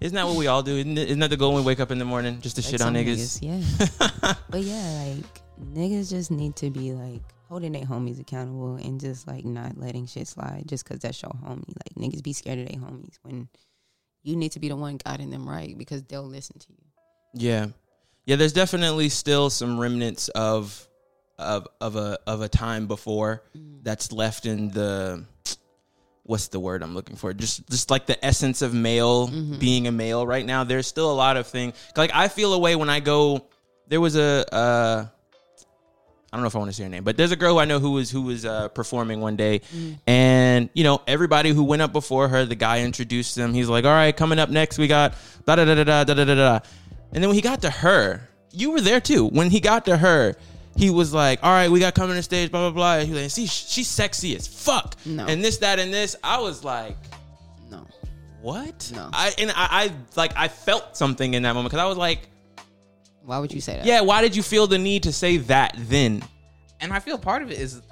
Isn't 0.00 0.14
that 0.14 0.26
what 0.26 0.36
we 0.36 0.46
all 0.46 0.62
do? 0.62 0.76
Isn't, 0.76 0.96
isn't 0.96 1.18
that 1.18 1.30
the 1.30 1.36
goal 1.36 1.54
when 1.54 1.64
we 1.64 1.66
wake 1.66 1.80
up 1.80 1.90
in 1.90 1.98
the 1.98 2.04
morning? 2.04 2.40
Just 2.40 2.56
to 2.56 2.62
shit 2.62 2.80
on 2.80 2.88
on 2.88 2.94
niggas? 2.94 3.40
yeah. 3.42 4.34
But 4.50 4.60
yeah 4.60 5.14
like 5.16 5.42
niggas 5.74 6.10
just 6.10 6.30
need 6.30 6.54
to 6.56 6.70
be 6.70 6.92
like 6.92 7.22
holding 7.48 7.72
their 7.72 7.84
homies 7.84 8.20
accountable 8.20 8.76
and 8.76 9.00
just 9.00 9.26
like 9.26 9.44
not 9.44 9.78
letting 9.78 10.06
shit 10.06 10.28
slide 10.28 10.64
just 10.66 10.84
because 10.84 11.00
that's 11.00 11.20
your 11.22 11.32
homie. 11.32 11.64
Like 11.68 11.94
niggas 11.96 12.22
be 12.22 12.32
scared 12.32 12.58
of 12.58 12.68
their 12.68 12.78
homies 12.78 13.18
when 13.22 13.48
you 14.22 14.36
need 14.36 14.52
to 14.52 14.60
be 14.60 14.68
the 14.68 14.76
one 14.76 14.98
guiding 14.98 15.30
them 15.30 15.48
right 15.48 15.76
because 15.76 16.02
they'll 16.04 16.22
listen 16.22 16.58
to 16.58 16.66
you. 16.70 16.84
Yeah, 17.34 17.66
yeah. 18.26 18.36
There's 18.36 18.52
definitely 18.52 19.08
still 19.08 19.50
some 19.50 19.78
remnants 19.78 20.28
of 20.28 20.86
of 21.38 21.66
of 21.80 21.96
a 21.96 22.18
of 22.26 22.42
a 22.42 22.48
time 22.48 22.86
before 22.86 23.42
that's 23.82 24.12
left 24.12 24.44
in 24.44 24.68
the 24.68 25.24
what's 26.24 26.48
the 26.48 26.60
word 26.60 26.82
I'm 26.82 26.94
looking 26.94 27.16
for? 27.16 27.32
Just 27.32 27.68
just 27.70 27.90
like 27.90 28.06
the 28.06 28.22
essence 28.24 28.60
of 28.60 28.74
male 28.74 29.28
being 29.58 29.86
a 29.86 29.92
male 29.92 30.26
right 30.26 30.44
now. 30.44 30.64
There's 30.64 30.86
still 30.86 31.10
a 31.10 31.14
lot 31.14 31.36
of 31.36 31.46
things. 31.46 31.74
Like 31.96 32.10
I 32.12 32.28
feel 32.28 32.52
a 32.52 32.58
way 32.58 32.76
when 32.76 32.90
I 32.90 33.00
go. 33.00 33.46
There 33.88 34.02
was 34.02 34.16
a. 34.16 34.54
Uh, 34.54 35.06
I 36.32 36.36
don't 36.36 36.42
know 36.42 36.48
if 36.48 36.56
I 36.56 36.58
want 36.58 36.70
to 36.70 36.76
say 36.76 36.82
her 36.82 36.88
name, 36.90 37.04
but 37.04 37.16
there's 37.16 37.32
a 37.32 37.36
girl 37.36 37.54
who 37.54 37.58
I 37.58 37.64
know 37.64 37.78
who 37.78 37.92
was 37.92 38.10
who 38.10 38.20
was 38.22 38.44
uh, 38.44 38.68
performing 38.68 39.20
one 39.22 39.36
day, 39.36 39.62
and 40.06 40.68
you 40.74 40.84
know 40.84 41.00
everybody 41.06 41.50
who 41.50 41.64
went 41.64 41.80
up 41.82 41.92
before 41.92 42.28
her, 42.28 42.44
the 42.44 42.54
guy 42.54 42.82
introduced 42.82 43.34
them. 43.34 43.54
He's 43.54 43.68
like, 43.68 43.84
"All 43.86 43.90
right, 43.92 44.14
coming 44.14 44.38
up 44.38 44.50
next, 44.50 44.76
we 44.78 44.88
got 44.88 45.14
da 45.46 45.56
da 45.56 45.64
da 45.64 45.74
da 45.74 45.84
da 45.84 46.04
da 46.04 46.14
da 46.14 46.24
da 46.24 46.34
da," 46.34 46.60
and 47.12 47.22
then 47.22 47.28
when 47.28 47.34
he 47.34 47.40
got 47.40 47.62
to 47.62 47.70
her, 47.70 48.28
you 48.52 48.72
were 48.72 48.80
there 48.82 49.00
too. 49.00 49.26
When 49.28 49.48
he 49.50 49.58
got 49.60 49.86
to 49.86 49.96
her, 49.96 50.34
he 50.76 50.90
was 50.90 51.14
like, 51.14 51.40
"All 51.42 51.50
right, 51.50 51.70
we 51.70 51.80
got 51.80 51.94
coming 51.94 52.16
to 52.16 52.22
stage, 52.22 52.50
blah 52.50 52.70
blah 52.70 52.98
blah." 52.98 53.04
He 53.06 53.12
was 53.12 53.22
like, 53.22 53.30
"See, 53.30 53.46
she's 53.46 53.88
sexy 53.88 54.36
as 54.36 54.46
fuck," 54.46 54.96
No. 55.06 55.24
and 55.26 55.42
this, 55.42 55.56
that, 55.58 55.78
and 55.78 55.92
this. 55.94 56.14
I 56.22 56.40
was 56.40 56.62
like, 56.62 56.98
No. 57.70 57.86
"What?" 58.42 58.92
No. 58.94 59.08
I 59.14 59.32
and 59.38 59.50
I, 59.52 59.54
I 59.56 59.92
like 60.14 60.32
I 60.36 60.48
felt 60.48 60.94
something 60.94 61.32
in 61.32 61.42
that 61.44 61.54
moment 61.54 61.70
because 61.72 61.82
I 61.82 61.86
was 61.88 61.96
like, 61.96 62.28
Why 63.28 63.38
would 63.38 63.52
you 63.52 63.60
say 63.60 63.74
that? 63.76 63.84
"Yeah, 63.84 64.00
why 64.00 64.22
did 64.22 64.34
you 64.34 64.42
feel 64.42 64.66
the 64.66 64.78
need 64.78 65.02
to 65.02 65.12
say 65.12 65.36
that 65.36 65.74
then?" 65.76 66.22
And 66.80 66.94
I 66.94 66.98
feel 66.98 67.18
part 67.18 67.42
of 67.42 67.50
it 67.50 67.58
is, 67.60 67.82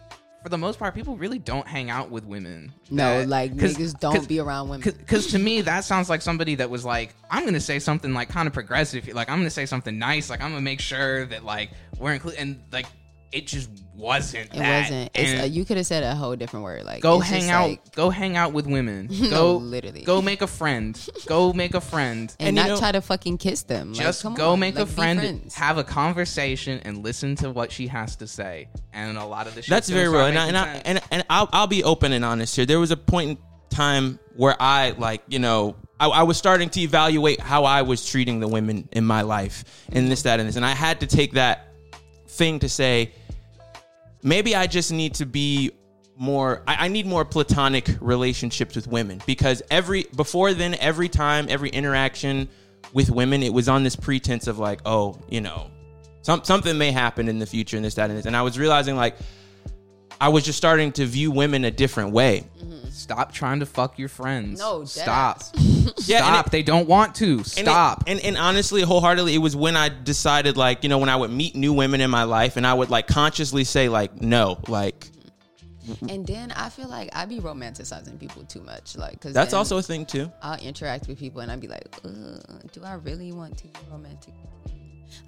for 0.42 0.48
the 0.48 0.56
most 0.56 0.78
part, 0.78 0.94
people 0.94 1.14
really 1.16 1.38
don't 1.38 1.66
hang 1.68 1.90
out 1.90 2.10
with 2.10 2.24
women. 2.24 2.72
No, 2.90 3.18
That- 3.20 3.28
like 3.28 3.58
'cause- 3.58 3.74
niggas 3.76 4.00
don't 4.00 4.14
'cause- 4.14 4.26
be 4.26 4.38
around 4.40 4.70
women. 4.70 4.80
Because 4.96 5.26
to 5.32 5.38
me, 5.38 5.60
that 5.60 5.84
sounds 5.84 6.08
like 6.08 6.22
somebody 6.22 6.54
that 6.54 6.70
was 6.70 6.86
like, 6.86 7.14
I'm 7.30 7.42
going 7.42 7.52
to 7.52 7.60
say 7.60 7.78
something 7.80 8.14
like 8.14 8.30
kind 8.30 8.46
of 8.46 8.54
progressive. 8.54 9.06
Like, 9.08 9.28
I'm 9.28 9.36
going 9.36 9.46
to 9.48 9.50
say 9.54 9.66
something 9.66 9.98
nice. 9.98 10.30
Like, 10.30 10.40
I'm 10.40 10.52
going 10.52 10.62
to 10.62 10.64
make 10.64 10.80
sure 10.80 11.26
that, 11.26 11.44
like, 11.44 11.70
we're 11.98 12.14
included. 12.14 12.40
And, 12.40 12.60
like, 12.72 12.86
it 13.32 13.46
just 13.46 13.68
wasn't. 13.94 14.46
It 14.46 14.58
that. 14.58 14.82
wasn't. 14.82 15.10
It's, 15.14 15.30
And 15.30 15.40
uh, 15.40 15.44
you 15.44 15.64
could 15.64 15.76
have 15.76 15.86
said 15.86 16.02
a 16.02 16.14
whole 16.14 16.36
different 16.36 16.64
word. 16.64 16.84
Like 16.84 17.02
go 17.02 17.18
hang 17.18 17.50
out. 17.50 17.70
like- 17.70 17.94
go 17.94 18.10
hang 18.10 18.36
out 18.36 18.52
with 18.52 18.66
women. 18.66 19.08
No, 19.26 19.30
Go 19.30 19.56
literally. 19.56 20.02
Go 20.02 20.22
make 20.22 20.42
a 20.42 20.46
friend. 20.46 20.98
go 21.26 21.52
make 21.52 21.74
a 21.74 21.80
friend. 21.80 22.34
and, 22.38 22.48
And, 22.48 22.56
not 22.56 22.66
you 22.66 22.72
know- 22.74 22.78
try 22.78 22.92
to 22.92 23.00
fucking 23.00 23.38
kiss 23.38 23.62
them. 23.62 23.92
Like, 23.92 24.02
Just 24.02 24.22
come 24.22 24.34
go 24.34 24.52
on, 24.52 24.60
make 24.60 24.76
like, 24.76 24.84
a 24.84 24.86
friend, 24.86 25.52
have 25.54 25.78
a 25.78 25.84
conversation, 25.84 26.80
and 26.84 27.02
listen 27.02 27.34
to 27.36 27.50
what 27.50 27.72
she 27.72 27.86
has 27.88 28.16
to 28.16 28.26
say. 28.26 28.68
And 28.92 29.18
a 29.18 29.24
lot 29.24 29.46
of 29.46 29.54
the 29.54 29.62
shit 29.62 29.70
That's 29.70 29.88
very 29.88 30.08
real, 30.08 30.26
and 30.26 30.38
I, 30.38 30.46
and, 30.48 30.56
I, 30.56 30.82
and 30.84 31.00
and 31.10 31.24
I'll 31.28 31.48
I'll 31.52 31.66
be 31.66 31.82
open 31.84 32.12
and 32.12 32.24
honest 32.24 32.54
here. 32.56 32.66
There 32.66 32.80
was 32.80 32.90
a 32.90 32.96
point 32.96 33.30
in 33.30 33.38
time 33.68 34.18
where 34.36 34.56
I 34.60 34.90
like 34.96 35.22
you 35.28 35.38
know 35.38 35.76
I, 35.98 36.08
I 36.08 36.22
was 36.22 36.36
starting 36.38 36.70
to 36.70 36.80
evaluate 36.80 37.40
how 37.40 37.64
I 37.64 37.82
was 37.82 38.06
treating 38.06 38.40
the 38.40 38.48
women 38.48 38.88
in 38.92 39.04
my 39.04 39.22
life 39.22 39.64
and 39.92 40.10
this 40.10 40.22
that 40.22 40.40
and 40.40 40.48
this, 40.48 40.56
and 40.56 40.64
I 40.64 40.70
had 40.70 41.00
to 41.00 41.06
take 41.06 41.32
that 41.32 41.68
thing 42.36 42.58
to 42.60 42.68
say 42.68 43.12
maybe 44.22 44.54
I 44.54 44.66
just 44.66 44.92
need 44.92 45.14
to 45.14 45.26
be 45.26 45.72
more 46.16 46.62
I, 46.66 46.86
I 46.86 46.88
need 46.88 47.06
more 47.06 47.24
platonic 47.24 47.88
relationships 48.00 48.76
with 48.76 48.86
women 48.86 49.20
because 49.26 49.62
every 49.70 50.04
before 50.14 50.54
then 50.54 50.74
every 50.74 51.08
time 51.08 51.46
every 51.48 51.70
interaction 51.70 52.48
with 52.92 53.10
women 53.10 53.42
it 53.42 53.52
was 53.52 53.68
on 53.68 53.82
this 53.82 53.96
pretense 53.96 54.46
of 54.46 54.58
like 54.58 54.80
oh 54.86 55.18
you 55.28 55.40
know 55.40 55.70
some, 56.26 56.42
something 56.42 56.76
may 56.76 56.90
happen 56.90 57.28
in 57.28 57.38
the 57.38 57.46
future 57.46 57.76
and 57.76 57.84
this 57.84 57.94
that 57.94 58.10
and 58.10 58.18
this. 58.18 58.26
And 58.26 58.36
I 58.36 58.42
was 58.42 58.58
realizing 58.58 58.96
like 58.96 59.16
I 60.20 60.28
was 60.28 60.44
just 60.44 60.56
starting 60.58 60.92
to 60.92 61.06
view 61.06 61.30
women 61.30 61.64
a 61.64 61.70
different 61.70 62.12
way. 62.12 62.44
Stop 62.90 63.32
trying 63.32 63.60
to 63.60 63.66
fuck 63.66 63.98
your 63.98 64.08
friends. 64.08 64.58
No, 64.58 64.80
dead 64.80 64.88
stop. 64.88 65.42
Yeah, 66.06 66.18
Stop. 66.18 66.46
it- 66.46 66.52
they 66.52 66.62
don't 66.62 66.88
want 66.88 67.14
to. 67.16 67.34
And 67.34 67.40
it- 67.40 67.44
Stop. 67.46 68.04
And, 68.06 68.20
and 68.20 68.36
honestly, 68.36 68.82
wholeheartedly, 68.82 69.34
it 69.34 69.38
was 69.38 69.54
when 69.54 69.76
I 69.76 69.88
decided, 69.88 70.56
like, 70.56 70.82
you 70.82 70.88
know, 70.88 70.98
when 70.98 71.08
I 71.08 71.16
would 71.16 71.30
meet 71.30 71.54
new 71.54 71.72
women 71.72 72.00
in 72.00 72.10
my 72.10 72.24
life, 72.24 72.56
and 72.56 72.66
I 72.66 72.74
would 72.74 72.90
like 72.90 73.06
consciously 73.06 73.64
say, 73.64 73.88
like, 73.88 74.20
no, 74.20 74.58
like 74.66 75.08
And 76.08 76.26
then 76.26 76.52
I 76.52 76.68
feel 76.70 76.88
like 76.88 77.10
I'd 77.14 77.28
be 77.28 77.38
romanticizing 77.38 78.18
people 78.18 78.42
too 78.44 78.62
much. 78.62 78.96
Like, 78.96 79.20
cause 79.20 79.32
that's 79.32 79.52
also 79.54 79.78
a 79.78 79.82
thing 79.82 80.06
too. 80.06 80.30
I'll 80.42 80.58
interact 80.60 81.06
with 81.06 81.18
people 81.18 81.40
and 81.42 81.52
I'd 81.52 81.60
be 81.60 81.68
like, 81.68 81.86
do 82.72 82.82
I 82.84 82.94
really 82.94 83.32
want 83.32 83.58
to 83.58 83.64
be 83.64 83.78
romantic? 83.90 84.34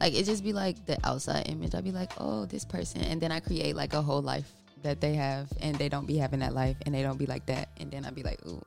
Like 0.00 0.14
it 0.14 0.24
just 0.24 0.42
be 0.42 0.52
like 0.52 0.84
the 0.86 0.98
outside 1.04 1.48
image. 1.48 1.74
I'd 1.74 1.84
be 1.84 1.92
like, 1.92 2.12
oh, 2.18 2.44
this 2.46 2.64
person, 2.64 3.02
and 3.02 3.20
then 3.20 3.30
I 3.30 3.40
create 3.40 3.76
like 3.76 3.94
a 3.94 4.02
whole 4.02 4.22
life 4.22 4.50
that 4.82 5.00
they 5.00 5.14
have, 5.14 5.48
and 5.60 5.76
they 5.76 5.88
don't 5.88 6.06
be 6.06 6.16
having 6.16 6.40
that 6.40 6.54
life, 6.54 6.76
and 6.84 6.94
they 6.94 7.02
don't 7.02 7.18
be 7.18 7.26
like 7.26 7.46
that, 7.46 7.68
and 7.78 7.90
then 7.90 8.04
I'd 8.04 8.14
be 8.14 8.22
like, 8.22 8.44
ooh, 8.46 8.62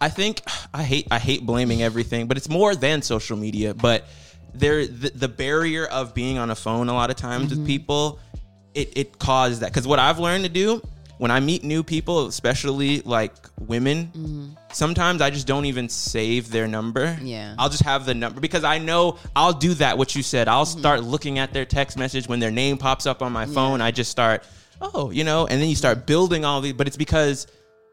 I 0.00 0.08
think 0.08 0.42
I 0.72 0.82
hate 0.82 1.08
I 1.10 1.18
hate 1.18 1.44
blaming 1.44 1.82
everything, 1.82 2.26
but 2.26 2.36
it's 2.36 2.48
more 2.48 2.74
than 2.74 3.02
social 3.02 3.36
media. 3.36 3.74
But 3.74 4.06
there, 4.54 4.86
the, 4.86 5.10
the 5.10 5.28
barrier 5.28 5.86
of 5.86 6.14
being 6.14 6.38
on 6.38 6.50
a 6.50 6.54
phone 6.54 6.88
a 6.88 6.94
lot 6.94 7.10
of 7.10 7.16
times 7.16 7.50
with 7.50 7.58
mm-hmm. 7.58 7.66
people, 7.66 8.18
it 8.74 8.92
it 8.96 9.18
caused 9.18 9.62
that. 9.62 9.72
Because 9.72 9.86
what 9.86 9.98
I've 9.98 10.18
learned 10.18 10.44
to 10.44 10.50
do 10.50 10.82
when 11.18 11.30
I 11.30 11.40
meet 11.40 11.64
new 11.64 11.82
people, 11.82 12.26
especially 12.26 13.00
like 13.00 13.32
women, 13.58 14.06
mm-hmm. 14.06 14.48
sometimes 14.72 15.22
I 15.22 15.30
just 15.30 15.46
don't 15.46 15.64
even 15.64 15.88
save 15.88 16.50
their 16.50 16.68
number. 16.68 17.18
Yeah. 17.22 17.54
I'll 17.58 17.70
just 17.70 17.84
have 17.84 18.04
the 18.04 18.14
number 18.14 18.40
because 18.40 18.64
I 18.64 18.78
know 18.78 19.18
I'll 19.34 19.54
do 19.54 19.74
that. 19.74 19.96
What 19.96 20.14
you 20.14 20.22
said, 20.22 20.48
I'll 20.48 20.66
mm-hmm. 20.66 20.78
start 20.78 21.04
looking 21.04 21.38
at 21.38 21.52
their 21.52 21.64
text 21.64 21.98
message 21.98 22.28
when 22.28 22.38
their 22.38 22.50
name 22.50 22.76
pops 22.76 23.06
up 23.06 23.22
on 23.22 23.32
my 23.32 23.46
phone. 23.46 23.80
I 23.80 23.90
just 23.92 24.10
start, 24.10 24.44
oh, 24.80 25.10
you 25.10 25.24
know, 25.24 25.46
and 25.46 25.60
then 25.60 25.68
you 25.68 25.76
start 25.76 26.06
building 26.06 26.44
all 26.44 26.60
these. 26.60 26.72
But 26.72 26.86
it's 26.86 26.96
because 26.96 27.46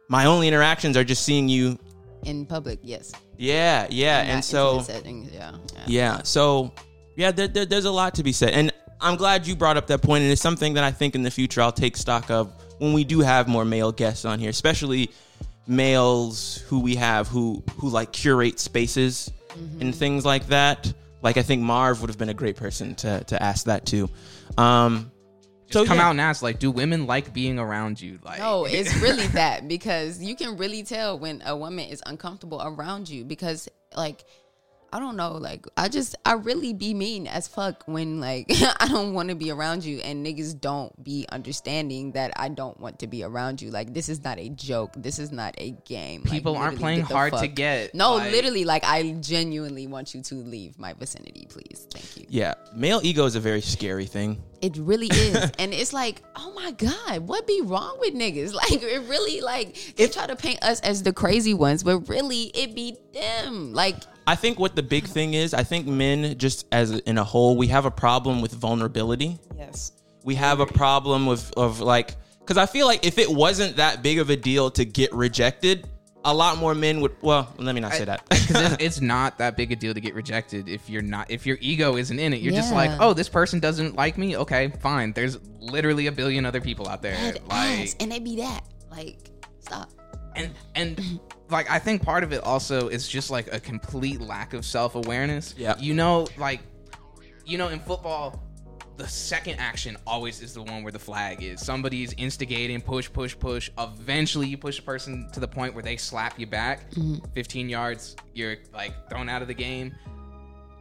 my 0.10 0.26
only 0.26 0.48
interactions 0.48 0.98
are 0.98 1.04
just 1.04 1.24
seeing 1.24 1.50
you 1.50 1.80
in 2.24 2.46
public, 2.46 2.80
yes. 2.82 3.12
yeah, 3.38 3.88
yeah, 3.90 4.24
In 4.24 4.30
and 4.30 4.46
so 4.46 4.82
settings, 4.82 5.32
yeah, 5.34 5.52
yeah. 5.74 5.82
yeah, 5.88 6.24
so 6.24 6.72
yeah, 7.16 7.32
there, 7.32 7.48
there, 7.48 7.66
there's 7.66 7.86
a 7.86 7.92
lot 7.92 8.16
to 8.16 8.24
be 8.24 8.32
said, 8.32 8.54
and 8.54 8.72
I'm 9.02 9.18
glad 9.18 9.46
you 9.46 9.56
brought 9.56 9.76
up 9.76 9.88
that 9.88 10.02
point, 10.02 10.24
and 10.24 10.32
it's 10.32 10.42
something 10.42 10.76
that 10.76 10.84
I 10.84 10.92
think 10.92 11.16
in 11.16 11.24
the 11.24 11.32
future 11.32 11.62
I'll 11.62 11.72
take 11.72 11.98
stock 11.98 12.32
of 12.32 12.54
when 12.80 12.94
we 12.94 13.04
do 13.04 13.20
have 13.20 13.48
more 13.48 13.66
male 13.66 13.92
guests 13.92 14.26
on 14.26 14.40
here, 14.40 14.50
especially 14.50 15.12
males 15.68 16.64
who 16.68 16.80
we 16.80 16.96
have 16.96 17.28
who 17.28 17.64
who 17.78 17.90
like 17.90 18.12
curate 18.12 18.60
spaces 18.60 19.32
and 19.80 19.96
things 19.96 20.26
like 20.26 20.48
that. 20.48 20.92
Like 21.22 21.38
I 21.38 21.42
think 21.42 21.62
Marv 21.62 22.02
would 22.02 22.10
have 22.10 22.18
been 22.18 22.30
a 22.30 22.34
great 22.34 22.56
person 22.56 22.96
to 22.96 23.24
to 23.26 23.42
ask 23.42 23.66
that 23.66 23.86
too. 23.86 24.10
Um, 24.58 25.12
Just 25.74 25.88
come 25.88 25.98
yeah. 25.98 26.08
out 26.08 26.12
and 26.12 26.22
ask, 26.22 26.42
like, 26.42 26.60
do 26.60 26.72
women 26.72 27.08
like 27.08 27.34
being 27.34 27.60
around 27.60 28.02
you? 28.02 28.20
Like, 28.24 28.40
No, 28.40 28.66
it's 28.70 28.96
really 29.02 29.28
that 29.28 29.68
because 29.68 30.22
you 30.22 30.36
can 30.36 30.58
really 30.58 30.84
tell 30.84 31.20
when 31.20 31.42
a 31.46 31.56
woman 31.56 31.88
is 31.90 32.02
uncomfortable 32.06 32.62
around 32.64 33.10
you 33.10 33.26
because 33.26 33.68
like 33.96 34.26
I 34.94 35.00
don't 35.00 35.16
know, 35.18 35.32
like 35.32 35.66
I 35.76 35.90
just 35.90 36.16
I 36.24 36.34
really 36.34 36.72
be 36.72 36.94
mean 36.94 37.26
as 37.26 37.48
fuck 37.48 37.84
when 37.88 38.20
like 38.20 38.46
I 38.80 38.88
don't 38.88 39.16
want 39.16 39.30
to 39.30 39.36
be 39.36 39.50
around 39.50 39.84
you 39.84 39.98
and 40.02 40.24
niggas 40.24 40.62
don't 40.62 41.04
be 41.04 41.26
understanding 41.32 42.12
that 42.12 42.32
I 42.36 42.50
don't 42.50 42.80
want 42.80 43.00
to 43.00 43.08
be 43.08 43.24
around 43.24 43.60
you. 43.60 43.72
Like 43.72 43.92
this 43.96 44.08
is 44.08 44.24
not 44.24 44.38
a 44.38 44.50
joke. 44.50 44.94
This 44.96 45.18
is 45.18 45.32
not 45.32 45.56
a 45.58 45.72
game. 45.86 46.22
Like, 46.22 46.32
People 46.32 46.56
aren't 46.56 46.78
playing 46.78 47.00
get 47.00 47.08
the 47.08 47.16
hard 47.16 47.34
to 47.34 47.48
get, 47.48 47.96
No, 47.96 48.18
like- 48.18 48.32
literally, 48.32 48.66
like 48.66 48.84
I 48.86 49.14
genuinely 49.14 49.88
want 49.88 50.14
you 50.14 50.22
to 50.22 50.36
leave 50.36 50.78
my 50.78 50.94
vicinity, 50.94 51.48
please. 51.50 51.88
Thank 51.90 52.18
you. 52.18 52.26
yeah, 52.30 52.54
male 52.76 53.02
ego 53.04 53.26
is 53.26 53.36
a 53.36 53.40
very 53.40 53.62
scary 53.62 54.06
thing. 54.06 54.44
It 54.62 54.78
really 54.78 55.08
is. 55.08 55.52
and 55.60 55.74
it's 55.74 55.92
like, 55.92 56.22
oh 56.36 56.54
my 56.54 56.70
God, 56.72 57.28
what 57.28 57.48
be 57.48 57.62
wrong 57.62 57.98
with 58.00 58.14
niggas? 58.14 58.54
Like 58.64 58.84
it 58.84 59.10
really 59.10 59.42
like 59.42 59.96
they 59.98 60.08
try 60.08 60.28
to 60.28 60.36
paint 60.36 60.64
us 60.64 60.80
as 60.82 61.02
the 61.02 61.12
crazy 61.12 61.56
ones, 61.56 61.84
but 61.84 62.08
really 62.08 62.44
it 62.54 62.76
be 62.76 62.96
them. 63.12 63.74
Like 63.74 63.98
I 64.26 64.36
think 64.36 64.60
what 64.60 64.76
the 64.76 64.84
big 64.84 65.06
thing 65.06 65.34
is, 65.34 65.54
I 65.54 65.64
think 65.64 65.88
men 65.88 66.38
just 66.38 66.66
as 66.72 66.92
in 66.92 67.18
a 67.18 67.24
whole, 67.24 67.58
we 67.58 67.68
have 67.68 67.86
a 67.86 67.92
problem 67.92 68.42
with 68.42 68.54
vulnerability. 68.54 69.38
Yes. 69.58 69.92
We 70.24 70.36
have 70.36 70.60
a 70.60 70.66
problem 70.66 71.26
with 71.26 71.52
of 71.58 71.82
like 71.82 72.16
because 72.40 72.58
I 72.58 72.66
feel 72.66 72.88
like 72.88 73.06
if 73.06 73.18
it 73.18 73.30
wasn't 73.30 73.78
that 73.78 74.04
big 74.04 74.20
of 74.20 74.30
a 74.30 74.36
deal 74.36 74.70
to 74.72 74.86
get 74.86 75.14
rejected, 75.14 75.88
a 76.26 76.34
lot 76.34 76.58
more 76.58 76.74
men 76.74 77.02
would. 77.02 77.16
Well, 77.22 77.54
let 77.58 77.76
me 77.76 77.82
not 77.82 77.94
say 77.94 78.06
that. 78.06 78.24
because 78.30 78.74
it's, 78.74 78.76
it's 78.80 79.02
not 79.02 79.38
that 79.38 79.58
big 79.58 79.72
a 79.72 79.76
deal 79.76 79.94
to 79.94 80.00
get 80.00 80.14
rejected 80.14 80.70
if 80.70 80.90
you're 80.90 81.02
not 81.02 81.30
if 81.30 81.46
your 81.46 81.58
ego 81.62 81.98
isn't 81.98 82.18
in 82.18 82.34
it. 82.34 82.42
You're 82.42 82.54
just 82.54 82.74
like, 82.74 82.92
oh, 83.00 83.14
this 83.14 83.30
person 83.30 83.60
doesn't 83.60 83.96
like 83.96 84.18
me. 84.18 84.38
Okay, 84.38 84.72
fine. 84.82 85.14
There's 85.14 85.38
literally 85.60 86.08
a 86.08 86.12
billion 86.12 86.46
other 86.46 86.62
people 86.62 86.88
out 86.88 87.02
there. 87.02 87.16
Dead 87.16 87.42
like, 87.48 87.80
ass. 87.80 87.96
And 88.00 88.12
they 88.12 88.20
be 88.20 88.38
that. 88.38 88.62
Like, 88.90 89.32
stop. 89.60 89.90
and 90.36 90.52
and 90.76 91.20
like 91.50 91.70
I 91.70 91.80
think 91.80 92.02
part 92.02 92.24
of 92.24 92.34
it 92.34 92.44
also 92.44 92.88
is 92.88 93.08
just 93.08 93.30
like 93.30 93.54
a 93.54 93.60
complete 93.60 94.22
lack 94.22 94.54
of 94.54 94.66
self 94.66 94.96
awareness. 94.96 95.56
Yeah. 95.58 95.78
you 95.80 95.94
know, 95.94 96.28
like 96.38 96.62
you 97.46 97.58
know, 97.58 97.70
in 97.70 97.80
football, 97.80 98.42
the 98.98 99.08
second 99.08 99.60
action 99.60 99.98
always 100.06 100.42
is 100.42 100.54
the 100.54 100.62
one 100.62 100.84
where 100.84 100.92
the 100.92 101.00
flag 101.00 101.42
is. 101.44 101.62
Somebody's 101.62 102.14
instigating, 102.18 102.80
push, 102.82 103.12
push, 103.12 103.38
push. 103.38 103.70
Eventually, 103.78 104.48
you 104.48 104.58
push 104.58 104.80
a 104.80 104.84
person 104.84 105.30
to 105.34 105.40
the 105.40 105.48
point 105.48 105.74
where 105.74 105.84
they 105.84 105.98
slap 105.98 106.40
you 106.40 106.48
back, 106.48 106.92
mm-hmm. 106.92 107.26
15 107.34 107.70
yards. 107.70 108.16
You're 108.34 108.58
like 108.74 108.94
thrown 109.10 109.30
out 109.30 109.42
of 109.42 109.48
the 109.48 109.54
game. 109.54 109.94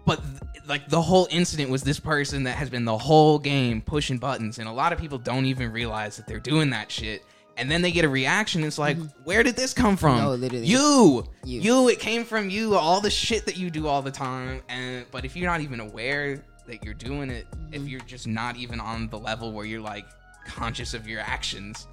But 0.05 0.21
th- 0.23 0.65
like 0.67 0.89
the 0.89 1.01
whole 1.01 1.29
incident 1.31 1.71
was 1.71 1.83
this 1.83 2.01
person 2.01 2.45
that 2.45 2.57
has 2.57 2.69
been 2.69 2.85
the 2.85 2.99
whole 2.99 3.39
game 3.39 3.81
pushing 3.81 4.19
buttons, 4.19 4.59
and 4.59 4.69
a 4.69 4.73
lot 4.73 4.93
of 4.93 4.99
people 4.99 5.19
don't 5.19 5.47
even 5.47 5.73
realize 5.73 6.17
that 6.17 6.27
they're 6.27 6.41
doing 6.41 6.71
that 6.71 6.91
shit. 6.91 7.25
And 7.57 7.71
then 7.71 7.83
they 7.83 7.93
get 7.93 8.05
a 8.05 8.09
reaction. 8.09 8.65
It's 8.65 8.79
like, 8.79 8.97
where 9.25 9.43
did 9.43 9.57
this 9.57 9.75
come 9.75 9.97
from? 9.97 10.17
Mm-hmm. 10.17 10.25
No, 10.25 10.35
literally. 10.35 10.67
You, 10.67 11.25
You. 11.45 11.61
you. 11.61 11.89
It 11.89 11.99
came 12.01 12.25
from 12.25 12.49
you. 12.49 12.75
All 12.77 13.01
the 13.01 13.11
shit 13.11 13.45
that 13.47 13.57
you 13.59 13.71
do 13.71 13.87
all 13.87 14.01
the 14.03 14.11
time. 14.11 14.63
And 14.69 15.05
but 15.11 15.25
if 15.25 15.37
you're 15.37 15.51
not 15.51 15.61
even 15.61 15.81
aware 15.81 16.43
that 16.67 16.85
you're 16.85 16.95
doing 16.95 17.31
it, 17.31 17.47
Mm-hmm. 17.51 17.75
if 17.75 17.83
you're 17.89 18.01
just 18.01 18.27
not 18.27 18.57
even 18.57 18.81
on 18.81 19.09
the 19.09 19.19
level 19.19 19.53
where 19.53 19.65
you're 19.67 19.81
like 19.81 20.07
conscious 20.47 20.95
of 20.95 21.07
your 21.07 21.21
actions, 21.21 21.87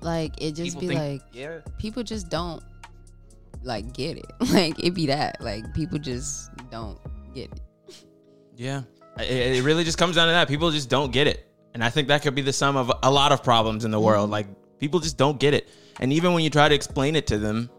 Like 0.00 0.40
it 0.40 0.52
just 0.52 0.78
be 0.78 0.88
think, 0.88 1.00
like 1.00 1.22
yeah, 1.32 1.58
people 1.78 2.02
just 2.02 2.28
don't 2.28 2.62
like 3.62 3.92
get 3.92 4.16
it. 4.18 4.26
Like 4.52 4.78
it 4.82 4.94
be 4.94 5.06
that. 5.06 5.40
Like 5.40 5.74
people 5.74 5.98
just 5.98 6.50
don't 6.70 6.98
get 7.34 7.50
it. 7.52 7.60
Yeah. 8.56 8.82
It, 9.18 9.56
it 9.56 9.64
really 9.64 9.82
just 9.84 9.98
comes 9.98 10.14
down 10.16 10.28
to 10.28 10.32
that. 10.32 10.46
People 10.48 10.70
just 10.70 10.88
don't 10.88 11.10
get 11.12 11.26
it. 11.26 11.50
And 11.74 11.82
I 11.84 11.90
think 11.90 12.08
that 12.08 12.22
could 12.22 12.34
be 12.34 12.42
the 12.42 12.52
sum 12.52 12.76
of 12.76 12.90
a 13.02 13.10
lot 13.10 13.32
of 13.32 13.42
problems 13.42 13.84
in 13.84 13.90
the 13.90 14.00
world. 14.00 14.30
Like 14.30 14.46
people 14.78 15.00
just 15.00 15.16
don't 15.16 15.38
get 15.38 15.54
it. 15.54 15.68
And 16.00 16.12
even 16.12 16.32
when 16.34 16.42
you 16.44 16.50
try 16.50 16.68
to 16.68 16.74
explain 16.74 17.16
it 17.16 17.26
to 17.28 17.38
them, 17.38 17.70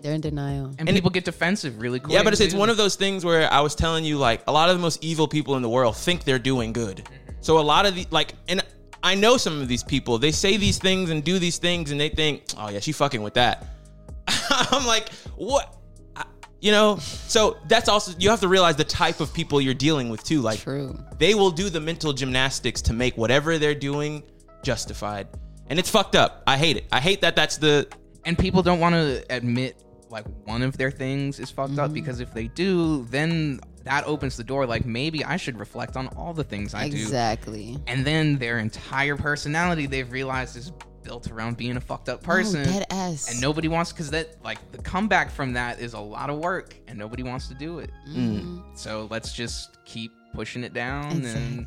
They're 0.00 0.14
in 0.14 0.20
denial. 0.20 0.66
and, 0.78 0.88
And 0.88 0.90
people 0.90 1.10
get 1.10 1.24
defensive 1.24 1.80
really 1.80 2.00
quick. 2.00 2.12
yeah, 2.14 2.22
but 2.22 2.32
it's, 2.32 2.40
it's 2.40 2.54
one 2.54 2.70
of 2.70 2.76
those 2.76 2.96
things 2.96 3.24
where 3.24 3.52
I 3.52 3.60
was 3.60 3.74
telling 3.74 4.04
you, 4.04 4.16
like, 4.18 4.42
a 4.46 4.52
lot 4.52 4.70
of 4.70 4.76
the 4.76 4.82
most 4.82 5.02
evil 5.04 5.28
people 5.28 5.56
in 5.56 5.62
the 5.62 5.68
world 5.68 5.96
think 5.96 6.24
they're 6.24 6.38
doing 6.38 6.72
good. 6.72 7.08
So 7.40 7.58
a 7.58 7.60
lot 7.60 7.84
of 7.86 7.94
the, 7.94 8.06
like, 8.10 8.34
and 8.48 8.62
I 9.02 9.14
know 9.14 9.36
some 9.36 9.60
of 9.60 9.68
these 9.68 9.82
people, 9.84 10.18
they 10.18 10.32
say 10.32 10.56
these 10.56 10.78
things 10.78 11.10
and 11.10 11.22
do 11.22 11.38
these 11.38 11.58
things 11.58 11.90
and 11.92 12.00
they 12.00 12.08
think, 12.08 12.44
oh, 12.56 12.68
yeah, 12.70 12.80
she 12.80 12.92
fucking 12.92 13.22
with 13.22 13.34
that. 13.34 13.66
I'm 14.50 14.86
like, 14.86 15.10
what? 15.36 15.76
I- 16.16 16.24
You 16.60 16.72
know, 16.72 16.96
so 16.98 17.58
that's 17.68 17.88
also, 17.88 18.12
you 18.18 18.30
have 18.30 18.40
to 18.40 18.48
realize 18.48 18.76
the 18.76 18.84
type 18.84 19.20
of 19.20 19.32
people 19.34 19.60
you're 19.60 19.74
dealing 19.74 20.08
with 20.08 20.24
too. 20.24 20.40
Like, 20.40 20.60
True. 20.60 20.98
they 21.18 21.34
will 21.34 21.50
do 21.50 21.68
the 21.70 21.80
mental 21.80 22.12
gymnastics 22.12 22.80
to 22.82 22.92
make 22.92 23.16
whatever 23.16 23.58
they're 23.58 23.74
doing 23.74 24.22
justified. 24.64 25.28
And 25.70 25.78
it's 25.78 25.90
fucked 25.90 26.16
up. 26.16 26.42
I 26.46 26.56
hate 26.56 26.76
it. 26.76 26.86
I 26.92 27.00
hate 27.00 27.20
that 27.22 27.36
that's 27.36 27.58
the, 27.58 27.88
and 28.24 28.38
people 28.38 28.62
don't 28.62 28.80
want 28.80 28.94
to 28.94 29.24
admit 29.30 29.82
like 30.10 30.24
one 30.44 30.62
of 30.62 30.76
their 30.78 30.90
things 30.90 31.38
is 31.38 31.50
fucked 31.50 31.72
Mm-hmm. 31.72 31.80
up 31.80 31.92
because 31.92 32.20
if 32.20 32.32
they 32.32 32.48
do, 32.48 33.04
then 33.10 33.60
that 33.84 34.04
opens 34.06 34.36
the 34.36 34.44
door. 34.44 34.66
Like 34.66 34.86
maybe 34.86 35.24
I 35.24 35.36
should 35.36 35.58
reflect 35.58 35.96
on 35.96 36.08
all 36.08 36.32
the 36.32 36.44
things 36.44 36.74
I 36.74 36.88
do, 36.88 36.96
Exactly. 36.96 37.76
and 37.86 38.04
then 38.06 38.38
their 38.38 38.58
entire 38.58 39.16
personality 39.16 39.86
they've 39.86 40.10
realized 40.10 40.56
is 40.56 40.72
built 41.02 41.30
around 41.30 41.56
being 41.56 41.76
a 41.76 41.80
fucked 41.80 42.08
up 42.08 42.22
person. 42.22 42.62
Oh, 42.62 42.64
dead 42.64 42.86
ass. 42.90 43.30
and 43.30 43.40
nobody 43.40 43.68
wants 43.68 43.92
because 43.92 44.10
that 44.10 44.42
like 44.44 44.58
the 44.72 44.78
comeback 44.78 45.30
from 45.30 45.52
that 45.54 45.80
is 45.80 45.92
a 45.94 46.00
lot 46.00 46.28
of 46.30 46.38
work 46.38 46.74
and 46.86 46.98
nobody 46.98 47.22
wants 47.22 47.48
to 47.48 47.54
do 47.54 47.78
it 47.78 47.90
Mhm. 48.10 48.62
so 48.76 49.06
let's 49.10 49.32
just 49.32 49.78
keep 49.86 50.12
pushing 50.34 50.64
it 50.64 50.74
down 50.74 51.12
Exactly. 51.18 51.42
And 51.42 51.66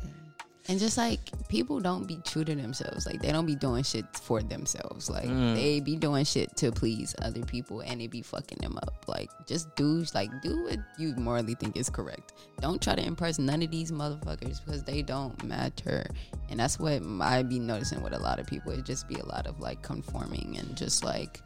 just 0.68 0.96
like 0.96 1.18
people 1.48 1.80
don't 1.80 2.06
be 2.06 2.18
true 2.24 2.44
to 2.44 2.54
themselves. 2.54 3.04
Like 3.06 3.20
they 3.20 3.32
don't 3.32 3.46
be 3.46 3.56
doing 3.56 3.82
shit 3.82 4.04
for 4.16 4.40
themselves. 4.42 5.10
Like 5.10 5.28
Mm. 5.28 5.54
they 5.56 5.80
be 5.80 5.96
doing 5.96 6.24
shit 6.24 6.56
to 6.58 6.70
please 6.70 7.14
other 7.20 7.42
people 7.42 7.80
and 7.80 8.00
it 8.00 8.10
be 8.10 8.22
fucking 8.22 8.58
them 8.60 8.76
up. 8.82 9.04
Like 9.08 9.28
just 9.46 9.74
do 9.74 10.04
like 10.14 10.30
do 10.40 10.62
what 10.64 10.78
you 10.98 11.14
morally 11.16 11.54
think 11.54 11.76
is 11.76 11.90
correct. 11.90 12.32
Don't 12.60 12.80
try 12.80 12.94
to 12.94 13.04
impress 13.04 13.38
none 13.40 13.60
of 13.62 13.70
these 13.72 13.90
motherfuckers 13.90 14.64
because 14.64 14.84
they 14.84 15.02
don't 15.02 15.42
matter. 15.44 16.06
And 16.48 16.60
that's 16.60 16.78
what 16.78 17.02
I 17.20 17.42
be 17.42 17.58
noticing 17.58 18.00
with 18.02 18.12
a 18.14 18.18
lot 18.20 18.38
of 18.38 18.46
people. 18.46 18.70
It 18.72 18.84
just 18.84 19.08
be 19.08 19.16
a 19.16 19.26
lot 19.26 19.46
of 19.48 19.58
like 19.58 19.82
conforming 19.82 20.56
and 20.58 20.76
just 20.76 21.04
like 21.04 21.40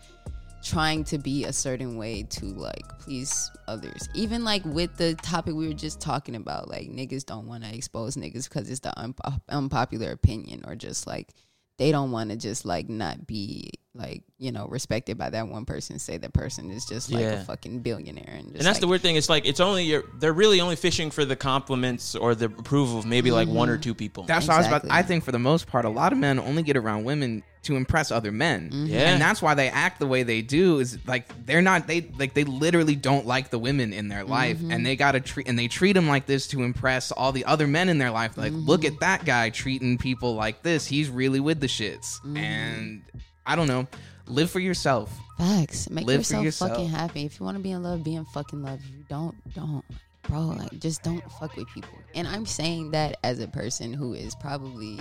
trying 0.67 1.05
to 1.05 1.19
be 1.19 1.45
a 1.45 1.53
certain 1.53 1.97
way 1.97 2.25
to 2.25 2.47
like 2.47 2.87
please 2.99 3.51
others. 3.69 4.09
Even 4.15 4.45
like 4.45 4.65
with 4.65 4.97
the 4.97 5.15
topic 5.15 5.55
we 5.55 5.69
were 5.69 5.75
just 5.75 6.01
talking 6.01 6.35
about, 6.35 6.69
like 6.69 6.89
niggas 6.89 7.25
don't 7.25 7.47
want 7.47 7.65
to 7.65 7.75
expose 7.75 8.17
niggas 8.17 8.49
because 8.49 8.69
it's 8.69 8.81
the 8.81 8.93
unpo- 8.97 9.41
unpopular 9.49 10.11
opinion, 10.11 10.65
or 10.67 10.75
just 10.75 11.07
like 11.07 11.33
they 11.79 11.93
don't 11.93 12.11
want 12.11 12.31
to 12.31 12.37
just 12.37 12.65
like 12.65 12.89
not 12.89 13.27
be 13.27 13.71
like 13.95 14.23
you 14.39 14.51
know 14.53 14.67
respected 14.67 15.17
by 15.17 15.31
that 15.31 15.47
one 15.49 15.65
person. 15.65 15.99
Say 15.99 16.17
that 16.19 16.33
person 16.33 16.71
is 16.71 16.85
just 16.85 17.13
like 17.13 17.23
Yeah. 17.23 17.41
a 17.41 17.45
fucking 17.45 17.81
billionaire, 17.81 18.35
and, 18.37 18.47
just 18.49 18.57
and 18.57 18.67
that's 18.67 18.81
the 18.81 18.89
weird 18.89 19.03
thing. 19.03 19.17
It's 19.17 19.29
like, 19.29 19.47
it's 19.47 19.61
only, 19.61 19.85
you're, 19.85 20.05
they're 20.19 20.33
really 20.33 20.61
only 20.61 20.77
fishing 20.77 21.11
for 21.11 21.25
the 21.25 21.37
compliments 21.37 22.15
or 22.17 22.35
the 22.35 22.47
approval 22.47 22.99
of 22.99 23.07
maybe 23.07 23.31
like 23.31 23.49
one 23.49 23.69
or 23.69 23.75
mm-hmm. 23.75 23.83
two 23.83 23.95
people. 23.95 24.25
that's 24.25 24.49
what 24.49 24.55
i 24.55 24.59
was 24.59 24.67
about 24.67 24.85
i 24.91 25.03
think 25.03 25.25
for 25.25 25.33
the 25.33 25.39
most 25.39 25.67
part 25.67 25.85
a 25.85 25.89
lot 25.89 26.13
of 26.13 26.19
men 26.19 26.39
only 26.39 26.63
get 26.63 26.77
around 26.77 27.05
women 27.05 27.43
to 27.67 27.77
impress 27.77 28.11
other 28.11 28.33
men 28.33 28.71
mm-hmm. 28.71 28.87
Yeah. 28.87 29.13
and 29.13 29.21
that's 29.21 29.43
why 29.43 29.55
they 29.55 29.69
act 29.69 30.01
the 30.01 30.07
way 30.07 30.23
they 30.23 30.43
do 30.43 30.79
is 30.79 30.99
like 31.07 31.29
they're 31.47 31.63
not 31.63 31.87
they 31.87 32.09
like 32.19 32.35
they 32.35 32.45
literally 32.45 32.97
don't 32.97 33.27
like 33.27 33.51
the 33.51 33.59
women 33.59 33.93
in 33.93 34.09
their 34.09 34.25
life 34.25 34.59
mm-hmm. 34.59 34.71
and 34.71 34.87
they 34.87 34.97
gotta 34.97 35.21
treat 35.21 35.49
and 35.49 35.59
they 35.59 35.69
treat 35.69 35.93
them 35.93 36.09
like 36.09 36.27
this 36.27 36.47
to 36.49 36.63
impress 36.63 37.13
all 37.13 37.33
the 37.33 37.45
other 37.45 37.67
men 37.67 37.89
in 37.89 37.99
their 37.99 38.11
life 38.11 38.37
like 38.37 38.53
mm-hmm. 38.53 38.67
look 38.67 38.85
at 38.85 38.99
that 39.01 39.25
guy 39.25 39.51
treating 39.51 39.99
people 39.99 40.35
like 40.35 40.63
this 40.63 40.87
he's 40.87 41.09
really 41.09 41.41
with 41.41 41.61
the 41.61 41.67
shits 41.67 42.19
and 42.37 43.03
i 43.45 43.55
don't 43.55 43.69
know 43.69 43.87
live 44.27 44.51
for 44.51 44.61
yourself 44.61 45.13
Facts. 45.39 45.91
Make 45.91 46.07
Live 46.07 46.17
for 46.17 46.21
yourself, 46.21 46.45
yourself. 46.45 46.71
fucking 46.73 46.89
happy. 46.89 47.25
If 47.25 47.39
you 47.39 47.45
want 47.45 47.59
to 47.59 47.63
be 47.63 47.73
in 47.73 47.83
love, 47.83 48.03
be 48.03 48.15
in 48.15 48.25
fucking 48.25 48.63
love. 48.63 48.81
If 48.81 48.91
you 48.91 49.05
don't, 49.09 49.37
don't. 49.55 49.85
Bro, 50.29 50.41
like 50.59 50.79
just 50.81 51.03
don't 51.03 51.23
fuck 51.33 51.57
with 51.57 51.69
people. 51.69 51.99
And 52.15 52.27
I'm 52.27 52.47
saying 52.47 52.91
that 52.93 53.19
as 53.23 53.39
a 53.39 53.47
person 53.47 53.93
who 53.93 54.15
is 54.15 54.35
probably 54.35 55.01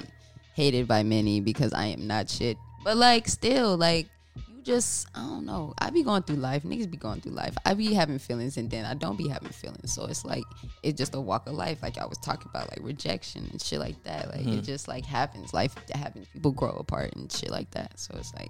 hated 0.55 0.87
by 0.87 1.03
many 1.03 1.41
because 1.41 1.73
I 1.73 1.85
am 1.87 2.07
not 2.07 2.29
shit. 2.29 2.57
But 2.83 2.97
like 2.97 3.27
still, 3.27 3.77
like 3.77 4.07
you 4.35 4.61
just 4.63 5.07
I 5.15 5.19
don't 5.19 5.45
know. 5.45 5.73
I 5.79 5.89
be 5.89 6.03
going 6.03 6.23
through 6.23 6.37
life. 6.37 6.63
Niggas 6.63 6.89
be 6.89 6.97
going 6.97 7.21
through 7.21 7.33
life. 7.33 7.55
I 7.65 7.73
be 7.73 7.93
having 7.93 8.19
feelings 8.19 8.57
and 8.57 8.69
then 8.69 8.85
I 8.85 8.93
don't 8.93 9.17
be 9.17 9.27
having 9.27 9.49
feelings. 9.49 9.93
So 9.93 10.05
it's 10.05 10.23
like 10.23 10.43
it's 10.83 10.97
just 10.97 11.13
a 11.15 11.19
walk 11.19 11.47
of 11.47 11.53
life. 11.55 11.81
Like 11.83 11.97
I 11.97 12.05
was 12.05 12.17
talking 12.19 12.47
about, 12.49 12.69
like 12.69 12.79
rejection 12.81 13.47
and 13.51 13.61
shit 13.61 13.79
like 13.79 14.01
that. 14.03 14.29
Like 14.29 14.45
it 14.47 14.61
just 14.61 14.87
like 14.87 15.05
happens. 15.05 15.53
Life 15.53 15.75
happens. 15.93 16.27
People 16.33 16.51
grow 16.51 16.71
apart 16.71 17.15
and 17.15 17.31
shit 17.31 17.49
like 17.51 17.69
that. 17.71 17.99
So 17.99 18.15
it's 18.17 18.33
like 18.35 18.49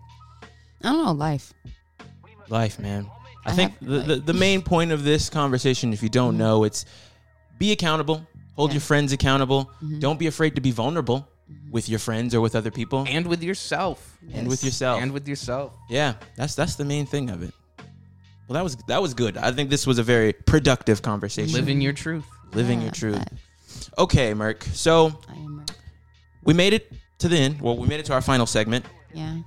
I 0.84 0.90
don't 0.92 1.06
know, 1.06 1.12
life. 1.14 1.54
Life, 2.50 2.78
man. 2.80 3.10
I, 3.46 3.52
I 3.52 3.54
think 3.54 3.74
the, 3.80 3.86
Mm-hmm. 4.00 4.08
the, 4.08 4.16
the 4.18 4.34
main 4.34 4.62
point 4.62 4.92
of 4.92 5.04
this 5.04 5.30
conversation, 5.30 5.94
if 5.94 6.04
you 6.04 6.10
don't 6.10 6.38
know, 6.38 6.64
it's 6.64 6.86
be 7.58 7.72
accountable, 7.72 8.26
hold 8.56 8.70
Yeah. 8.72 8.76
your 8.76 8.82
friends 8.82 9.14
accountable. 9.14 9.72
Mhm. 9.84 10.00
Don't 10.00 10.20
be 10.20 10.28
afraid 10.28 10.56
to 10.56 10.62
be 10.62 10.72
vulnerable 10.72 11.28
with 11.72 11.88
your 11.90 12.00
friends 12.00 12.34
or 12.34 12.42
with 12.42 12.56
other 12.56 12.72
people 12.72 13.06
and 13.08 13.28
with 13.28 13.44
yourself 13.44 14.18
and 14.34 14.48
with 14.48 14.64
yourself. 14.64 15.02
and 15.02 15.12
with 15.12 15.28
yourself 15.28 15.74
yeah, 15.90 16.14
that's 16.36 16.56
that's 16.56 16.76
the 16.76 16.86
main 16.86 17.06
thing 17.06 17.30
of 17.30 17.44
it. 17.44 17.54
Well, 18.48 18.54
that 18.56 18.64
was 18.64 18.76
that 18.88 19.02
was 19.02 19.14
good. 19.14 19.38
I 19.38 19.52
think 19.52 19.70
this 19.70 19.86
was 19.88 19.98
a 20.00 20.04
very 20.04 20.34
productive 20.34 21.02
conversation. 21.02 21.54
living 21.54 21.82
your 21.82 21.94
truth 21.94 22.26
Living 22.54 22.80
Yeah, 22.80 22.86
your 22.86 22.94
truth. 22.94 23.18
facts. 23.18 23.90
Okay, 23.98 24.34
Merc. 24.34 24.64
So 24.74 25.20
I 25.30 25.36
we 26.44 26.54
made 26.54 26.74
it 26.74 26.92
to 27.20 27.28
the 27.28 27.38
end. 27.38 27.60
Well, 27.62 27.76
we 27.78 27.88
made 27.88 28.00
it 28.00 28.06
to 28.08 28.14
our 28.14 28.22
final 28.22 28.46
segment. 28.46 28.86
Yeah. 29.14 29.38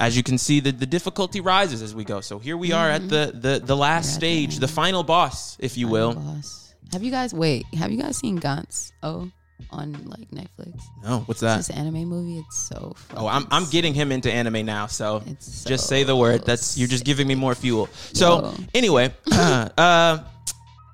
As 0.00 0.16
you 0.16 0.22
can 0.22 0.38
see, 0.38 0.60
the, 0.60 0.72
the 0.72 0.86
difficulty 0.86 1.40
rises 1.40 1.80
as 1.82 1.94
we 1.94 2.04
go. 2.04 2.20
So 2.20 2.38
here 2.38 2.56
we 2.56 2.72
are 2.72 2.88
at 2.90 3.08
the 3.08 3.32
the, 3.34 3.60
the 3.64 3.76
last 3.76 4.06
Mm-hmm. 4.06 4.16
At 4.16 4.20
the 4.20 4.26
stage, 4.46 4.58
the 4.58 4.66
end. 4.66 4.70
final 4.74 5.02
boss, 5.04 5.56
if 5.60 5.76
you 5.78 5.86
Final 5.86 6.14
will. 6.14 6.14
Boss. 6.14 6.74
Have 6.92 7.02
you 7.04 7.10
guys 7.10 7.32
wait? 7.32 7.66
Have 7.74 7.90
you 7.92 7.98
guys 8.02 8.16
seen 8.16 8.38
Gantz? 8.40 8.92
Oh, 9.02 9.30
on 9.70 9.92
like 10.06 10.28
Netflix. 10.30 10.80
No, 11.04 11.20
what's 11.26 11.40
that? 11.40 11.58
It's 11.58 11.68
this 11.68 11.76
anime 11.76 12.04
movie. 12.06 12.38
It's 12.38 12.56
so. 12.58 12.94
Oh, 13.16 13.26
I'm 13.26 13.46
I'm 13.50 13.64
getting 13.70 13.94
him 13.94 14.12
into 14.12 14.32
anime 14.32 14.64
now. 14.66 14.86
So 14.86 15.22
It's 15.26 15.64
just 15.64 15.86
say 15.86 16.02
the 16.04 16.16
word. 16.16 16.44
That's 16.46 16.76
you're 16.78 16.88
just 16.88 17.04
giving 17.04 17.26
me 17.26 17.34
more 17.34 17.54
fuel. 17.54 17.88
So 18.12 18.42
Yo. 18.42 18.54
anyway, 18.74 19.12
uh, 19.32 20.18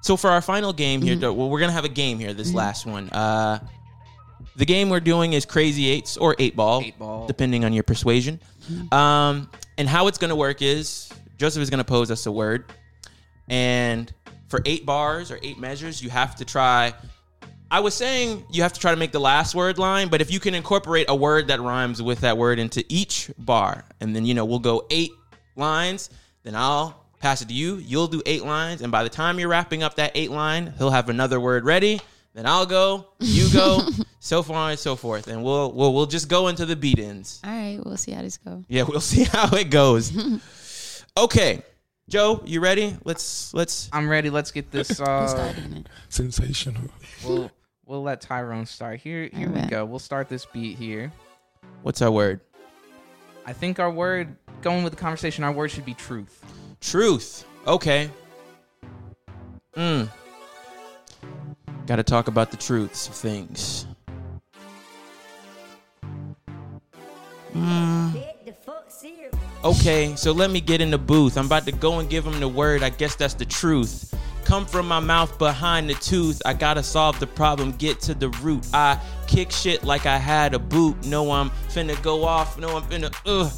so 0.02 0.16
for 0.16 0.30
our 0.30 0.40
final 0.42 0.72
game 0.72 1.02
here, 1.02 1.16
Mhm. 1.16 1.34
well, 1.34 1.48
we're 1.50 1.60
gonna 1.60 1.72
have 1.72 1.84
a 1.84 1.88
game 1.88 2.18
here. 2.18 2.32
This 2.34 2.50
Mhm. 2.52 2.54
last 2.54 2.86
one. 2.86 3.08
Uh, 3.10 3.58
the 4.56 4.64
game 4.66 4.88
we're 4.88 5.00
doing 5.00 5.32
is 5.34 5.44
Crazy 5.44 5.86
Eights 5.88 6.16
or 6.16 6.34
Eight 6.38 6.56
Ball, 6.56 6.80
Eight 6.84 6.98
Ball. 6.98 7.26
depending 7.26 7.64
on 7.64 7.72
your 7.72 7.82
persuasion. 7.82 8.40
Mm-hmm. 8.70 8.94
Um, 8.94 9.50
and 9.78 9.88
how 9.88 10.06
it's 10.06 10.18
gonna 10.18 10.36
work 10.36 10.62
is 10.62 11.10
Joseph 11.38 11.62
is 11.62 11.68
gonna 11.70 11.84
pose 11.84 12.10
us 12.10 12.24
a 12.26 12.32
word, 12.32 12.64
and 13.48 14.12
for 14.48 14.60
eight 14.64 14.86
bars 14.86 15.30
or 15.30 15.38
eight 15.42 15.58
measures, 15.58 16.02
you 16.02 16.08
have 16.10 16.36
to 16.36 16.44
try. 16.44 16.94
I 17.70 17.80
was 17.80 17.94
saying 17.94 18.44
you 18.50 18.62
have 18.62 18.72
to 18.74 18.80
try 18.80 18.92
to 18.92 18.96
make 18.96 19.12
the 19.12 19.20
last 19.20 19.54
word 19.54 19.78
line, 19.78 20.08
but 20.08 20.20
if 20.20 20.30
you 20.30 20.38
can 20.38 20.54
incorporate 20.54 21.06
a 21.08 21.16
word 21.16 21.48
that 21.48 21.60
rhymes 21.60 22.00
with 22.00 22.20
that 22.20 22.38
word 22.38 22.58
into 22.58 22.84
each 22.88 23.30
bar, 23.38 23.84
and 24.00 24.14
then 24.14 24.24
you 24.24 24.34
know 24.34 24.44
we'll 24.44 24.60
go 24.60 24.86
eight 24.90 25.10
lines, 25.56 26.10
then 26.44 26.54
I'll 26.54 27.04
pass 27.18 27.42
it 27.42 27.48
to 27.48 27.54
you. 27.54 27.76
You'll 27.76 28.06
do 28.06 28.22
eight 28.24 28.44
lines, 28.44 28.82
and 28.82 28.92
by 28.92 29.02
the 29.02 29.08
time 29.08 29.40
you're 29.40 29.48
wrapping 29.48 29.82
up 29.82 29.96
that 29.96 30.12
eight 30.14 30.30
line, 30.30 30.74
he'll 30.78 30.90
have 30.90 31.08
another 31.08 31.40
word 31.40 31.64
ready. 31.64 32.00
Then 32.34 32.46
I'll 32.46 32.66
go, 32.66 33.08
you 33.18 33.52
go, 33.52 33.80
so 34.20 34.42
far 34.42 34.70
and 34.70 34.78
so 34.78 34.94
forth, 34.94 35.26
and 35.26 35.42
we'll 35.42 35.72
we'll 35.72 35.92
we'll 35.92 36.06
just 36.06 36.28
go 36.28 36.48
into 36.48 36.66
the 36.66 36.76
beat-ins. 36.76 37.40
All 37.42 37.50
right, 37.50 37.80
we'll 37.84 37.96
see 37.96 38.12
how 38.12 38.22
this 38.22 38.36
goes. 38.36 38.62
Yeah, 38.68 38.82
we'll 38.82 39.00
see 39.00 39.24
how 39.32 39.56
it 39.56 39.70
goes. 39.70 40.12
okay, 41.16 41.62
Joe, 42.08 42.42
you 42.44 42.60
ready? 42.60 42.96
Let's 43.04 43.52
let's. 43.54 43.88
i'm 43.92 44.08
ready 44.08 44.30
let's 44.30 44.52
get 44.52 44.70
this 44.70 45.00
uh? 45.00 45.52
Sensational. 46.08 46.82
We'll 47.24 47.50
we'll 47.86 48.02
let 48.02 48.20
Tyrone 48.20 48.66
start. 48.66 49.00
Here 49.00 49.30
here 49.32 49.48
we 49.48 49.62
go. 49.62 49.84
We'll 49.84 49.98
start 49.98 50.28
this 50.28 50.44
beat 50.46 50.76
here. 50.76 51.12
What's 51.82 52.02
our 52.02 52.10
word? 52.10 52.40
I 53.44 53.52
think 53.52 53.78
our 53.78 53.90
word 53.90 54.36
going 54.60 54.82
with 54.82 54.92
the 54.92 54.98
conversation, 54.98 55.44
our 55.44 55.52
word 55.52 55.70
should 55.70 55.84
be 55.84 55.94
truth. 55.94 56.44
Truth. 56.80 57.44
Okay. 57.66 58.10
Mm. 59.76 60.08
Got 61.86 61.96
to 61.96 62.02
talk 62.02 62.26
about 62.28 62.50
the 62.50 62.56
truths 62.56 63.06
of 63.06 63.14
things. 63.14 63.86
Mm. 67.54 68.26
Okay, 69.64 70.14
so 70.16 70.32
let 70.32 70.50
me 70.50 70.60
get 70.60 70.80
in 70.80 70.90
the 70.90 70.98
booth. 70.98 71.36
I'm 71.36 71.46
about 71.46 71.64
to 71.66 71.72
go 71.72 71.98
and 71.98 72.08
give 72.08 72.24
him 72.24 72.38
the 72.38 72.48
word. 72.48 72.82
I 72.82 72.90
guess 72.90 73.16
that's 73.16 73.34
the 73.34 73.44
truth. 73.44 74.15
Come 74.46 74.64
from 74.64 74.86
my 74.86 75.00
mouth 75.00 75.40
behind 75.40 75.90
the 75.90 75.94
tooth. 75.94 76.40
I 76.46 76.54
gotta 76.54 76.80
solve 76.80 77.18
the 77.18 77.26
problem, 77.26 77.72
get 77.72 78.00
to 78.02 78.14
the 78.14 78.28
root. 78.28 78.64
I 78.72 78.96
kick 79.26 79.50
shit 79.50 79.82
like 79.82 80.06
I 80.06 80.18
had 80.18 80.54
a 80.54 80.58
boot. 80.60 81.04
No, 81.04 81.32
I'm 81.32 81.50
finna 81.68 82.00
go 82.00 82.22
off. 82.22 82.56
No, 82.56 82.76
I'm 82.76 82.84
finna, 82.84 83.12
ugh. 83.26 83.50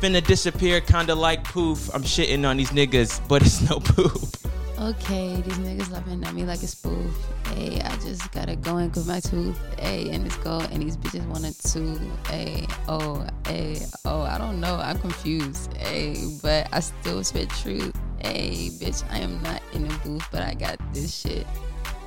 Finna 0.00 0.24
disappear, 0.24 0.80
kinda 0.80 1.16
like 1.16 1.42
poof. 1.42 1.92
I'm 1.92 2.04
shitting 2.04 2.48
on 2.48 2.56
these 2.56 2.70
niggas, 2.70 3.20
but 3.26 3.42
it's 3.42 3.68
no 3.68 3.80
poop. 3.84 4.36
Okay, 4.78 5.40
these 5.40 5.58
niggas 5.58 5.90
laughing 5.90 6.22
at 6.22 6.32
me 6.32 6.44
like 6.44 6.62
a 6.62 6.68
spoof. 6.68 7.12
Hey, 7.48 7.80
I 7.80 7.96
just 7.96 8.30
gotta 8.30 8.54
go 8.54 8.78
in 8.78 8.92
with 8.92 9.08
my 9.08 9.18
tooth. 9.18 9.58
Hey, 9.76 10.08
and 10.10 10.24
it's 10.24 10.36
go, 10.36 10.60
and 10.70 10.80
these 10.80 10.96
bitches 10.96 11.26
wanted 11.26 11.58
to. 11.72 11.98
Hey, 12.32 12.68
oh, 12.86 13.26
hey, 13.44 13.80
oh, 14.04 14.20
I 14.20 14.38
don't 14.38 14.60
know. 14.60 14.76
I'm 14.76 15.00
confused. 15.00 15.76
Hey, 15.76 16.14
but 16.44 16.68
I 16.72 16.78
still 16.78 17.24
spit 17.24 17.50
truth. 17.50 17.92
Hey, 18.20 18.70
bitch, 18.70 19.04
I 19.10 19.18
am 19.18 19.42
not 19.42 19.62
in 19.72 19.86
the 19.86 19.94
booth, 20.04 20.26
but 20.30 20.42
I 20.42 20.54
got 20.54 20.78
this 20.92 21.14
shit. 21.14 21.46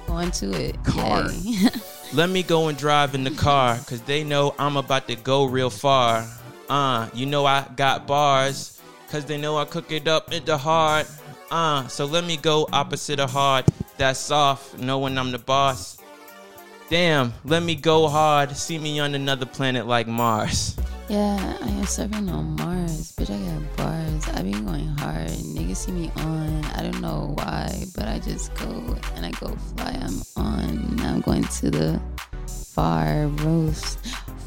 Going 0.07 0.31
to 0.31 0.51
it. 0.51 0.83
Car. 0.83 1.29
Let 2.13 2.29
me 2.29 2.43
go 2.43 2.67
and 2.67 2.77
drive 2.77 3.15
in 3.15 3.23
the 3.23 3.31
car, 3.31 3.77
cause 3.87 4.01
they 4.01 4.23
know 4.23 4.53
I'm 4.59 4.75
about 4.75 5.07
to 5.07 5.15
go 5.15 5.45
real 5.45 5.69
far. 5.69 6.27
Uh, 6.69 7.09
you 7.13 7.25
know 7.25 7.45
I 7.45 7.65
got 7.75 8.07
bars, 8.07 8.81
cause 9.09 9.23
they 9.25 9.37
know 9.37 9.57
I 9.57 9.65
cook 9.65 9.91
it 9.91 10.07
up 10.07 10.33
into 10.33 10.57
hard. 10.57 11.07
Uh, 11.49 11.87
so 11.87 12.05
let 12.05 12.25
me 12.25 12.35
go 12.37 12.67
opposite 12.73 13.19
of 13.19 13.31
hard. 13.31 13.65
That's 13.97 14.19
soft, 14.19 14.77
knowing 14.79 15.17
I'm 15.17 15.31
the 15.31 15.39
boss. 15.39 15.97
Damn, 16.89 17.33
let 17.45 17.63
me 17.63 17.75
go 17.75 18.09
hard. 18.09 18.55
See 18.57 18.77
me 18.77 18.99
on 18.99 19.15
another 19.15 19.45
planet 19.45 19.87
like 19.87 20.07
Mars. 20.07 20.75
Yeah, 21.11 21.57
I 21.61 21.67
am 21.67 21.85
serving 21.87 22.29
on 22.29 22.55
Mars. 22.55 23.11
Bitch, 23.11 23.29
I 23.29 23.37
got 23.51 23.75
bars. 23.75 24.29
I 24.29 24.43
be 24.43 24.53
going 24.53 24.87
hard. 24.95 25.27
Niggas 25.27 25.75
see 25.75 25.91
me 25.91 26.09
on. 26.15 26.63
I 26.63 26.83
don't 26.83 27.01
know 27.01 27.33
why, 27.35 27.83
but 27.93 28.07
I 28.07 28.19
just 28.19 28.55
go 28.55 28.95
and 29.15 29.25
I 29.25 29.31
go 29.31 29.49
fly. 29.75 29.91
I'm 30.01 30.21
on. 30.37 30.95
Now 30.95 31.15
I'm 31.15 31.19
going 31.19 31.43
to 31.43 31.69
the 31.69 31.99
far 32.47 33.27
roast. 33.43 33.99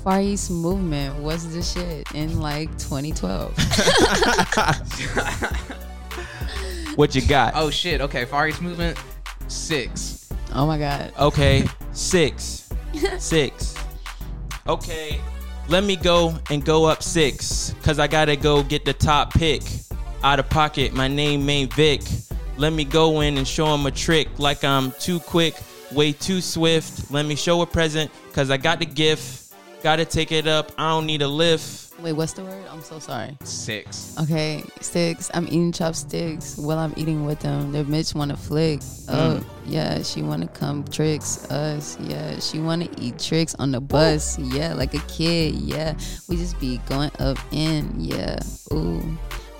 Far 0.02 0.22
East 0.22 0.50
movement 0.50 1.14
was 1.18 1.52
the 1.52 1.62
shit 1.62 2.10
in 2.14 2.40
like 2.40 2.70
2012. 2.78 3.54
What 6.96 7.14
you 7.14 7.20
got? 7.26 7.52
Oh 7.56 7.68
shit. 7.70 8.00
Okay, 8.00 8.24
Far 8.24 8.46
East 8.48 8.62
Movement 8.62 8.96
six. 9.48 10.30
oh 10.54 10.64
my 10.64 10.78
god. 10.78 11.12
Okay, 11.18 11.68
six. 11.92 12.70
Six. 13.18 13.74
Okay, 14.68 15.20
let 15.68 15.84
me 15.84 15.96
go 15.96 16.34
and 16.50 16.64
go 16.64 16.84
up 16.84 17.02
six. 17.02 17.74
Cause 17.82 17.98
I 17.98 18.06
gotta 18.06 18.36
go 18.36 18.62
get 18.62 18.84
the 18.84 18.92
top 18.92 19.32
pick. 19.32 19.62
Out 20.22 20.38
of 20.38 20.48
pocket, 20.48 20.92
my 20.92 21.08
name 21.08 21.48
ain't 21.50 21.72
Vic. 21.74 22.02
Let 22.56 22.72
me 22.72 22.84
go 22.84 23.20
in 23.20 23.36
and 23.36 23.46
show 23.46 23.74
him 23.74 23.84
a 23.86 23.90
trick 23.90 24.28
like 24.38 24.64
I'm 24.64 24.92
too 24.92 25.20
quick, 25.20 25.54
way 25.92 26.12
too 26.12 26.40
swift. 26.40 27.10
Let 27.10 27.26
me 27.26 27.34
show 27.34 27.60
a 27.62 27.66
present, 27.66 28.10
cause 28.32 28.50
I 28.50 28.56
got 28.56 28.78
the 28.78 28.86
gift. 28.86 29.52
Gotta 29.82 30.04
take 30.04 30.32
it 30.32 30.46
up, 30.46 30.72
I 30.78 30.90
don't 30.90 31.04
need 31.04 31.20
a 31.22 31.28
lift. 31.28 31.84
Wait, 32.01 32.12
what's 32.12 32.32
the 32.34 32.42
word? 32.42 32.64
I'm 32.70 32.82
so 32.82 32.99
sorry. 32.99 33.36
Six. 33.45 34.14
Okay, 34.20 34.62
sticks. 34.80 35.30
I'm 35.32 35.47
eating 35.47 35.72
chopsticks 35.72 36.59
while 36.59 36.78
I'm 36.78 36.92
eating 36.97 37.24
with 37.24 37.40
them. 37.40 37.72
The 37.72 37.84
bitch 37.84 38.14
wanna 38.14 38.36
flick. 38.36 38.80
Oh, 39.09 39.42
yeah, 39.64 40.03
she 40.03 40.20
wanna 40.22 40.49
come 40.49 40.84
tricks 40.84 41.51
us. 41.51 41.97
Yeah, 42.01 42.38
she 42.40 42.59
wanna 42.59 42.88
eat 42.99 43.18
tricks 43.18 43.55
on 43.55 43.70
the 43.70 43.80
bus. 43.80 44.38
Yeah, 44.38 44.74
like 44.74 44.92
a 44.95 45.01
kid. 45.07 45.55
Yeah, 45.55 45.95
we 46.28 46.36
just 46.36 46.59
be 46.61 46.78
going 46.88 47.12
up 47.20 47.38
in. 47.53 47.95
Yeah, 47.99 48.38
ooh. 48.72 49.03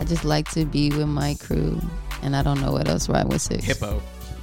I 0.01 0.05
just 0.05 0.24
like 0.24 0.51
to 0.51 0.66
be 0.66 0.91
with 0.91 1.09
my 1.09 1.37
crew, 1.41 1.80
and 2.22 2.35
I 2.35 2.43
don't 2.43 2.61
know 2.61 2.72
what 2.72 2.89
else 2.89 3.09
rhyme 3.09 3.28
with 3.28 3.43
six. 3.43 3.64
Hippo. 3.64 4.03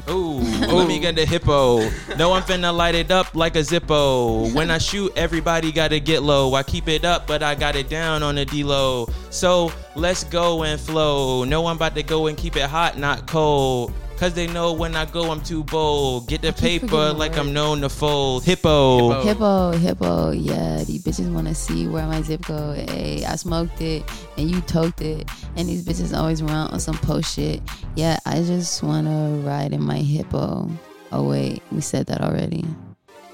Ooh, 0.09 0.39
let 0.59 0.87
me 0.87 0.99
get 0.99 1.15
the 1.15 1.25
hippo. 1.25 1.89
No, 2.17 2.33
I'm 2.33 2.43
finna 2.43 2.75
light 2.75 2.95
it 2.95 3.11
up 3.11 3.35
like 3.35 3.55
a 3.55 3.59
Zippo. 3.59 4.53
When 4.53 4.71
I 4.71 4.77
shoot, 4.77 5.11
everybody 5.15 5.71
gotta 5.71 5.99
get 5.99 6.23
low. 6.23 6.53
I 6.53 6.63
keep 6.63 6.87
it 6.87 7.05
up, 7.05 7.27
but 7.27 7.43
I 7.43 7.55
got 7.55 7.75
it 7.75 7.89
down 7.89 8.23
on 8.23 8.35
the 8.35 8.45
D 8.45 8.63
low. 8.63 9.07
So 9.29 9.71
let's 9.95 10.23
go 10.25 10.63
and 10.63 10.79
flow. 10.79 11.43
No, 11.43 11.67
I'm 11.67 11.75
about 11.75 11.95
to 11.95 12.03
go 12.03 12.27
and 12.27 12.37
keep 12.37 12.55
it 12.55 12.63
hot, 12.63 12.97
not 12.97 13.27
cold. 13.27 13.93
Cause 14.21 14.35
they 14.35 14.45
know 14.45 14.71
when 14.71 14.95
I 14.95 15.05
go, 15.05 15.31
I'm 15.31 15.41
too 15.41 15.63
bold. 15.63 16.27
Get 16.27 16.43
the 16.43 16.53
paper 16.53 17.11
like. 17.11 17.39
I'm 17.39 17.53
known 17.53 17.81
to 17.81 17.89
fold. 17.89 18.43
Hippo. 18.43 19.23
Hippo. 19.23 19.71
Hippo, 19.71 20.29
yeah. 20.29 20.83
These 20.83 21.03
bitches 21.03 21.33
wanna 21.33 21.55
see 21.55 21.87
where 21.87 22.05
my 22.05 22.21
zip 22.21 22.45
go. 22.45 22.73
Hey, 22.73 23.25
I 23.25 23.35
smoked 23.35 23.81
it 23.81 24.03
and 24.37 24.51
you 24.51 24.61
toked 24.61 25.01
it, 25.01 25.27
and 25.55 25.67
these 25.67 25.83
bitches 25.83 26.15
always 26.15 26.43
run 26.43 26.69
on 26.69 26.79
some 26.79 26.99
post 26.99 27.33
shit. 27.33 27.63
Yeah, 27.95 28.19
I 28.27 28.43
just 28.43 28.83
wanna 28.83 29.41
ride 29.43 29.73
in 29.73 29.81
my 29.81 29.97
hippo. 29.97 30.69
Oh 31.11 31.27
wait, 31.27 31.63
we 31.71 31.81
said 31.81 32.05
that 32.05 32.21
already. 32.21 32.63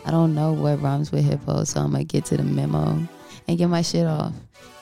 I 0.06 0.12
don't 0.12 0.34
know 0.34 0.54
what 0.54 0.82
rhymes 0.82 1.12
with 1.12 1.26
hippo, 1.26 1.66
so 1.66 1.82
I'm 1.82 1.92
gonna 1.92 2.06
get 2.06 2.24
to 2.28 2.38
the 2.38 2.44
memo 2.44 2.98
and 3.50 3.58
get 3.58 3.68
my 3.68 3.82
shit 3.82 4.08
off, 4.08 4.34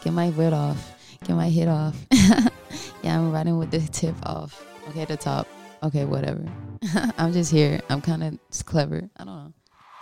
get 0.04 0.14
my 0.14 0.30
wit 0.30 0.54
off, 0.54 0.78
get 1.24 1.36
my 1.36 1.50
hit 1.50 1.68
off. 1.68 1.96
yeah, 3.02 3.18
I'm 3.18 3.32
riding 3.32 3.58
with 3.58 3.72
the 3.72 3.80
tip 3.80 4.14
off. 4.24 4.64
Okay, 4.90 5.06
the 5.06 5.18
top. 5.18 5.48
Okay, 5.86 6.06
whatever. 6.06 6.44
I'm 7.18 7.32
just 7.34 7.52
here. 7.52 7.80
I'm 7.90 8.02
kind 8.02 8.24
of 8.24 8.40
clever. 8.66 9.10
I 9.18 9.24
don't 9.24 9.36
know. 9.36 9.54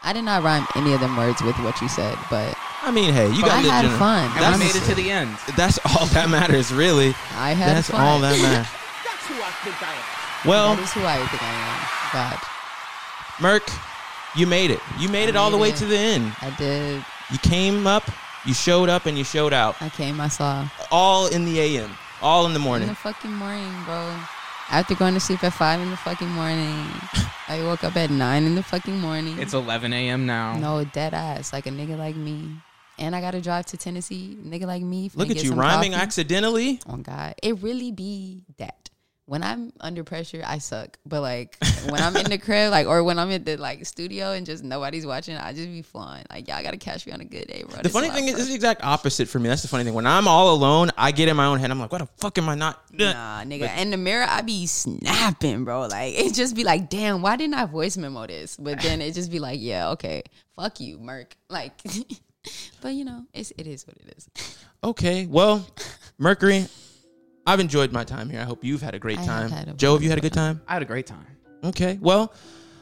I 0.04 0.12
did 0.14 0.24
not 0.24 0.44
rhyme 0.44 0.68
any 0.76 0.94
of 0.94 1.00
them 1.00 1.16
words 1.16 1.42
with 1.42 1.58
what 1.60 1.80
you 1.82 1.88
said, 1.88 2.18
but 2.30 2.56
I 2.82 2.92
mean, 2.92 3.14
hey, 3.14 3.28
you 3.32 3.44
I 3.44 3.48
got 3.48 3.64
the 3.64 3.70
had 3.72 3.82
gen- 3.86 3.98
fun. 4.00 4.26
And 4.32 4.42
That's- 4.42 4.60
we 4.60 4.66
made 4.66 4.76
it 4.76 4.84
to 4.90 4.96
the 4.96 5.10
end. 5.12 5.38
That's 5.56 5.80
all 5.86 6.06
that 6.08 6.30
matters, 6.30 6.72
really. 6.74 7.10
I 7.36 7.54
had 7.54 7.66
fun. 7.68 7.76
That's 7.76 7.90
fun. 7.90 8.02
all 8.02 8.20
that 8.20 8.42
matters. 8.42 8.68
That's 9.06 9.28
who 9.28 9.36
I 9.36 9.52
think 9.64 9.82
I 9.82 9.94
am. 9.94 10.50
Well, 10.50 10.76
that 10.76 10.84
is 10.84 10.92
who 10.92 11.06
I 11.06 11.18
think 11.28 11.42
I 11.42 12.30
am. 12.30 12.40
God, 12.40 12.40
Merc, 13.42 13.64
you 14.36 14.46
made 14.46 14.72
it. 14.72 14.80
You 15.00 15.08
made 15.08 15.30
it 15.30 15.36
all 15.38 15.52
the 15.52 15.58
way 15.58 15.70
it. 15.70 15.76
to 15.78 15.86
the 15.86 15.98
end. 15.98 16.36
I 16.42 16.50
did. 16.58 17.04
You 17.32 17.38
came 17.40 17.88
up, 17.88 18.04
you 18.46 18.54
showed 18.54 18.90
up, 18.90 19.06
and 19.06 19.18
you 19.18 19.24
showed 19.24 19.54
out. 19.54 19.82
I 19.82 19.88
came. 19.90 20.20
I 20.20 20.28
saw. 20.28 20.68
All 20.92 21.28
in 21.28 21.46
the 21.46 21.60
AM, 21.62 21.92
all 22.22 22.46
in 22.46 22.54
the 22.54 22.60
morning. 22.60 22.90
In 22.90 22.94
the 22.94 23.00
fucking 23.00 23.32
morning, 23.34 23.72
bro. 23.86 24.14
After 24.70 24.96
going 24.96 25.14
to 25.14 25.20
sleep 25.20 25.44
at 25.44 25.54
five 25.54 25.80
in 25.82 25.90
the 25.90 25.98
fucking 25.98 26.28
morning, 26.30 26.88
I 27.48 27.62
woke 27.64 27.84
up 27.84 27.96
at 27.96 28.10
nine 28.10 28.46
in 28.46 28.56
the 28.56 28.64
fucking 28.64 29.00
morning. 29.00 29.38
It's 29.40 29.54
11 29.54 29.94
a.m. 29.94 30.26
now. 30.26 30.58
no 30.58 30.84
dead 30.84 31.14
ass, 31.14 31.54
like 31.54 31.68
a 31.68 31.70
nigga 31.70 31.98
like 31.98 32.16
me. 32.16 32.58
And 33.00 33.16
I 33.16 33.22
gotta 33.22 33.42
drive 33.42 33.66
to 33.68 33.78
Tennessee. 33.78 34.38
Nigga 34.44 34.66
like 34.66 34.84
me. 34.84 35.10
Look 35.16 35.32
at 35.32 35.44
you 35.44 35.54
rhyming 35.54 35.94
coffee. 35.94 36.04
accidentally. 36.04 36.80
on 36.86 37.02
God. 37.02 37.34
It 37.42 37.62
really 37.62 37.92
be 37.92 38.44
that. 38.58 38.90
When 39.34 39.42
I'm 39.42 39.74
under 39.80 40.04
pressure, 40.04 40.44
I 40.46 40.60
suck. 40.60 41.00
But 41.08 41.22
like 41.22 41.58
when 41.90 42.00
I'm 42.00 42.16
in 42.18 42.26
the 42.26 42.38
crib, 42.38 42.70
like 42.70 42.86
or 42.86 43.04
when 43.04 43.18
I'm 43.18 43.32
in 43.32 43.44
the 43.44 43.58
like 43.58 43.84
studio 43.84 44.34
and 44.34 44.46
just 44.46 44.64
nobody's 44.64 45.08
watching, 45.08 45.36
I 45.36 45.54
just 45.54 45.70
be 45.70 45.82
flying. 45.82 46.24
Like 46.30 46.48
y'all 46.48 46.62
gotta 46.62 46.78
catch 46.78 47.08
me 47.08 47.14
on 47.14 47.20
a 47.20 47.26
good 47.26 47.48
day, 47.48 47.64
bro. 47.68 47.78
The 47.78 47.82
This 47.82 47.94
funny 47.94 48.12
thing 48.12 48.28
is, 48.28 48.38
it's 48.38 48.50
the 48.50 48.54
exact 48.54 48.84
opposite 48.84 49.28
for 49.28 49.40
me. 49.40 49.50
That's 49.50 49.64
the 49.64 49.68
funny 49.68 49.86
thing. 49.86 49.96
When 49.96 50.06
I'm 50.06 50.28
all 50.28 50.54
alone, 50.54 50.92
I 51.00 51.12
get 51.12 51.30
in 51.30 51.36
my 51.36 51.48
own 51.48 51.58
head. 51.58 51.72
I'm 51.72 51.80
like, 51.80 51.92
what 51.92 51.98
the 51.98 52.10
fuck 52.18 52.38
am 52.38 52.48
I 52.48 52.54
not? 52.54 52.84
Nah, 52.94 53.44
nigga. 53.44 53.76
In 53.80 53.90
the 53.90 53.98
mirror, 53.98 54.28
I 54.30 54.42
be 54.44 54.68
snapping, 54.68 55.64
bro. 55.64 55.88
Like 55.88 56.14
it 56.14 56.36
just 56.36 56.56
be 56.56 56.64
like, 56.64 56.92
damn, 56.92 57.24
why 57.24 57.36
didn't 57.36 57.56
I 57.56 57.66
voice 57.66 57.98
memo 57.98 58.28
this? 58.28 58.56
But 58.56 58.82
then 58.82 59.02
it 59.02 59.16
just 59.16 59.32
be 59.32 59.40
like, 59.40 59.60
yeah, 59.60 59.90
okay, 59.94 60.22
fuck 60.56 60.80
you, 60.80 61.00
Merc. 61.00 61.36
Like, 61.50 61.74
but 62.82 62.90
you 62.90 63.04
know, 63.04 63.26
it's 63.34 63.52
it 63.58 63.66
is 63.66 63.88
what 63.88 63.98
it 63.98 64.14
is. 64.16 64.30
Okay, 64.84 65.26
well, 65.26 65.66
Mercury, 66.20 66.68
I've 67.46 67.60
enjoyed 67.60 67.92
my 67.92 68.04
time 68.04 68.30
here. 68.30 68.40
I 68.40 68.44
hope 68.44 68.64
you've 68.64 68.82
had 68.82 68.96
a 68.96 69.00
great 69.00 69.20
I 69.20 69.26
time. 69.26 69.50
had 69.50 69.68
a 69.68 69.74
Joe, 69.74 69.94
have 69.94 70.04
you 70.04 70.10
had 70.10 70.18
a 70.18 70.22
good 70.22 70.34
time? 70.34 70.62
I 70.68 70.74
had 70.74 70.82
a 70.82 70.86
great 70.86 71.06
time. 71.08 71.26
Okay, 71.64 71.98
well, 72.02 72.34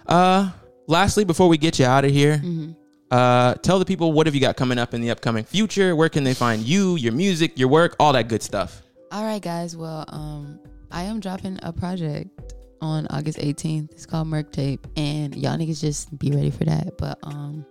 uh, 0.08 0.52
lastly, 0.88 1.24
before 1.24 1.48
we 1.48 1.58
get 1.58 1.80
you 1.80 1.86
out 1.86 2.06
of 2.06 2.12
here, 2.12 2.38
Mm-hmm. 2.38 2.72
uh, 3.12 3.56
tell 3.56 3.80
the 3.80 3.86
people 3.86 4.14
what 4.14 4.26
have 4.28 4.36
you 4.36 4.42
got 4.42 4.56
coming 4.58 4.78
up 4.80 4.94
in 4.94 5.02
the 5.02 5.10
upcoming 5.12 5.44
future? 5.44 5.96
Where 5.96 6.10
can 6.10 6.24
they 6.24 6.34
find 6.34 6.62
you, 6.64 6.96
your 6.96 7.14
music, 7.14 7.58
your 7.60 7.68
work, 7.70 7.96
all 8.00 8.14
that 8.14 8.28
good 8.28 8.42
stuff? 8.44 8.82
All 9.12 9.24
right, 9.24 9.42
guys. 9.42 9.76
Well, 9.76 10.06
um, 10.10 10.60
I 10.92 11.04
am 11.04 11.20
dropping 11.20 11.60
a 11.64 11.72
project 11.74 12.54
on 12.82 13.06
August 13.12 13.38
18th. 13.40 13.92
It's 13.92 14.06
called 14.06 14.28
Merc 14.28 14.52
Tape, 14.52 14.88
and 14.96 15.36
y'all 15.36 15.58
niggas 15.58 15.82
just 15.82 16.18
be 16.18 16.32
ready 16.32 16.50
for 16.50 16.64
that. 16.66 16.98
But 16.98 17.20
um, 17.24 17.66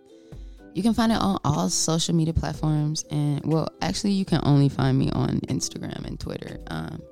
you 0.75 0.83
can 0.83 0.95
find 0.95 1.13
it 1.13 1.19
on 1.21 1.39
all 1.45 1.69
social 1.69 2.15
media 2.15 2.35
platforms, 2.35 3.05
and 3.11 3.45
well, 3.45 3.69
actually, 3.83 4.13
you 4.13 4.25
can 4.25 4.41
only 4.45 4.69
find 4.69 4.99
me 4.99 5.11
on 5.13 5.41
Instagram 5.49 6.05
and 6.05 6.19
Twitter. 6.19 6.59
Um, 6.69 7.03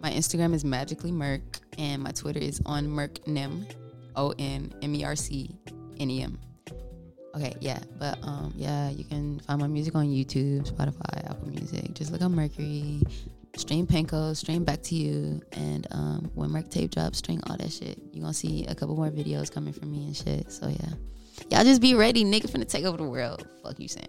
my 0.00 0.10
Instagram 0.10 0.54
is 0.54 0.64
magically 0.64 1.12
Merc, 1.12 1.60
and 1.78 2.02
my 2.02 2.10
Twitter 2.10 2.40
is 2.40 2.60
on 2.66 2.86
Mercnem, 2.88 3.72
O 4.16 4.34
N 4.38 4.72
M 4.82 4.94
E 4.94 5.04
R 5.04 5.16
C 5.16 5.56
N 5.98 6.10
E 6.10 6.22
M. 6.22 6.38
Okay, 7.34 7.54
yeah, 7.60 7.78
but 7.98 8.18
um, 8.22 8.52
yeah, 8.56 8.90
you 8.90 9.04
can 9.04 9.40
find 9.40 9.60
my 9.60 9.66
music 9.66 9.94
on 9.94 10.06
YouTube, 10.06 10.70
Spotify, 10.70 11.30
Apple 11.30 11.48
Music. 11.48 11.94
Just 11.94 12.12
look 12.12 12.20
up 12.20 12.30
Mercury. 12.30 13.00
stream 13.56 13.86
Panko, 13.86 14.36
stream 14.36 14.64
Back 14.64 14.82
to 14.84 14.94
You, 14.94 15.40
and 15.52 15.86
um, 15.90 16.30
when 16.34 16.50
Merc 16.50 16.68
Tape 16.70 16.90
drops, 16.90 17.18
stream 17.18 17.40
all 17.48 17.56
that 17.56 17.72
shit. 17.72 17.98
you 18.12 18.20
going 18.20 18.32
to 18.32 18.38
see 18.38 18.64
a 18.66 18.74
couple 18.74 18.96
more 18.96 19.10
videos 19.10 19.50
coming 19.50 19.72
from 19.72 19.90
me 19.92 20.06
and 20.06 20.16
shit. 20.16 20.50
So, 20.50 20.68
yeah. 20.68 20.92
Y'all 21.50 21.64
just 21.64 21.80
be 21.80 21.94
ready. 21.94 22.24
Nigga 22.24 22.50
finna 22.50 22.68
take 22.68 22.84
over 22.84 22.96
the 22.96 23.04
world. 23.08 23.46
Fuck 23.62 23.78
you 23.80 23.88
saying. 23.88 24.08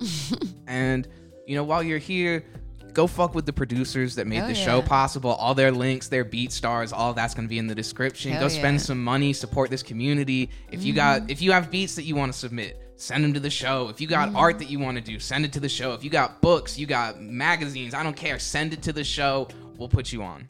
and, 0.66 1.06
you 1.46 1.54
know, 1.56 1.64
while 1.64 1.82
you're 1.82 1.98
here, 1.98 2.44
go 2.92 3.06
fuck 3.06 3.34
with 3.34 3.46
the 3.46 3.52
producers 3.52 4.14
that 4.16 4.26
made 4.26 4.36
Hell 4.36 4.48
the 4.48 4.54
yeah. 4.54 4.64
show 4.64 4.82
possible. 4.82 5.30
All 5.32 5.54
their 5.54 5.70
links, 5.70 6.08
their 6.08 6.24
beat 6.24 6.52
stars, 6.52 6.92
all 6.92 7.12
that's 7.14 7.34
to 7.34 7.42
be 7.46 7.58
in 7.58 7.66
the 7.66 7.74
description. 7.74 8.32
Hell 8.32 8.42
go 8.42 8.48
spend 8.48 8.74
yeah. 8.78 8.82
some 8.84 9.02
money, 9.02 9.32
support 9.32 9.70
this 9.70 9.82
community. 9.82 10.50
If 10.70 10.82
you 10.82 10.92
Mm-hmm. 10.92 10.96
got 11.22 11.30
if 11.30 11.40
you 11.42 11.52
have 11.52 11.70
beats 11.70 11.94
that 11.96 12.04
you 12.04 12.16
want 12.16 12.32
to 12.32 12.38
submit, 12.38 12.92
send 12.96 13.24
them 13.24 13.32
to 13.34 13.40
the 13.40 13.50
show. 13.50 13.88
If 13.88 14.00
you 14.00 14.06
got 14.06 14.28
Mm-hmm. 14.28 14.36
art 14.36 14.58
that 14.58 14.70
you 14.70 14.78
want 14.78 14.96
to 14.98 15.02
do, 15.04 15.18
send 15.18 15.44
it 15.44 15.52
to 15.54 15.60
the 15.60 15.68
show. 15.68 15.92
If 15.92 16.04
you 16.04 16.10
got 16.10 16.40
books, 16.40 16.78
you 16.78 16.86
got 16.86 17.20
magazines, 17.20 17.94
I 17.94 18.02
don't 18.02 18.16
care, 18.16 18.38
send 18.38 18.72
it 18.72 18.82
to 18.82 18.92
the 18.92 19.04
show. 19.04 19.48
We'll 19.76 19.88
put 19.88 20.12
you 20.12 20.22
on. 20.22 20.46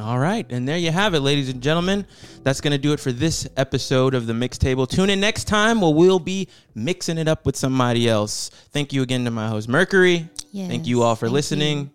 All 0.00 0.18
right, 0.18 0.50
and 0.50 0.66
there 0.66 0.78
you 0.78 0.90
have 0.90 1.12
it, 1.12 1.20
ladies 1.20 1.50
and 1.50 1.62
gentlemen. 1.62 2.06
That's 2.42 2.62
gonna 2.62 2.78
do 2.78 2.94
it 2.94 3.00
for 3.00 3.12
this 3.12 3.46
episode 3.58 4.14
of 4.14 4.26
the 4.26 4.32
Mix 4.32 4.56
Table. 4.56 4.86
Tune 4.86 5.10
in 5.10 5.20
next 5.20 5.44
time, 5.44 5.82
where 5.82 5.92
we'll 5.92 6.18
be 6.18 6.48
mixing 6.74 7.18
it 7.18 7.28
up 7.28 7.44
with 7.44 7.56
somebody 7.56 8.08
else. 8.08 8.48
Thank 8.72 8.94
you 8.94 9.02
again 9.02 9.24
to 9.26 9.30
my 9.30 9.48
host 9.48 9.68
Mercury. 9.68 10.30
Thank 10.68 10.86
you 10.86 11.02
all 11.02 11.14
for 11.14 11.28
listening, 11.28 11.78
you. 11.78 11.90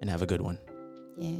and 0.00 0.08
have 0.08 0.22
a 0.22 0.26
good 0.26 0.40
one. 0.40 0.58
Yeah. 1.18 1.36